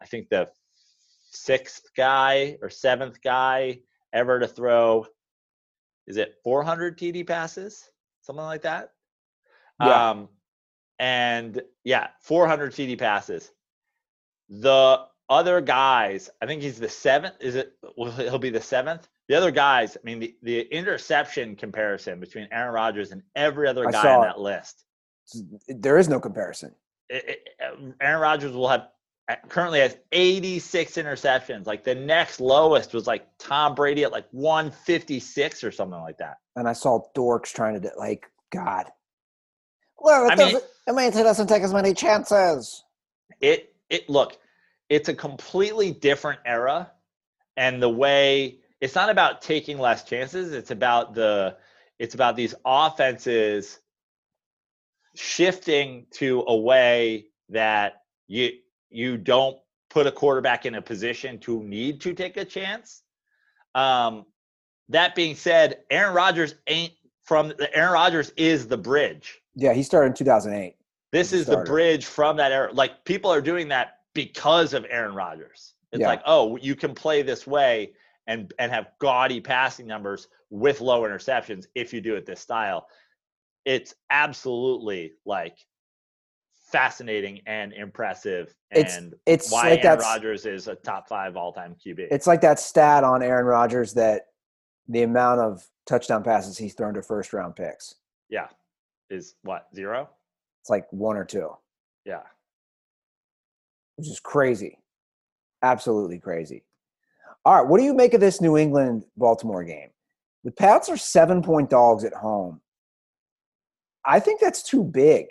[0.00, 0.48] I think the
[1.30, 3.80] sixth guy or seventh guy
[4.12, 5.06] ever to throw.
[6.06, 7.90] Is it 400 TD passes?
[8.22, 8.92] Something like that.
[9.82, 10.10] Yeah.
[10.10, 10.28] Um,
[10.98, 13.50] and yeah, 400 TD passes.
[14.48, 17.34] The other guys, I think he's the seventh.
[17.40, 17.72] Is it?
[17.96, 19.08] Well, he'll be the seventh.
[19.28, 23.84] The other guys, I mean, the, the interception comparison between Aaron Rodgers and every other
[23.90, 24.28] guy on it.
[24.28, 24.84] that list.
[25.68, 26.74] There is no comparison.
[27.10, 28.88] It, it, Aaron Rodgers will have
[29.28, 31.66] uh, currently has 86 interceptions.
[31.66, 36.38] Like the next lowest was like Tom Brady at like 156 or something like that.
[36.56, 38.86] And I saw dorks trying to do, like God.
[39.98, 40.64] Well, it I mean- doesn't.
[40.86, 42.82] It means he doesn't take as many chances.
[43.42, 44.38] it it look
[44.88, 46.90] it's a completely different era
[47.56, 51.56] and the way it's not about taking less chances it's about the
[51.98, 53.80] it's about these offenses
[55.14, 58.50] shifting to a way that you
[58.90, 59.58] you don't
[59.90, 63.02] put a quarterback in a position to need to take a chance
[63.74, 64.24] um
[64.88, 66.92] that being said aaron rodgers ain't
[67.22, 70.76] from the aaron rodgers is the bridge Yeah, he started in 2008.
[71.12, 72.72] this is the bridge from that era.
[72.72, 75.74] Like people are doing that because of Aaron Rodgers.
[75.92, 76.08] It's Yeah.
[76.08, 77.92] like, oh, you can play this way
[78.26, 82.88] and and have gaudy passing numbers with low interceptions if you do it this style.
[83.64, 85.56] It's absolutely like
[86.72, 91.52] fascinating and impressive It's and it's why like Aaron Rodgers is a top five all
[91.52, 92.08] time QB.
[92.10, 94.22] it's like that stat on Aaron Rodgers that
[94.88, 97.94] the amount of touchdown passes he's thrown to first round picks.
[98.28, 98.48] yeah.
[99.10, 100.10] Is what, zero?
[100.60, 101.50] It's like one or two,
[102.04, 102.24] Yeah.
[103.98, 104.78] Which is crazy.
[105.62, 106.62] Absolutely crazy.
[107.44, 109.88] All right, what do you make of this New England Baltimore game?
[110.44, 112.60] The Pats are seven point dogs at home.
[114.04, 115.26] I think that's too big.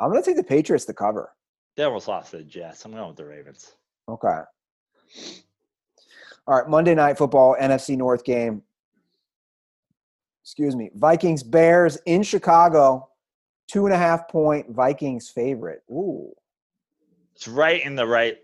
[0.00, 1.30] I'm going to take the Patriots to cover.
[1.76, 2.84] They almost lost to the Jets.
[2.84, 3.74] I'm going with the Ravens.
[4.08, 4.40] Okay.
[6.46, 8.62] All right, Monday Night Football, NFC North game.
[10.42, 10.90] Excuse me.
[10.94, 13.08] Vikings Bears in Chicago.
[13.68, 15.82] Two and a half point Vikings favorite.
[15.90, 16.32] Ooh.
[17.36, 18.38] It's right in the right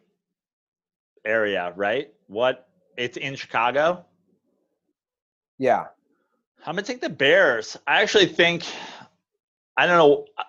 [1.24, 2.12] area, right?
[2.27, 2.69] What?
[2.98, 4.05] It's in Chicago.
[5.59, 5.86] Yeah.
[6.66, 7.78] I'm gonna take the Bears.
[7.86, 8.64] I actually think
[9.78, 10.27] I don't know.
[10.36, 10.44] Uh,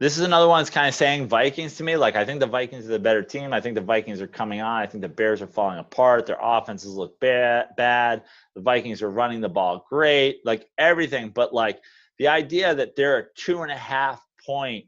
[0.00, 1.96] this is another one that's kind of saying Vikings to me.
[1.96, 3.52] Like I think the Vikings are the better team.
[3.52, 4.82] I think the Vikings are coming on.
[4.82, 6.26] I think the Bears are falling apart.
[6.26, 7.76] Their offenses look bad.
[7.76, 8.24] Bad.
[8.56, 10.40] The Vikings are running the ball great.
[10.44, 11.80] Like everything, but like
[12.18, 14.86] the idea that they're a two and a half point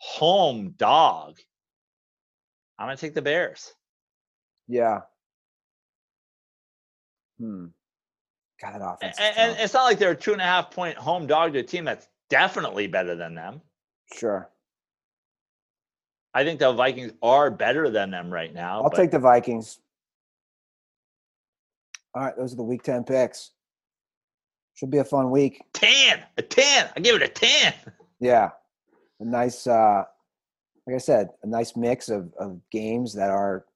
[0.00, 1.38] home dog.
[2.78, 3.74] I'm gonna take the Bears.
[4.66, 5.00] Yeah.
[7.38, 7.66] Hmm.
[8.60, 9.16] God, that offense.
[9.18, 11.60] And, and it's not like they're a two and a half point home dog to
[11.60, 13.60] a team that's definitely better than them.
[14.14, 14.50] Sure.
[16.32, 18.82] I think the Vikings are better than them right now.
[18.82, 19.80] I'll take the Vikings.
[22.14, 23.50] All right, those are the week 10 picks.
[24.74, 25.62] Should be a fun week.
[25.74, 26.90] 10, a 10.
[26.96, 27.74] I give it a 10.
[28.20, 28.50] Yeah.
[29.20, 30.04] A nice, uh,
[30.86, 33.66] like I said, a nice mix of, of games that are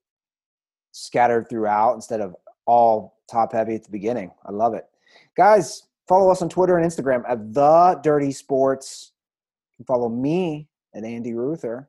[0.93, 2.35] scattered throughout instead of
[2.66, 4.31] all top heavy at the beginning.
[4.47, 4.87] I love it.
[5.37, 9.12] Guys, follow us on Twitter and Instagram at The Dirty Sports.
[9.73, 11.89] You can follow me at Andy Ruther.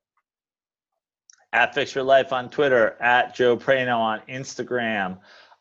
[1.53, 5.17] At Fix Your Life on Twitter, at Joe Prano on Instagram.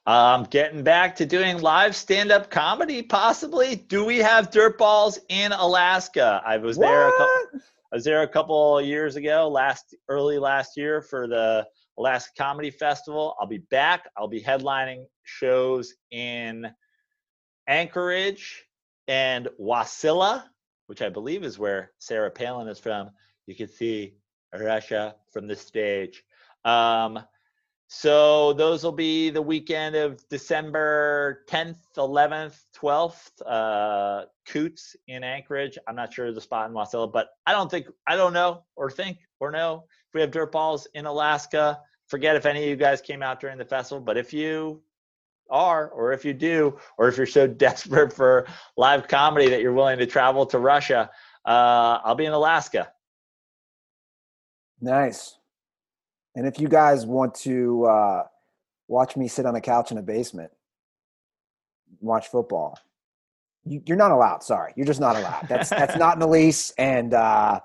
[0.06, 3.76] Um, getting back to doing live stand-up comedy, possibly.
[3.76, 6.42] Do we have dirt balls in Alaska?
[6.44, 6.86] I was what?
[6.86, 7.08] there.
[7.08, 7.60] A couple,
[7.94, 11.64] Was there a couple years ago, last early last year for the
[11.96, 13.36] Alaska Comedy Festival.
[13.38, 14.10] I'll be back.
[14.16, 16.66] I'll be headlining shows in
[17.68, 18.64] Anchorage
[19.06, 20.42] and Wasilla,
[20.88, 23.10] which I believe is where Sarah Palin is from.
[23.46, 24.14] You can see
[24.52, 26.24] Russia from the stage.
[26.64, 27.20] Um,
[27.96, 33.30] so those will be the weekend of December 10th, 11th, 12th.
[33.46, 35.78] Uh, Koots in Anchorage.
[35.86, 38.90] I'm not sure the spot in Wasilla, but I don't think I don't know or
[38.90, 41.80] think or know if we have dirt balls in Alaska.
[42.08, 44.82] Forget if any of you guys came out during the festival, but if you
[45.48, 48.46] are, or if you do, or if you're so desperate for
[48.76, 51.08] live comedy that you're willing to travel to Russia,
[51.46, 52.92] uh, I'll be in Alaska.
[54.80, 55.38] Nice.
[56.34, 58.24] And if you guys want to uh,
[58.88, 60.50] watch me sit on a couch in a basement,
[62.00, 62.78] watch football,
[63.64, 64.42] you, are not allowed.
[64.42, 65.46] Sorry, you're just not allowed.
[65.48, 67.60] That's that's not in the lease, and uh,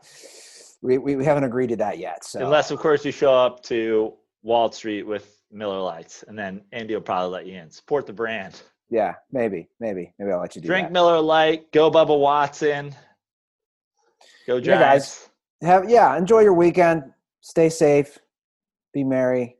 [0.82, 2.24] we, we haven't agreed to that yet.
[2.24, 4.14] So unless, of course, you show up to
[4.44, 7.70] Wall Street with Miller Lites, and then Andy will probably let you in.
[7.70, 8.62] Support the brand.
[8.90, 10.72] Yeah, maybe, maybe, maybe I'll let you do that.
[10.72, 10.94] Drink that.
[10.94, 11.72] Miller Lite.
[11.72, 12.96] Go Bubba Watson.
[14.48, 14.68] Go Giants.
[14.68, 15.30] Yeah, guys.
[15.62, 17.04] Have yeah, enjoy your weekend.
[17.42, 18.18] Stay safe.
[18.94, 19.58] Be merry.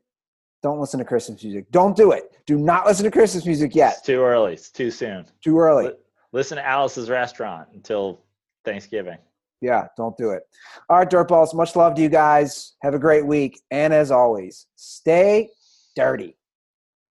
[0.62, 1.70] Don't listen to Christmas music.
[1.70, 2.32] Don't do it.
[2.46, 3.94] Do not listen to Christmas music yet.
[3.94, 4.52] It's too early.
[4.54, 5.24] It's too soon.
[5.42, 5.86] Too early.
[5.86, 5.94] Li-
[6.32, 8.20] listen to Alice's restaurant until
[8.64, 9.18] Thanksgiving.
[9.60, 10.42] Yeah, don't do it.
[10.88, 12.74] All right, Dirtballs, much love to you guys.
[12.82, 13.60] Have a great week.
[13.70, 15.50] And as always, stay
[15.94, 16.36] dirty.